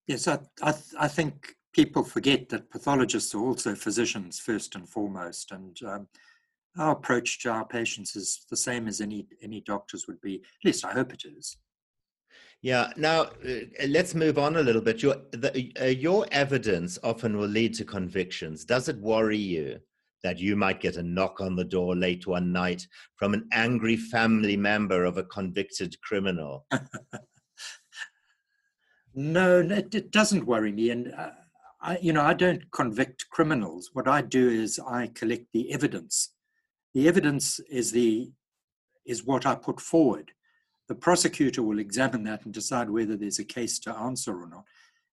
Yes, 0.09 0.26
I, 0.26 0.38
I, 0.62 0.74
I 0.99 1.09
think 1.09 1.55
people 1.72 2.03
forget 2.03 2.49
that 2.49 2.70
pathologists 2.70 3.34
are 3.34 3.40
also 3.40 3.74
physicians 3.74 4.40
first 4.40 4.74
and 4.74 4.88
foremost, 4.88 5.53
and 5.53 5.76
um, 5.86 6.09
our 6.79 6.93
approach 6.93 7.41
to 7.41 7.51
our 7.51 7.64
patients 7.64 8.16
is 8.16 8.45
the 8.51 8.57
same 8.57 8.89
as 8.89 9.01
any 9.01 9.27
any 9.43 9.61
doctors 9.61 10.07
would 10.07 10.20
be. 10.20 10.37
At 10.37 10.64
least 10.64 10.85
I 10.85 10.93
hope 10.93 11.12
it 11.12 11.25
is. 11.25 11.57
Yeah. 12.62 12.93
Now 12.97 13.22
uh, 13.22 13.87
let's 13.89 14.14
move 14.14 14.39
on 14.39 14.57
a 14.57 14.62
little 14.62 14.83
bit. 14.83 15.03
Your 15.03 15.16
the, 15.33 15.72
uh, 15.81 15.87
your 15.87 16.27
evidence 16.33 16.99
often 17.03 17.37
will 17.37 17.49
lead 17.49 17.75
to 17.75 17.85
convictions. 17.85 18.64
Does 18.64 18.89
it 18.89 18.99
worry 18.99 19.39
you? 19.39 19.81
that 20.25 20.39
you 20.39 20.57
might 20.57 20.81
get 20.81 20.97
a 20.97 21.03
knock 21.03 21.41
on 21.41 21.55
the 21.55 21.64
door 21.64 21.95
late 21.95 22.27
one 22.27 22.51
night 22.51 22.89
from 23.16 23.35
an 23.35 23.47
angry 23.53 23.97
family 23.97 24.57
member 24.57 25.05
of 25.05 25.18
a 25.18 25.25
convicted 25.25 25.95
criminal. 26.01 26.66
no, 29.14 29.61
it, 29.61 30.11
doesn't 30.11 30.47
worry 30.47 30.72
me. 30.72 30.91
And, 30.91 31.12
uh, 31.12 31.31
I, 31.83 31.99
you 31.99 32.14
know, 32.14 32.22
I 32.22 32.33
don't 32.33 32.62
convict 32.72 33.27
criminals. 33.31 33.91
What 33.93 34.09
I 34.09 34.22
do 34.22 34.49
is 34.49 34.81
I 34.81 35.11
collect 35.14 35.45
the 35.53 35.70
evidence. 35.70 36.34
The 36.95 37.09
evidence 37.09 37.61
is 37.68 37.92
the 37.92 38.32
is 39.05 39.24
what 39.24 39.45
I 39.45 39.55
put 39.55 39.80
forward. 39.80 40.32
The 40.88 40.95
prosecutor 40.95 41.62
will 41.62 41.78
examine 41.78 42.24
that 42.24 42.45
and 42.45 42.55
decide 42.55 42.88
whether 42.88 43.16
there's 43.16 43.38
a 43.38 43.45
case 43.45 43.78
to 43.80 43.95
answer 43.95 44.40
or 44.40 44.49
not. 44.49 44.64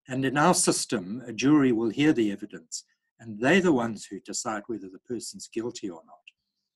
And 0.08 0.24
in 0.24 0.38
our 0.38 0.54
system, 0.54 1.22
a 1.28 1.34
jury 1.34 1.72
will 1.72 1.90
hear 1.90 2.14
the 2.14 2.32
evidence 2.32 2.86
and 3.22 3.40
they're 3.40 3.62
the 3.62 3.72
ones 3.72 4.06
who 4.06 4.20
decide 4.20 4.64
whether 4.66 4.90
the 4.90 5.00
person's 5.00 5.48
guilty 5.48 5.90
or 5.90 6.02
not. 6.06 6.16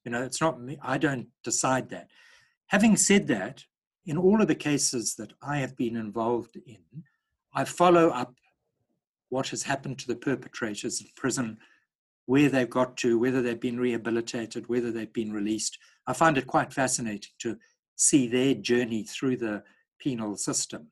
You 0.05 0.11
know, 0.11 0.21
it's 0.21 0.39
not 0.39 0.61
me, 0.61 0.77
I 0.81 0.99
don't 0.99 1.27
decide 1.43 1.89
that. 1.89 2.09
Having 2.67 2.97
said 2.97 3.27
that, 3.27 3.65
in 4.05 4.17
all 4.17 4.39
of 4.39 4.47
the 4.47 4.55
cases 4.55 5.15
that 5.15 5.33
I 5.41 5.57
have 5.57 5.75
been 5.75 5.95
involved 5.95 6.55
in, 6.67 7.03
I 7.53 7.65
follow 7.65 8.09
up 8.09 8.35
what 9.29 9.47
has 9.49 9.63
happened 9.63 9.97
to 9.99 10.07
the 10.07 10.15
perpetrators 10.15 11.01
in 11.01 11.07
prison, 11.15 11.57
where 12.25 12.49
they've 12.49 12.69
got 12.69 12.97
to, 12.97 13.19
whether 13.19 13.41
they've 13.41 13.59
been 13.59 13.79
rehabilitated, 13.79 14.67
whether 14.67 14.91
they've 14.91 15.13
been 15.13 15.31
released. 15.31 15.77
I 16.07 16.13
find 16.13 16.37
it 16.37 16.47
quite 16.47 16.73
fascinating 16.73 17.31
to 17.39 17.57
see 17.95 18.27
their 18.27 18.55
journey 18.55 19.03
through 19.03 19.37
the 19.37 19.63
penal 19.99 20.35
system. 20.35 20.87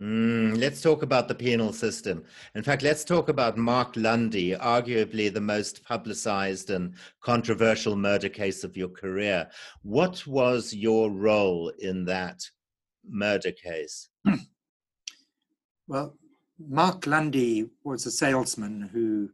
Mm, 0.00 0.58
let's 0.58 0.80
talk 0.80 1.02
about 1.02 1.28
the 1.28 1.34
penal 1.34 1.74
system. 1.74 2.24
In 2.54 2.62
fact, 2.62 2.82
let's 2.82 3.04
talk 3.04 3.28
about 3.28 3.58
Mark 3.58 3.92
Lundy, 3.96 4.52
arguably 4.52 5.32
the 5.32 5.42
most 5.42 5.84
publicized 5.84 6.70
and 6.70 6.94
controversial 7.22 7.96
murder 7.96 8.30
case 8.30 8.64
of 8.64 8.78
your 8.78 8.88
career. 8.88 9.46
What 9.82 10.26
was 10.26 10.72
your 10.72 11.10
role 11.10 11.70
in 11.80 12.06
that 12.06 12.42
murder 13.08 13.52
case? 13.52 14.08
Well, 15.86 16.16
Mark 16.68 17.08
Lundy 17.08 17.68
was 17.82 18.06
a 18.06 18.12
salesman 18.12 18.88
who 18.92 19.30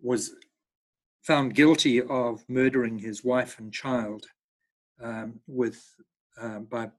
was 0.00 0.32
found 1.22 1.54
guilty 1.54 2.02
of 2.02 2.44
murdering 2.48 2.98
his 2.98 3.24
wife 3.24 3.58
and 3.58 3.72
child 3.72 4.26
um, 5.02 5.40
with 5.46 5.84
uh, 6.40 6.60
by 6.60 6.90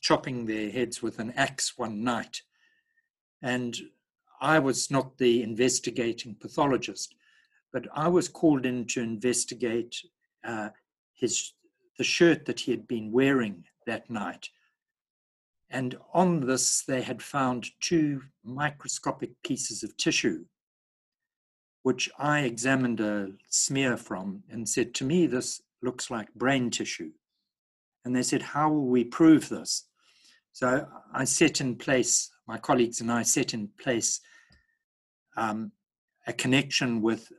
chopping 0.00 0.46
their 0.46 0.70
heads 0.70 1.02
with 1.02 1.18
an 1.18 1.32
axe 1.36 1.74
one 1.76 2.02
night. 2.04 2.42
And 3.42 3.76
I 4.40 4.58
was 4.58 4.90
not 4.90 5.18
the 5.18 5.42
investigating 5.42 6.36
pathologist, 6.40 7.14
but 7.72 7.86
I 7.94 8.08
was 8.08 8.28
called 8.28 8.66
in 8.66 8.86
to 8.88 9.00
investigate 9.00 9.96
uh, 10.44 10.70
his 11.14 11.52
the 11.98 12.04
shirt 12.04 12.46
that 12.46 12.60
he 12.60 12.70
had 12.70 12.88
been 12.88 13.12
wearing 13.12 13.64
that 13.86 14.08
night. 14.10 14.48
And 15.70 15.96
on 16.12 16.40
this, 16.40 16.82
they 16.82 17.02
had 17.02 17.22
found 17.22 17.70
two 17.80 18.22
microscopic 18.44 19.30
pieces 19.42 19.82
of 19.82 19.96
tissue, 19.96 20.44
which 21.82 22.10
I 22.18 22.40
examined 22.40 23.00
a 23.00 23.32
smear 23.48 23.96
from 23.96 24.42
and 24.50 24.68
said, 24.68 24.94
To 24.94 25.04
me, 25.04 25.26
this 25.26 25.62
looks 25.82 26.10
like 26.10 26.32
brain 26.34 26.70
tissue. 26.70 27.12
And 28.04 28.14
they 28.14 28.22
said, 28.22 28.42
How 28.42 28.70
will 28.70 28.86
we 28.86 29.04
prove 29.04 29.48
this? 29.48 29.84
So 30.52 30.86
I 31.14 31.24
set 31.24 31.60
in 31.60 31.76
place, 31.76 32.30
my 32.46 32.58
colleagues 32.58 33.00
and 33.00 33.10
I 33.10 33.22
set 33.22 33.54
in 33.54 33.68
place 33.80 34.20
um, 35.36 35.72
a 36.26 36.32
connection 36.32 37.00
with 37.00 37.32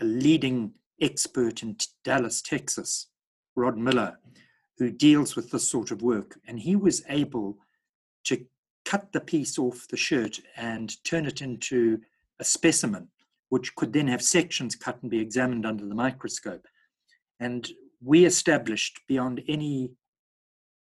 a 0.00 0.04
leading 0.04 0.72
expert 1.00 1.62
in 1.62 1.76
Dallas, 2.04 2.40
Texas, 2.40 3.08
Rod 3.56 3.76
Miller, 3.76 4.18
who 4.78 4.90
deals 4.90 5.36
with 5.36 5.50
this 5.50 5.68
sort 5.68 5.90
of 5.90 6.02
work. 6.02 6.38
And 6.46 6.58
he 6.58 6.76
was 6.76 7.02
able 7.08 7.58
to 8.24 8.44
cut 8.84 9.12
the 9.12 9.20
piece 9.20 9.58
off 9.58 9.86
the 9.88 9.96
shirt 9.96 10.38
and 10.56 11.02
turn 11.04 11.26
it 11.26 11.42
into 11.42 12.00
a 12.38 12.44
specimen, 12.44 13.08
which 13.52 13.74
could 13.74 13.92
then 13.92 14.08
have 14.08 14.22
sections 14.22 14.74
cut 14.74 14.96
and 15.02 15.10
be 15.10 15.20
examined 15.20 15.66
under 15.66 15.84
the 15.84 15.94
microscope. 15.94 16.66
And 17.38 17.68
we 18.02 18.24
established 18.24 19.00
beyond 19.06 19.42
any 19.46 19.90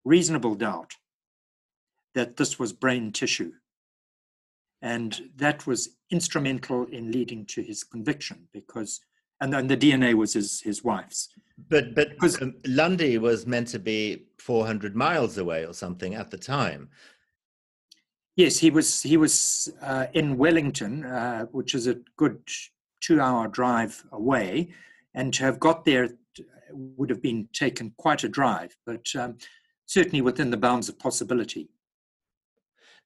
reasonable 0.05 0.55
doubt 0.55 0.93
that 2.15 2.37
this 2.37 2.59
was 2.59 2.75
brain 2.75 3.11
tissue. 3.11 3.53
And 4.83 5.19
that 5.37 5.67
was 5.67 5.97
instrumental 6.11 6.85
in 6.93 7.11
leading 7.11 7.47
to 7.47 7.63
his 7.63 7.85
conviction 7.85 8.47
because, 8.53 9.01
and 9.41 9.51
then 9.51 9.67
the 9.67 9.77
DNA 9.79 10.13
was 10.13 10.35
his, 10.35 10.61
his 10.61 10.85
wife's. 10.85 11.31
But, 11.71 11.95
but 11.95 12.11
because, 12.11 12.43
um, 12.43 12.57
Lundy 12.67 13.17
was 13.17 13.47
meant 13.47 13.69
to 13.69 13.79
be 13.79 14.27
400 14.37 14.95
miles 14.95 15.39
away 15.39 15.65
or 15.65 15.73
something 15.73 16.17
at 16.17 16.31
the 16.31 16.37
time. 16.37 16.91
Yes, 18.37 18.59
he 18.59 18.71
was, 18.71 19.03
he 19.03 19.17
was 19.17 19.73
uh, 19.83 20.07
in 20.15 20.39
Wellington, 20.39 21.05
uh, 21.05 21.45
which 21.47 21.75
is 21.75 21.87
a 21.87 21.99
good 22.17 22.41
two 23.01 23.21
hour 23.21 23.49
drive 23.49 24.03
away. 24.13 24.71
And 25.15 25.35
to 25.35 25.45
have 25.45 25.61
got 25.61 25.85
there 25.85 26.09
would 26.71 27.11
have 27.11 27.21
been 27.21 27.49
taken 27.53 27.93
quite 27.99 28.25
a 28.25 28.29
drive, 28.29 28.75
but 28.87 29.07
um, 29.15 29.37
certainly 29.87 30.23
within 30.23 30.51
the 30.51 30.57
bounds 30.57 30.89
of 30.89 30.99
possibility. 30.99 31.69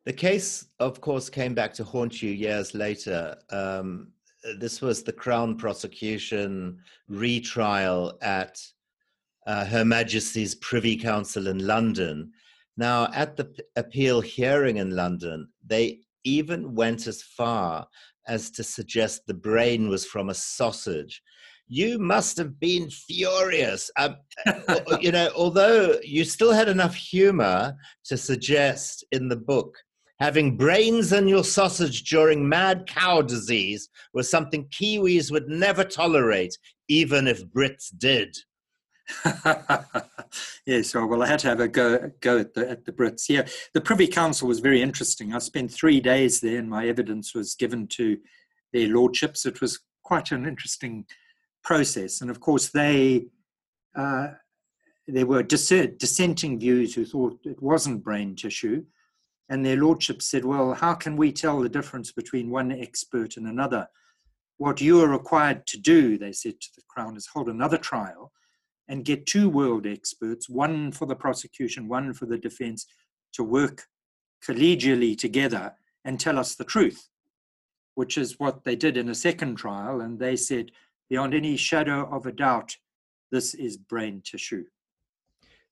The 0.05 0.13
case, 0.13 0.67
of 0.79 1.01
course, 1.01 1.29
came 1.29 1.53
back 1.53 1.75
to 1.75 1.85
haunt 1.85 2.23
you 2.23 2.31
years 2.31 2.75
later. 2.75 3.37
Um, 3.51 4.13
this 4.61 4.81
was 4.81 5.03
the 5.03 5.13
Crown 5.13 5.57
prosecution 5.57 6.79
retrial 7.09 8.17
at 8.23 8.63
uh, 9.49 9.65
Her 9.65 9.85
Majesty's 9.85 10.55
Privy 10.55 10.97
Council 10.97 11.49
in 11.49 11.67
London. 11.67 12.31
Now, 12.77 13.09
at 13.13 13.37
the 13.37 13.55
appeal 13.77 14.21
hearing 14.21 14.77
in 14.77 14.91
London, 14.91 15.49
they 15.65 16.01
even 16.25 16.75
went 16.75 17.07
as 17.07 17.23
far 17.23 17.87
as 18.29 18.51
to 18.51 18.65
suggest 18.65 19.23
the 19.27 19.35
brain 19.35 19.89
was 19.89 20.05
from 20.05 20.29
a 20.29 20.35
sausage. 20.35 21.23
You 21.69 21.99
must 21.99 22.37
have 22.37 22.61
been 22.61 22.91
furious. 22.91 23.91
Um, 23.97 24.17
you 25.01 25.13
know, 25.13 25.31
although 25.37 25.99
you 26.03 26.25
still 26.25 26.53
had 26.53 26.69
enough 26.69 26.95
humor 26.95 27.75
to 28.05 28.17
suggest 28.17 29.05
in 29.11 29.29
the 29.29 29.37
book 29.37 29.77
having 30.19 30.57
brains 30.57 31.13
in 31.13 31.29
your 31.29 31.45
sausage 31.45 32.09
during 32.09 32.49
mad 32.49 32.87
cow 32.87 33.21
disease 33.21 33.89
was 34.15 34.31
something 34.31 34.67
Kiwis 34.69 35.31
would 35.31 35.49
never 35.49 35.85
tolerate, 35.85 36.57
even 36.89 37.27
if 37.27 37.45
Brits 37.47 37.91
did. 37.97 38.37
yes, 40.67 40.95
well, 40.95 41.23
I 41.23 41.27
had 41.27 41.39
to 41.41 41.49
have 41.49 41.61
a 41.61 41.69
go, 41.69 42.11
go 42.21 42.39
at, 42.39 42.55
the, 42.55 42.71
at 42.71 42.85
the 42.85 42.93
Brits. 42.93 43.29
Yeah, 43.29 43.47
the 43.73 43.81
Privy 43.81 44.09
Council 44.09 44.49
was 44.49 44.61
very 44.61 44.83
interesting. 44.83 45.35
I 45.35 45.39
spent 45.39 45.73
three 45.73 46.01
days 46.01 46.41
there, 46.41 46.59
and 46.59 46.69
my 46.69 46.87
evidence 46.87 47.35
was 47.35 47.55
given 47.55 47.87
to 47.89 48.19
their 48.73 48.89
lordships. 48.89 49.47
It 49.47 49.61
was 49.61 49.81
quite 50.03 50.33
an 50.33 50.47
interesting 50.47 51.07
process, 51.63 52.21
and 52.21 52.31
of 52.31 52.41
course, 52.41 52.69
they 52.69 53.27
uh, 53.97 54.29
there 55.09 55.27
were 55.27 55.43
dissenting 55.43 56.59
views 56.59 56.95
who 56.95 57.05
thought 57.05 57.39
it 57.45 57.63
wasn't 57.63 58.05
brain 58.05 58.35
tissue, 58.35 58.85
and 59.49 59.65
their 59.65 59.77
lordships 59.77 60.29
said, 60.29 60.45
"Well, 60.45 60.75
how 60.75 60.95
can 60.95 61.17
we 61.17 61.33
tell 61.33 61.61
the 61.61 61.69
difference 61.69 62.11
between 62.11 62.51
one 62.51 62.73
expert 62.73 63.37
and 63.37 63.47
another?" 63.47 63.89
What 64.59 64.81
you 64.81 65.03
are 65.03 65.09
required 65.09 65.67
to 65.67 65.79
do, 65.79 66.17
they 66.17 66.33
said 66.33 66.59
to 66.61 66.69
the 66.75 66.83
Crown, 66.89 67.15
is 67.17 67.27
hold 67.27 67.51
another 67.51 67.77
trial 67.77 68.33
and 68.89 69.05
get 69.05 69.27
two 69.27 69.49
world 69.49 69.87
experts, 69.87 70.49
one 70.49 70.93
for 70.93 71.07
the 71.07 71.17
prosecution, 71.17 71.89
one 71.89 72.13
for 72.13 72.27
the 72.27 72.39
defense, 72.39 72.87
to 73.33 73.43
work 73.43 73.85
collegially 74.47 75.17
together 75.17 75.75
and 76.05 76.21
tell 76.21 76.39
us 76.39 76.55
the 76.55 76.65
truth, 76.65 77.09
which 77.95 78.17
is 78.17 78.39
what 78.39 78.65
they 78.65 78.77
did 78.77 78.97
in 78.97 79.09
a 79.09 79.15
second 79.15 79.57
trial. 79.57 80.01
And 80.01 80.19
they 80.19 80.37
said, 80.37 80.71
beyond 81.11 81.35
any 81.35 81.57
shadow 81.57 82.09
of 82.11 82.27
a 82.27 82.33
doubt, 82.33 82.77
this 83.33 83.55
is 83.55 83.77
brain 83.77 84.23
tissue. 84.25 84.65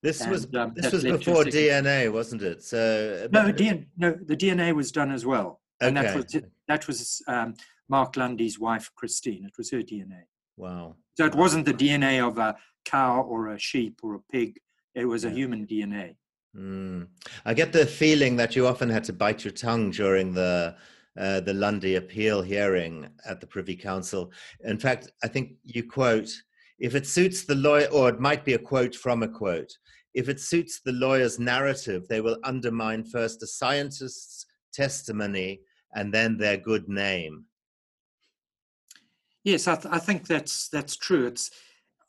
This 0.02 0.20
and, 0.20 0.30
was 0.30 0.46
um, 0.54 0.72
this 0.76 0.92
was 0.92 1.02
before 1.02 1.44
DNA, 1.44 2.12
wasn't 2.12 2.42
it? 2.42 2.62
So 2.62 3.26
no, 3.32 3.50
DNA, 3.50 3.86
no, 3.96 4.12
the 4.12 4.36
DNA 4.36 4.74
was 4.74 4.92
done 4.92 5.10
as 5.10 5.24
well, 5.24 5.62
okay. 5.82 5.88
and 5.88 5.96
that 5.96 6.14
was 6.14 6.36
that 6.68 6.86
was 6.86 7.22
um, 7.26 7.54
Mark 7.88 8.14
Lundy's 8.18 8.58
wife, 8.60 8.90
Christine. 8.94 9.46
It 9.46 9.56
was 9.56 9.70
her 9.70 9.78
DNA. 9.78 10.24
Wow. 10.58 10.96
So 11.14 11.24
it 11.24 11.34
wasn't 11.34 11.64
the 11.64 11.74
DNA 11.74 12.26
of 12.26 12.38
a 12.38 12.56
cow 12.84 13.22
or 13.22 13.48
a 13.48 13.58
sheep 13.58 14.00
or 14.02 14.16
a 14.16 14.20
pig. 14.32 14.58
It 14.94 15.04
was 15.04 15.24
a 15.24 15.30
human 15.30 15.66
DNA. 15.66 16.16
Mm. 16.56 17.08
I 17.44 17.54
get 17.54 17.72
the 17.72 17.86
feeling 17.86 18.36
that 18.36 18.54
you 18.54 18.66
often 18.66 18.88
had 18.88 19.04
to 19.04 19.12
bite 19.12 19.44
your 19.44 19.52
tongue 19.52 19.90
during 19.90 20.32
the 20.32 20.76
uh, 21.16 21.38
the 21.40 21.54
Lundy 21.54 21.94
appeal 21.94 22.42
hearing 22.42 23.08
at 23.24 23.40
the 23.40 23.46
Privy 23.46 23.76
Council. 23.76 24.32
In 24.64 24.78
fact, 24.78 25.12
I 25.22 25.28
think 25.28 25.52
you 25.62 25.88
quote, 25.88 26.30
"If 26.78 26.94
it 26.96 27.06
suits 27.06 27.44
the 27.44 27.54
lawyer," 27.54 27.86
or 27.92 28.08
it 28.08 28.20
might 28.20 28.44
be 28.44 28.54
a 28.54 28.58
quote 28.58 28.94
from 28.96 29.22
a 29.22 29.28
quote. 29.28 29.72
If 30.12 30.28
it 30.28 30.40
suits 30.40 30.80
the 30.80 30.92
lawyer's 30.92 31.38
narrative, 31.38 32.06
they 32.08 32.20
will 32.20 32.38
undermine 32.44 33.04
first 33.04 33.42
a 33.42 33.46
scientist's 33.46 34.46
testimony 34.72 35.60
and 35.94 36.12
then 36.12 36.36
their 36.36 36.56
good 36.56 36.88
name. 36.88 37.44
Yes, 39.44 39.68
I, 39.68 39.76
th- 39.76 39.94
I 39.94 39.98
think 39.98 40.26
that's 40.26 40.68
that's 40.68 40.96
true. 40.96 41.26
It's 41.26 41.50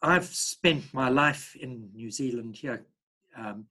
I've 0.01 0.25
spent 0.25 0.93
my 0.93 1.09
life 1.09 1.55
in 1.59 1.89
New 1.93 2.09
Zealand 2.09 2.55
here, 2.55 2.85
um, 3.37 3.65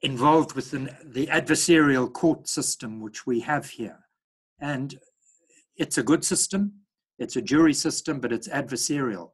involved 0.00 0.54
with 0.54 0.70
the, 0.70 0.94
the 1.04 1.26
adversarial 1.26 2.10
court 2.10 2.48
system 2.48 3.00
which 3.00 3.26
we 3.26 3.40
have 3.40 3.68
here, 3.68 3.98
and 4.58 4.98
it's 5.76 5.98
a 5.98 6.02
good 6.02 6.24
system. 6.24 6.72
It's 7.18 7.36
a 7.36 7.42
jury 7.42 7.74
system, 7.74 8.18
but 8.18 8.32
it's 8.32 8.48
adversarial, 8.48 9.30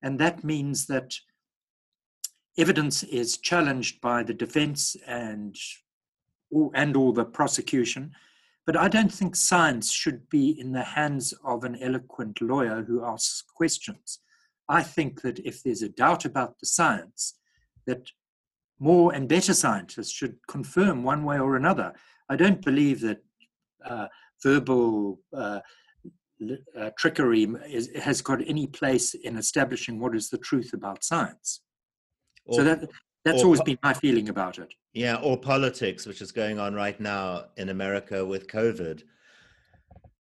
and 0.00 0.18
that 0.20 0.44
means 0.44 0.86
that 0.86 1.14
evidence 2.56 3.02
is 3.02 3.38
challenged 3.38 4.00
by 4.00 4.22
the 4.22 4.34
defense 4.34 4.96
and 5.06 5.56
and 6.74 6.96
or 6.96 7.12
the 7.12 7.24
prosecution 7.24 8.12
but 8.66 8.76
I 8.76 8.88
don't 8.88 9.12
think 9.12 9.36
science 9.36 9.92
should 9.92 10.28
be 10.28 10.58
in 10.58 10.72
the 10.72 10.82
hands 10.82 11.32
of 11.44 11.64
an 11.64 11.80
eloquent 11.80 12.40
lawyer 12.42 12.82
who 12.82 13.04
asks 13.04 13.42
questions. 13.54 14.18
I 14.68 14.82
think 14.82 15.22
that 15.22 15.38
if 15.38 15.62
there's 15.62 15.82
a 15.82 15.88
doubt 15.88 16.24
about 16.24 16.58
the 16.58 16.66
science, 16.66 17.38
that 17.86 18.10
more 18.80 19.14
and 19.14 19.28
better 19.28 19.54
scientists 19.54 20.10
should 20.10 20.36
confirm 20.48 21.04
one 21.04 21.24
way 21.24 21.38
or 21.38 21.56
another. 21.56 21.92
I 22.28 22.36
don't 22.36 22.64
believe 22.64 23.00
that 23.02 23.18
uh, 23.84 24.08
verbal 24.42 25.20
uh, 25.32 25.60
uh, 26.78 26.90
trickery 26.98 27.44
is, 27.68 27.88
has 27.96 28.20
got 28.20 28.46
any 28.46 28.66
place 28.66 29.14
in 29.14 29.36
establishing 29.36 29.98
what 29.98 30.14
is 30.14 30.28
the 30.28 30.38
truth 30.38 30.72
about 30.74 31.04
science. 31.04 31.62
Or, 32.44 32.58
so 32.58 32.64
that 32.64 32.88
that's 33.26 33.42
always 33.42 33.60
been 33.62 33.78
my 33.82 33.92
feeling 33.92 34.28
about 34.28 34.58
it. 34.58 34.72
Yeah, 34.94 35.16
or 35.16 35.36
politics, 35.36 36.06
which 36.06 36.22
is 36.22 36.32
going 36.32 36.58
on 36.58 36.74
right 36.74 36.98
now 37.00 37.46
in 37.56 37.70
America 37.70 38.24
with 38.24 38.46
COVID. 38.46 39.02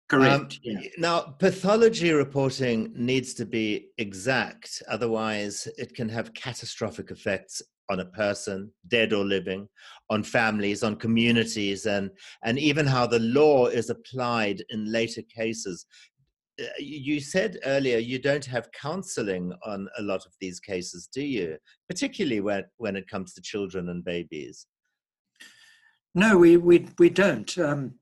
Correct. 0.10 0.42
Um, 0.42 0.50
yeah. 0.64 0.80
Now, 0.98 1.20
pathology 1.22 2.12
reporting 2.12 2.92
needs 2.96 3.34
to 3.36 3.46
be 3.46 3.90
exact, 3.98 4.82
otherwise, 4.90 5.68
it 5.78 5.96
can 5.96 6.10
have 6.10 6.34
catastrophic 6.34 7.12
effects 7.12 7.62
on 7.90 8.02
a 8.02 8.06
person, 8.06 8.72
dead 8.88 9.14
or 9.14 9.24
living, 9.24 9.68
on 10.10 10.24
families, 10.24 10.84
on 10.84 10.96
communities, 10.96 11.86
and, 11.86 12.12
and 12.44 12.60
even 12.60 12.86
how 12.86 13.08
the 13.08 13.20
law 13.20 13.68
is 13.68 13.90
applied 13.90 14.64
in 14.70 14.92
later 14.92 15.22
cases. 15.36 15.86
Uh, 16.60 16.68
you 16.80 17.20
said 17.20 17.60
earlier 17.66 17.98
you 17.98 18.20
don't 18.20 18.46
have 18.46 18.72
counseling 18.72 19.54
on 19.66 19.88
a 19.98 20.02
lot 20.02 20.26
of 20.26 20.34
these 20.42 20.60
cases, 20.60 21.08
do 21.14 21.22
you? 21.22 21.58
Particularly 21.88 22.42
when, 22.42 22.66
when 22.78 22.96
it 22.96 23.08
comes 23.08 23.34
to 23.34 23.42
children 23.42 23.90
and 23.90 24.04
babies. 24.04 24.68
No, 26.16 26.38
we, 26.38 26.58
we, 26.58 26.88
we 26.98 27.10
don't. 27.10 27.56
Um, 27.58 27.96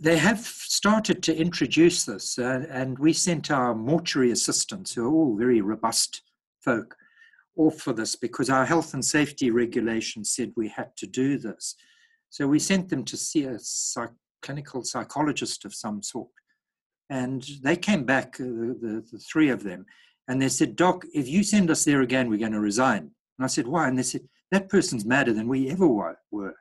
they 0.00 0.18
have 0.18 0.40
started 0.40 1.22
to 1.24 1.36
introduce 1.36 2.04
this, 2.04 2.38
uh, 2.38 2.66
and 2.70 2.98
we 2.98 3.12
sent 3.12 3.50
our 3.50 3.74
mortuary 3.74 4.30
assistants, 4.30 4.94
who 4.94 5.06
are 5.06 5.12
all 5.12 5.36
very 5.36 5.60
robust 5.60 6.22
folk, 6.60 6.94
off 7.56 7.80
for 7.80 7.92
this 7.92 8.14
because 8.14 8.50
our 8.50 8.66
health 8.66 8.92
and 8.94 9.04
safety 9.04 9.50
regulations 9.50 10.30
said 10.30 10.52
we 10.56 10.68
had 10.68 10.94
to 10.96 11.06
do 11.06 11.38
this. 11.38 11.74
So 12.28 12.46
we 12.46 12.58
sent 12.58 12.88
them 12.88 13.04
to 13.04 13.16
see 13.16 13.44
a 13.44 13.58
psych- 13.58 14.10
clinical 14.42 14.84
psychologist 14.84 15.64
of 15.64 15.74
some 15.74 16.02
sort. 16.02 16.28
And 17.08 17.46
they 17.62 17.76
came 17.76 18.04
back, 18.04 18.36
uh, 18.40 18.44
the, 18.44 19.04
the 19.12 19.18
three 19.18 19.48
of 19.48 19.62
them, 19.62 19.86
and 20.28 20.42
they 20.42 20.48
said, 20.48 20.74
Doc, 20.74 21.04
if 21.14 21.28
you 21.28 21.44
send 21.44 21.70
us 21.70 21.84
there 21.84 22.02
again, 22.02 22.28
we're 22.28 22.38
going 22.38 22.52
to 22.52 22.60
resign. 22.60 23.10
And 23.38 23.44
I 23.44 23.46
said, 23.46 23.66
Why? 23.66 23.86
And 23.88 23.98
they 23.98 24.02
said, 24.02 24.22
That 24.50 24.68
person's 24.68 25.04
madder 25.04 25.32
than 25.32 25.48
we 25.48 25.70
ever 25.70 25.86
were. 25.86 26.54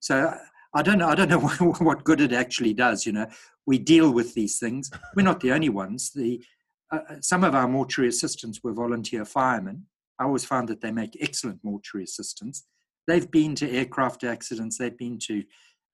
So 0.00 0.34
I 0.74 0.82
don't 0.82 0.98
know. 0.98 1.08
I 1.08 1.14
don't 1.14 1.30
know 1.30 1.40
what 1.78 2.04
good 2.04 2.20
it 2.20 2.32
actually 2.32 2.74
does. 2.74 3.06
You 3.06 3.12
know, 3.12 3.26
we 3.66 3.78
deal 3.78 4.12
with 4.12 4.34
these 4.34 4.58
things. 4.58 4.90
We're 5.16 5.22
not 5.22 5.40
the 5.40 5.52
only 5.52 5.70
ones. 5.70 6.10
The 6.14 6.44
uh, 6.90 7.00
uh, 7.10 7.14
some 7.20 7.44
of 7.44 7.54
our 7.54 7.68
mortuary 7.68 8.08
assistants 8.08 8.60
were 8.62 8.72
volunteer 8.72 9.24
firemen. 9.24 9.86
I 10.18 10.24
always 10.24 10.44
found 10.44 10.68
that 10.68 10.80
they 10.80 10.90
make 10.90 11.16
excellent 11.20 11.60
mortuary 11.62 12.04
assistants. 12.04 12.64
They've 13.06 13.30
been 13.30 13.54
to 13.56 13.70
aircraft 13.70 14.24
accidents. 14.24 14.78
They've 14.78 14.96
been 14.96 15.18
to 15.26 15.42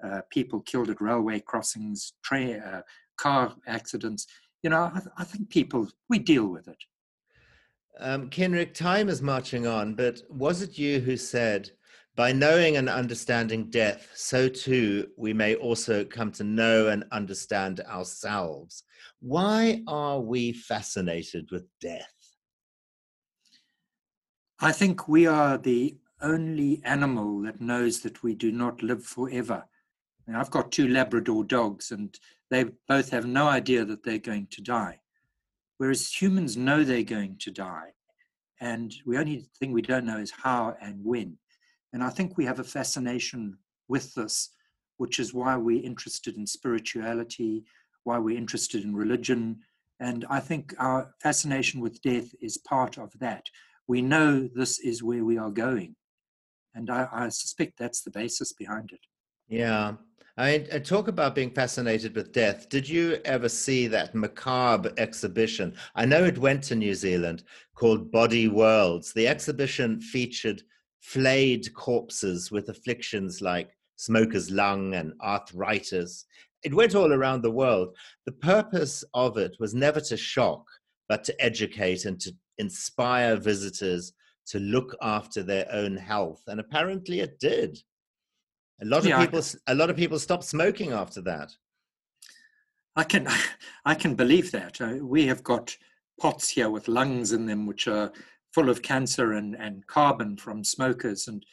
uh, 0.04 0.20
people 0.30 0.60
killed 0.60 0.90
at 0.90 1.00
railway 1.00 1.40
crossings, 1.40 2.14
train, 2.24 2.60
uh, 2.60 2.82
car 3.16 3.54
accidents. 3.66 4.26
You 4.62 4.70
know, 4.70 4.90
I, 4.94 5.00
I, 5.18 5.24
think 5.24 5.50
people 5.50 5.88
we 6.08 6.18
deal 6.18 6.46
with 6.46 6.68
it. 6.68 6.82
Um, 8.00 8.30
Cynric, 8.30 8.74
time 8.74 9.08
is 9.08 9.22
marching 9.22 9.66
on, 9.66 9.94
but 9.94 10.22
was 10.28 10.62
it 10.62 10.78
you 10.78 11.00
who 11.00 11.16
said 11.16 11.70
by 12.16 12.32
knowing 12.32 12.76
and 12.76 12.88
understanding 12.88 13.70
death, 13.70 14.08
so 14.14 14.48
too 14.48 15.08
we 15.16 15.32
may 15.32 15.56
also 15.56 16.04
come 16.04 16.30
to 16.32 16.44
know 16.44 16.88
and 16.88 17.04
understand 17.10 17.80
ourselves. 17.80 18.84
Why 19.20 19.82
are 19.86 20.20
we 20.20 20.52
fascinated 20.52 21.50
with 21.50 21.66
death? 21.80 22.12
I 24.60 24.72
think 24.72 25.08
we 25.08 25.26
are 25.26 25.58
the 25.58 25.96
only 26.22 26.80
animal 26.84 27.42
that 27.42 27.60
knows 27.60 28.00
that 28.00 28.22
we 28.22 28.34
do 28.34 28.52
not 28.52 28.82
live 28.82 29.04
forever. 29.04 29.64
Now, 30.26 30.40
I've 30.40 30.50
got 30.50 30.72
two 30.72 30.88
Labrador 30.88 31.44
dogs, 31.44 31.90
and 31.90 32.18
they 32.50 32.64
both 32.88 33.10
have 33.10 33.26
no 33.26 33.46
idea 33.46 33.84
that 33.84 34.02
they're 34.02 34.18
going 34.18 34.48
to 34.52 34.62
die. 34.62 35.00
Whereas 35.78 36.10
humans 36.10 36.56
know 36.56 36.84
they're 36.84 37.02
going 37.02 37.36
to 37.40 37.50
die, 37.50 37.92
and 38.60 38.94
the 39.06 39.18
only 39.18 39.46
thing 39.58 39.72
we 39.72 39.82
don't 39.82 40.06
know 40.06 40.18
is 40.18 40.30
how 40.30 40.76
and 40.80 41.04
when. 41.04 41.36
And 41.92 42.02
I 42.02 42.10
think 42.10 42.36
we 42.36 42.44
have 42.44 42.60
a 42.60 42.64
fascination 42.64 43.58
with 43.88 44.14
this, 44.14 44.50
which 44.96 45.18
is 45.18 45.34
why 45.34 45.56
we're 45.56 45.84
interested 45.84 46.36
in 46.36 46.46
spirituality, 46.46 47.64
why 48.04 48.18
we're 48.18 48.38
interested 48.38 48.84
in 48.84 48.94
religion, 48.94 49.60
And 50.00 50.24
I 50.28 50.40
think 50.40 50.74
our 50.78 51.14
fascination 51.22 51.80
with 51.80 52.02
death 52.02 52.34
is 52.40 52.58
part 52.58 52.98
of 52.98 53.12
that. 53.20 53.46
We 53.86 54.02
know 54.02 54.48
this 54.54 54.78
is 54.80 55.02
where 55.02 55.24
we 55.24 55.38
are 55.38 55.50
going. 55.50 55.96
And 56.74 56.90
I, 56.90 57.08
I 57.12 57.28
suspect 57.28 57.78
that's 57.78 58.02
the 58.02 58.10
basis 58.10 58.52
behind 58.52 58.90
it. 58.92 59.00
Yeah. 59.48 59.92
I, 60.36 60.66
I, 60.72 60.78
talk 60.80 61.06
about 61.06 61.36
being 61.36 61.50
fascinated 61.50 62.16
with 62.16 62.32
death. 62.32 62.68
Did 62.68 62.88
you 62.88 63.20
ever 63.24 63.48
see 63.48 63.86
that 63.86 64.16
macabre 64.16 64.92
exhibition? 64.96 65.76
I 65.94 66.06
know 66.06 66.24
it 66.24 66.38
went 66.38 66.64
to 66.64 66.74
New 66.74 66.94
Zealand 66.96 67.44
called 67.76 68.10
Body 68.10 68.48
Worlds. 68.48 69.12
The 69.12 69.28
exhibition 69.28 70.00
featured 70.00 70.62
flayed 71.00 71.72
corpses 71.74 72.50
with 72.50 72.68
afflictions 72.68 73.40
like 73.42 73.76
smoker's 73.94 74.50
lung 74.50 74.94
and 74.94 75.12
arthritis. 75.22 76.26
It 76.64 76.74
went 76.74 76.96
all 76.96 77.12
around 77.12 77.42
the 77.42 77.52
world. 77.52 77.96
The 78.26 78.32
purpose 78.32 79.04
of 79.14 79.38
it 79.38 79.54
was 79.60 79.72
never 79.72 80.00
to 80.00 80.16
shock, 80.16 80.66
but 81.08 81.22
to 81.24 81.44
educate 81.44 82.06
and 82.06 82.18
to 82.20 82.32
inspire 82.58 83.36
visitors 83.36 84.12
to 84.46 84.58
look 84.58 84.96
after 85.00 85.44
their 85.44 85.66
own 85.70 85.96
health. 85.96 86.42
And 86.48 86.58
apparently 86.58 87.20
it 87.20 87.38
did. 87.38 87.78
A 88.84 88.86
lot 88.86 88.98
of 88.98 89.06
yeah, 89.06 89.24
people 89.24 89.40
a 89.66 89.74
lot 89.74 89.88
of 89.88 89.96
people 89.96 90.18
stopped 90.18 90.44
smoking 90.44 90.92
after 90.92 91.22
that. 91.22 91.50
I 92.96 93.04
can 93.04 93.26
I 93.86 93.94
can 93.94 94.14
believe 94.14 94.50
that. 94.52 94.80
Uh, 94.80 94.96
we 95.00 95.26
have 95.26 95.42
got 95.42 95.74
pots 96.20 96.50
here 96.50 96.68
with 96.68 96.86
lungs 96.86 97.32
in 97.32 97.46
them 97.46 97.66
which 97.66 97.88
are 97.88 98.12
full 98.52 98.68
of 98.68 98.82
cancer 98.82 99.32
and, 99.32 99.56
and 99.56 99.86
carbon 99.86 100.36
from 100.36 100.62
smokers. 100.62 101.28
And 101.28 101.44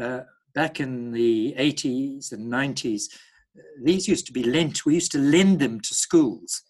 uh, 0.00 0.20
back 0.54 0.78
in 0.78 1.10
the 1.10 1.54
80s 1.58 2.32
and 2.32 2.52
90s, 2.52 3.04
these 3.82 4.06
used 4.06 4.26
to 4.26 4.32
be 4.32 4.44
lent. 4.44 4.84
We 4.84 4.94
used 4.94 5.12
to 5.12 5.18
lend 5.18 5.60
them 5.60 5.80
to 5.80 5.94
schools 5.94 6.62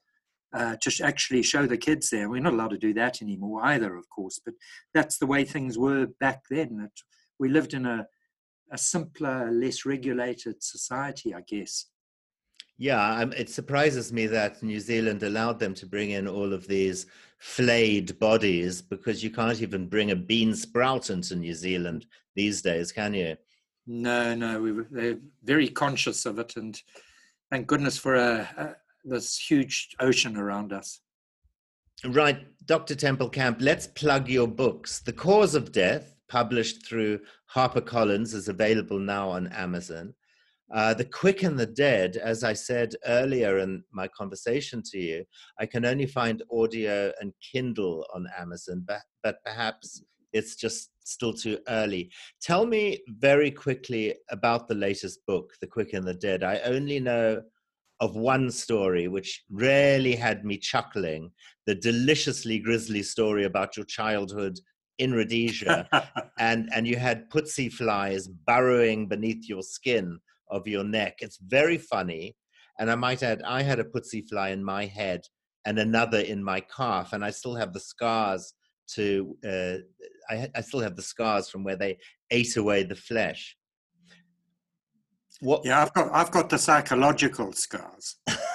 uh, 0.54 0.76
to 0.80 1.04
actually 1.04 1.42
show 1.42 1.66
the 1.66 1.76
kids 1.76 2.08
there. 2.08 2.30
We're 2.30 2.40
not 2.40 2.54
allowed 2.54 2.70
to 2.70 2.78
do 2.78 2.94
that 2.94 3.20
anymore 3.20 3.60
either, 3.64 3.96
of 3.96 4.08
course, 4.08 4.40
but 4.42 4.54
that's 4.94 5.18
the 5.18 5.26
way 5.26 5.44
things 5.44 5.76
were 5.76 6.06
back 6.20 6.44
then. 6.48 6.88
We 7.38 7.48
lived 7.48 7.74
in 7.74 7.84
a, 7.84 8.06
a 8.74 8.78
simpler, 8.78 9.50
less 9.52 9.86
regulated 9.86 10.62
society, 10.62 11.32
I 11.32 11.42
guess. 11.46 11.86
Yeah, 12.76 13.20
um, 13.20 13.32
it 13.32 13.48
surprises 13.48 14.12
me 14.12 14.26
that 14.26 14.62
New 14.62 14.80
Zealand 14.80 15.22
allowed 15.22 15.60
them 15.60 15.74
to 15.74 15.86
bring 15.86 16.10
in 16.10 16.26
all 16.26 16.52
of 16.52 16.66
these 16.66 17.06
flayed 17.38 18.18
bodies 18.18 18.82
because 18.82 19.22
you 19.22 19.30
can't 19.30 19.62
even 19.62 19.86
bring 19.86 20.10
a 20.10 20.16
bean 20.16 20.54
sprout 20.54 21.08
into 21.08 21.36
New 21.36 21.54
Zealand 21.54 22.06
these 22.34 22.62
days, 22.62 22.90
can 22.90 23.14
you? 23.14 23.36
No, 23.86 24.34
no, 24.34 24.60
we 24.60 24.72
were, 24.72 24.88
they're 24.90 25.18
very 25.44 25.68
conscious 25.68 26.26
of 26.26 26.40
it, 26.40 26.56
and 26.56 26.80
thank 27.52 27.68
goodness 27.68 27.96
for 27.96 28.16
a, 28.16 28.48
a, 28.56 28.76
this 29.04 29.38
huge 29.38 29.94
ocean 30.00 30.36
around 30.36 30.72
us. 30.72 31.00
Right, 32.04 32.44
Dr. 32.66 32.96
Temple-Camp, 32.96 33.58
let's 33.60 33.86
plug 33.86 34.28
your 34.28 34.48
books. 34.48 34.98
The 34.98 35.12
Cause 35.12 35.54
of 35.54 35.70
Death, 35.70 36.13
published 36.28 36.86
through 36.86 37.20
HarperCollins, 37.54 38.34
is 38.34 38.48
available 38.48 38.98
now 38.98 39.28
on 39.28 39.48
Amazon. 39.48 40.14
Uh, 40.72 40.94
the 40.94 41.04
quick 41.04 41.42
and 41.42 41.58
the 41.58 41.66
dead, 41.66 42.16
as 42.16 42.42
I 42.42 42.54
said 42.54 42.94
earlier 43.06 43.58
in 43.58 43.84
my 43.92 44.08
conversation 44.08 44.82
to 44.90 44.98
you, 44.98 45.24
I 45.60 45.66
can 45.66 45.84
only 45.84 46.06
find 46.06 46.42
audio 46.50 47.12
and 47.20 47.32
Kindle 47.52 48.06
on 48.14 48.26
Amazon, 48.38 48.82
but, 48.86 49.02
but 49.22 49.36
perhaps 49.44 50.02
it's 50.32 50.56
just 50.56 50.90
still 51.04 51.32
too 51.32 51.58
early. 51.68 52.10
Tell 52.42 52.66
me 52.66 53.02
very 53.08 53.50
quickly 53.50 54.14
about 54.30 54.66
the 54.66 54.74
latest 54.74 55.24
book, 55.26 55.52
The 55.60 55.66
Quick 55.66 55.92
and 55.92 56.06
the 56.06 56.14
Dead. 56.14 56.42
I 56.42 56.58
only 56.64 56.98
know 56.98 57.42
of 58.00 58.16
one 58.16 58.50
story 58.50 59.06
which 59.06 59.44
really 59.50 60.16
had 60.16 60.44
me 60.44 60.58
chuckling 60.58 61.30
the 61.66 61.74
deliciously 61.74 62.58
grisly 62.58 63.02
story 63.02 63.44
about 63.44 63.76
your 63.76 63.86
childhood 63.86 64.58
in 64.99 65.12
Rhodesia. 65.12 65.88
and, 66.38 66.68
and 66.74 66.86
you 66.86 66.97
had 66.97 67.30
putsi 67.30 67.72
flies 67.72 68.28
burrowing 68.28 69.09
beneath 69.09 69.49
your 69.49 69.62
skin 69.62 70.18
of 70.51 70.66
your 70.66 70.84
neck. 70.84 71.18
It's 71.20 71.38
very 71.38 71.78
funny. 71.78 72.36
And 72.78 72.90
I 72.90 72.95
might 72.95 73.22
add, 73.22 73.42
I 73.42 73.62
had 73.62 73.78
a 73.78 73.84
putsi 73.84 74.28
fly 74.28 74.51
in 74.51 74.64
my 74.64 74.86
head 74.86 75.22
and 75.64 75.78
another 75.78 76.18
in 76.20 76.42
my 76.42 76.61
calf, 76.61 77.12
and 77.12 77.24
I 77.24 77.30
still 77.30 77.55
have 77.55 77.72
the 77.72 77.80
scars 77.80 78.53
to, 78.95 79.36
uh, 79.47 79.76
I, 80.28 80.51
I 80.55 80.61
still 80.61 80.80
have 80.80 80.97
the 80.97 81.03
scars 81.03 81.49
from 81.49 81.64
where 81.64 81.76
they 81.76 81.99
ate 82.30 82.57
away 82.57 82.82
the 82.82 82.95
flesh. 82.95 83.57
What? 85.40 85.62
Yeah, 85.64 85.82
I've 85.82 85.92
got, 85.95 86.12
I've 86.12 86.30
got 86.30 86.51
the 86.51 86.59
psychological 86.59 87.53
scars. 87.53 88.16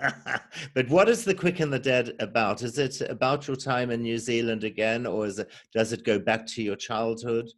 but 0.74 0.88
what 0.88 1.08
is 1.08 1.24
the 1.24 1.34
quick 1.34 1.60
and 1.60 1.72
the 1.72 1.78
dead 1.78 2.14
about? 2.20 2.62
Is 2.62 2.78
it 2.78 3.00
about 3.02 3.46
your 3.46 3.56
time 3.56 3.90
in 3.90 4.02
New 4.02 4.18
Zealand 4.18 4.64
again, 4.64 5.06
or 5.06 5.26
it, 5.26 5.50
does 5.74 5.92
it 5.92 6.04
go 6.04 6.18
back 6.18 6.46
to 6.48 6.62
your 6.62 6.76
childhood? 6.76 7.50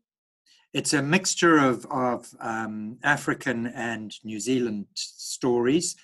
it's 0.73 0.93
a 0.93 1.03
mixture 1.03 1.59
of, 1.59 1.85
of 1.87 2.29
um, 2.41 2.99
African 3.03 3.67
and 3.69 4.15
New 4.25 4.39
Zealand 4.39 4.87
stories. 4.95 5.97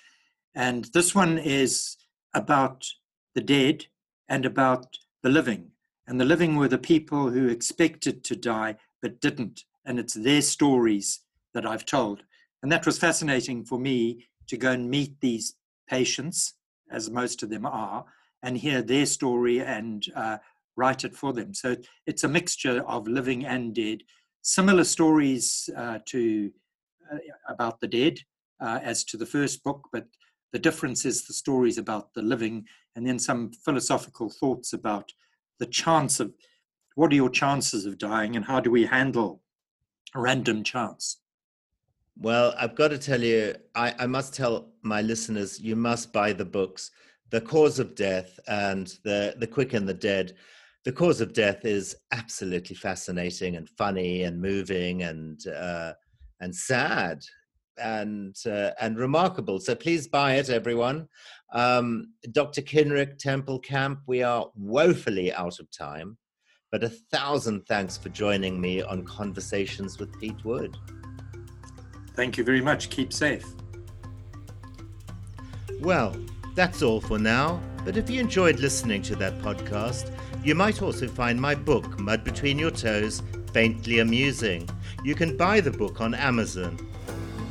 And 0.55 0.85
this 0.93 1.15
one 1.15 1.37
is 1.37 1.97
about 2.33 2.85
the 3.33 3.41
dead 3.41 3.85
and 4.27 4.45
about 4.45 4.97
the 5.23 5.29
living. 5.29 5.71
And 6.07 6.19
the 6.19 6.25
living 6.25 6.55
were 6.55 6.67
the 6.67 6.77
people 6.77 7.29
who 7.29 7.47
expected 7.47 8.23
to 8.25 8.35
die 8.35 8.75
but 9.01 9.21
didn't. 9.21 9.63
And 9.85 9.99
it's 9.99 10.13
their 10.13 10.41
stories 10.41 11.21
that 11.53 11.65
I've 11.65 11.85
told. 11.85 12.23
And 12.61 12.71
that 12.71 12.85
was 12.85 12.97
fascinating 12.97 13.63
for 13.63 13.79
me 13.79 14.27
to 14.47 14.57
go 14.57 14.71
and 14.71 14.89
meet 14.89 15.19
these 15.21 15.55
patients, 15.89 16.53
as 16.91 17.09
most 17.09 17.43
of 17.43 17.49
them 17.49 17.65
are, 17.65 18.05
and 18.43 18.57
hear 18.57 18.81
their 18.81 19.05
story 19.05 19.61
and 19.61 20.05
uh, 20.15 20.37
write 20.75 21.03
it 21.03 21.15
for 21.15 21.33
them. 21.33 21.53
So 21.53 21.75
it's 22.05 22.23
a 22.23 22.27
mixture 22.27 22.83
of 22.87 23.07
living 23.07 23.45
and 23.45 23.73
dead 23.73 24.03
similar 24.47 24.85
stories 24.85 25.69
uh, 25.75 25.99
to 26.05 26.49
uh, 27.11 27.17
about 27.49 27.81
the 27.81 27.87
dead 27.87 28.17
uh, 28.61 28.79
as 28.81 29.03
to 29.03 29.17
the 29.17 29.25
first 29.25 29.61
book, 29.61 29.89
but 29.91 30.05
the 30.53 30.59
difference 30.59 31.03
is 31.03 31.27
the 31.27 31.33
stories 31.33 31.77
about 31.77 32.13
the 32.13 32.21
living, 32.21 32.65
and 32.95 33.05
then 33.05 33.19
some 33.19 33.51
philosophical 33.65 34.29
thoughts 34.29 34.71
about 34.71 35.11
the 35.59 35.65
chance 35.65 36.21
of 36.21 36.33
what 36.95 37.11
are 37.11 37.15
your 37.15 37.29
chances 37.29 37.85
of 37.85 37.97
dying, 37.97 38.37
and 38.37 38.45
how 38.45 38.61
do 38.61 38.71
we 38.71 38.85
handle 38.85 39.41
random 40.15 40.63
chance. 40.63 41.19
Well, 42.19 42.53
I've 42.57 42.75
got 42.75 42.89
to 42.89 42.97
tell 42.97 43.21
you, 43.21 43.55
I, 43.75 43.93
I 43.99 44.07
must 44.07 44.33
tell 44.33 44.73
my 44.81 45.01
listeners, 45.01 45.59
you 45.59 45.75
must 45.75 46.11
buy 46.11 46.33
the 46.33 46.45
books, 46.45 46.91
The 47.29 47.41
Cause 47.41 47.79
of 47.79 47.95
Death 47.95 48.39
and 48.47 48.87
The 49.03 49.35
The 49.37 49.47
Quick 49.47 49.73
and 49.73 49.87
the 49.87 49.93
Dead 49.93 50.33
the 50.87 50.93
cause 50.93 51.19
of 51.19 51.33
death 51.33 51.65
is 51.65 51.97
absolutely 52.13 52.73
fascinating 52.73 53.57
and 53.57 53.67
funny 53.67 54.23
and 54.23 54.41
moving 54.41 55.03
and 55.03 55.45
uh, 55.47 55.91
and 56.39 56.55
sad 56.55 57.19
and 57.77 58.33
uh, 58.45 58.71
and 58.79 58.97
remarkable. 58.97 59.59
So 59.59 59.75
please 59.75 60.07
buy 60.07 60.35
it, 60.35 60.49
everyone. 60.49 61.09
Um, 61.51 62.13
Dr. 62.31 62.61
Cynric 62.61 63.17
Temple-Camp, 63.17 63.99
we 64.07 64.23
are 64.23 64.49
woefully 64.55 65.33
out 65.33 65.59
of 65.59 65.69
time, 65.71 66.17
but 66.71 66.85
a 66.85 66.89
thousand 67.11 67.65
thanks 67.67 67.97
for 67.97 68.07
joining 68.07 68.61
me 68.61 68.81
on 68.81 69.03
Conversations 69.03 69.99
with 69.99 70.17
Pete 70.21 70.45
Wood. 70.45 70.77
Thank 72.17 72.35
you 72.35 72.43
very 72.43 72.61
much. 72.61 72.89
Keep 72.89 73.13
safe. 73.13 73.45
Well, 75.79 76.15
that's 76.55 76.81
all 76.81 76.99
for 76.99 77.19
now. 77.19 77.61
But 77.85 77.95
if 77.95 78.09
you 78.09 78.19
enjoyed 78.19 78.59
listening 78.59 79.03
to 79.03 79.15
that 79.17 79.37
podcast, 79.39 80.11
you 80.43 80.55
might 80.55 80.81
also 80.81 81.07
find 81.07 81.39
my 81.39 81.53
book, 81.53 81.99
Mud 81.99 82.23
Between 82.23 82.57
Your 82.57 82.71
Toes, 82.71 83.21
faintly 83.53 83.99
amusing. 83.99 84.67
You 85.03 85.13
can 85.13 85.37
buy 85.37 85.61
the 85.61 85.69
book 85.69 86.01
on 86.01 86.15
Amazon. 86.15 86.79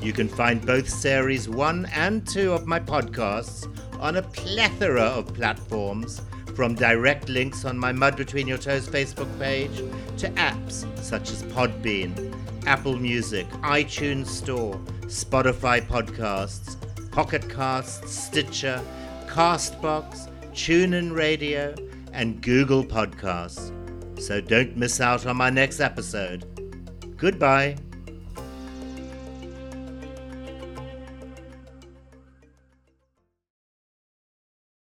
You 0.02 0.12
can 0.12 0.28
find 0.28 0.66
both 0.66 0.88
series 0.88 1.48
1 1.48 1.86
and 1.94 2.26
2 2.26 2.52
of 2.52 2.66
my 2.66 2.80
podcasts 2.80 3.72
on 4.00 4.16
a 4.16 4.22
plethora 4.22 5.00
of 5.00 5.32
platforms, 5.32 6.22
from 6.56 6.74
direct 6.74 7.28
links 7.28 7.64
on 7.64 7.78
my 7.78 7.92
Mud 7.92 8.16
Between 8.16 8.48
Your 8.48 8.58
Toes 8.58 8.88
Facebook 8.88 9.28
page 9.38 9.76
to 10.18 10.28
apps 10.30 10.84
such 10.98 11.30
as 11.30 11.44
Podbean, 11.44 12.25
Apple 12.66 12.96
Music, 12.96 13.48
iTunes 13.62 14.26
Store, 14.26 14.74
Spotify 15.02 15.80
Podcasts, 15.80 16.76
Pocket 17.10 17.48
Casts, 17.48 18.12
Stitcher, 18.12 18.82
Castbox, 19.26 20.28
TuneIn 20.52 21.14
Radio, 21.14 21.74
and 22.12 22.42
Google 22.42 22.84
Podcasts. 22.84 23.72
So 24.20 24.40
don't 24.40 24.76
miss 24.76 25.00
out 25.00 25.26
on 25.26 25.36
my 25.36 25.50
next 25.50 25.80
episode. 25.80 26.44
Goodbye. 27.16 27.76